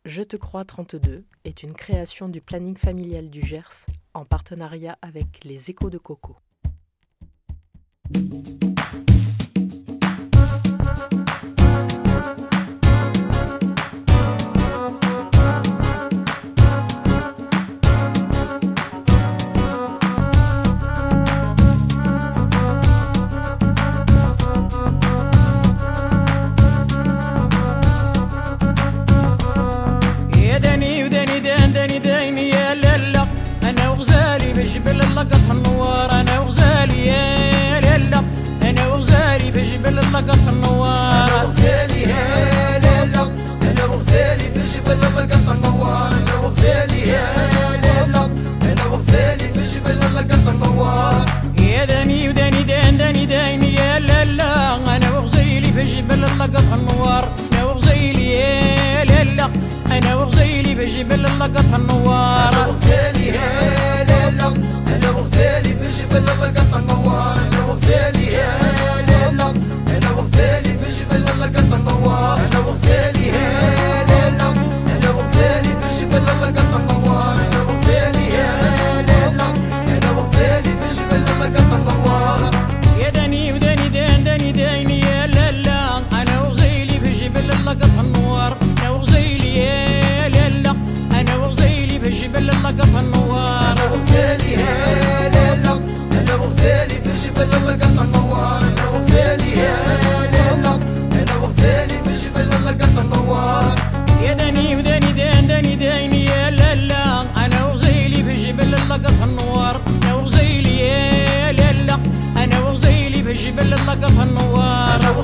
Je 0.07 0.23
te 0.23 0.37
crois 0.37 0.65
32 0.65 1.25
est 1.43 1.65
une 1.65 1.73
création 1.73 2.29
du 2.29 2.41
planning 2.41 2.77
familial 2.77 3.29
du 3.29 3.45
Gers 3.45 3.87
en 4.15 4.25
partenariat 4.25 4.97
avec 5.03 5.43
les 5.43 5.69
Échos 5.69 5.91
de 5.91 5.99
Coco. 5.99 6.37
باللقطة 61.09 61.77
النوارة 61.77 62.77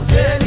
Jose 0.03 0.42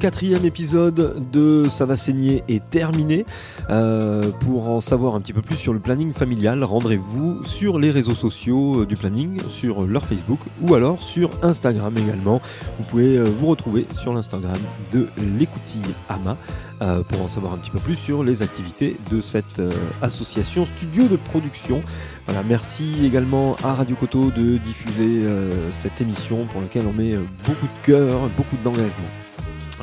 quatrième 0.00 0.44
épisode 0.44 1.30
de 1.30 1.66
Ça 1.68 1.84
va 1.84 1.94
saigner 1.94 2.42
est 2.48 2.68
terminé. 2.70 3.24
Euh, 3.68 4.30
pour 4.40 4.68
en 4.68 4.80
savoir 4.80 5.14
un 5.14 5.20
petit 5.20 5.32
peu 5.32 5.42
plus 5.42 5.56
sur 5.56 5.72
le 5.72 5.78
planning 5.78 6.12
familial, 6.12 6.64
rendez-vous 6.64 7.44
sur 7.44 7.78
les 7.78 7.90
réseaux 7.90 8.14
sociaux 8.14 8.84
du 8.84 8.96
planning, 8.96 9.40
sur 9.52 9.82
leur 9.82 10.04
Facebook 10.04 10.40
ou 10.62 10.74
alors 10.74 11.02
sur 11.02 11.30
Instagram 11.42 11.94
également. 11.96 12.40
Vous 12.78 12.84
pouvez 12.88 13.16
euh, 13.16 13.24
vous 13.24 13.46
retrouver 13.46 13.86
sur 14.00 14.12
l'Instagram 14.12 14.58
de 14.90 15.06
l'écoutille 15.38 15.94
Ama 16.08 16.36
euh, 16.82 17.02
pour 17.02 17.22
en 17.22 17.28
savoir 17.28 17.52
un 17.52 17.58
petit 17.58 17.70
peu 17.70 17.78
plus 17.78 17.96
sur 17.96 18.24
les 18.24 18.42
activités 18.42 18.96
de 19.10 19.20
cette 19.20 19.58
euh, 19.58 19.70
association 20.00 20.64
studio 20.64 21.08
de 21.08 21.16
production. 21.16 21.82
Voilà, 22.26 22.42
merci 22.42 23.04
également 23.04 23.56
à 23.62 23.74
Radio 23.74 23.96
Coto 23.96 24.30
de 24.30 24.56
diffuser 24.56 25.24
euh, 25.24 25.70
cette 25.70 26.00
émission 26.00 26.46
pour 26.46 26.60
laquelle 26.60 26.86
on 26.86 26.92
met 26.92 27.12
euh, 27.12 27.22
beaucoup 27.46 27.66
de 27.66 27.86
cœur, 27.86 28.30
beaucoup 28.36 28.56
d'engagement. 28.64 29.29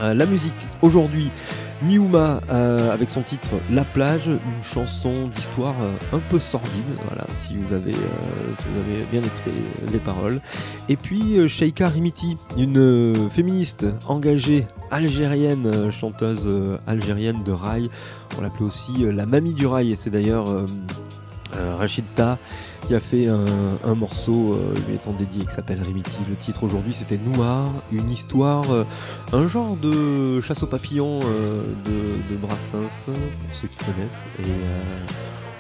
Euh, 0.02 0.14
la 0.14 0.26
musique 0.26 0.54
aujourd'hui, 0.82 1.30
Miuma 1.82 2.42
euh, 2.50 2.92
avec 2.92 3.10
son 3.10 3.22
titre 3.22 3.50
La 3.72 3.84
plage, 3.84 4.28
une 4.28 4.64
chanson 4.64 5.28
d'histoire 5.28 5.76
euh, 5.82 6.18
un 6.18 6.20
peu 6.20 6.40
sordide. 6.40 6.86
Voilà, 7.06 7.26
si 7.36 7.56
vous 7.56 7.74
avez, 7.74 7.94
bien 9.12 9.22
écouté 9.22 9.52
les, 9.86 9.94
les 9.94 10.00
paroles. 10.00 10.40
Et 10.90 10.96
puis 10.96 11.48
Sheikha 11.48 11.88
Rimiti, 11.88 12.38
une 12.58 13.30
féministe 13.30 13.86
engagée 14.08 14.66
algérienne, 14.92 15.92
chanteuse 15.92 16.50
algérienne 16.88 17.44
de 17.44 17.52
rail. 17.52 17.90
On 18.38 18.42
l'appelait 18.42 18.66
aussi 18.66 18.92
la 19.00 19.26
mamie 19.26 19.54
du 19.54 19.68
rail. 19.68 19.92
Et 19.92 19.96
c'est 19.96 20.10
d'ailleurs 20.10 20.48
euh, 21.56 21.76
Rachida 21.76 22.38
qui 22.88 22.96
a 22.96 23.00
fait 23.02 23.28
un, 23.28 23.96
morceau 23.96 24.54
euh, 24.54 24.74
lui 24.88 24.96
étant 24.96 25.12
dédié 25.12 25.46
qui 25.46 25.52
s'appelle 25.52 25.82
Rimiti. 25.82 26.16
Le 26.30 26.36
titre 26.36 26.64
aujourd'hui 26.64 26.94
c'était 26.94 27.18
Noir, 27.18 27.70
une 27.92 28.10
histoire, 28.10 28.72
euh, 28.72 28.86
un 29.34 29.46
genre 29.46 29.76
de 29.76 30.40
chasse 30.40 30.64
aux 30.64 30.68
papillons 30.68 31.20
euh, 31.24 31.64
de, 31.86 32.36
Brassens 32.38 33.08
pour 33.10 33.56
ceux 33.56 33.68
qui 33.68 33.78
connaissent. 33.78 34.28
Et 34.40 34.52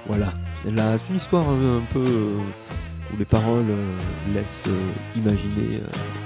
voilà, 0.05 0.27
Là, 0.73 0.97
c'est 0.97 1.09
une 1.09 1.17
histoire 1.17 1.43
un, 1.49 1.81
peu 1.91 1.99
où 1.99 3.17
les 3.17 3.25
paroles 3.25 3.65
laissent 4.33 4.67
imaginer 5.15 5.81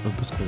un 0.06 0.10
peu 0.10 0.24
ce 0.24 0.32
qu'on 0.32 0.44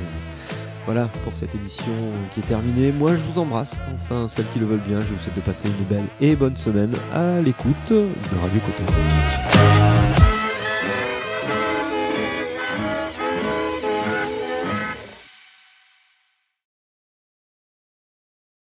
voilà 0.86 1.08
pour 1.24 1.34
cette 1.34 1.54
émission 1.54 1.92
qui 2.34 2.40
est 2.40 2.46
terminée. 2.46 2.92
Moi, 2.92 3.12
je 3.12 3.32
vous 3.32 3.40
embrasse. 3.40 3.80
Enfin, 4.02 4.28
celles 4.28 4.48
qui 4.52 4.58
le 4.58 4.66
veulent 4.66 4.86
bien, 4.86 5.00
je 5.00 5.06
vous 5.06 5.20
souhaite 5.20 5.34
de 5.34 5.40
passer 5.40 5.68
une 5.68 5.84
belle 5.86 6.04
et 6.20 6.36
bonne 6.36 6.58
semaine 6.58 6.92
à 7.12 7.40
l'écoute 7.40 7.88
de 7.88 8.38
Radio 8.42 8.60
Coton. 8.60 10.33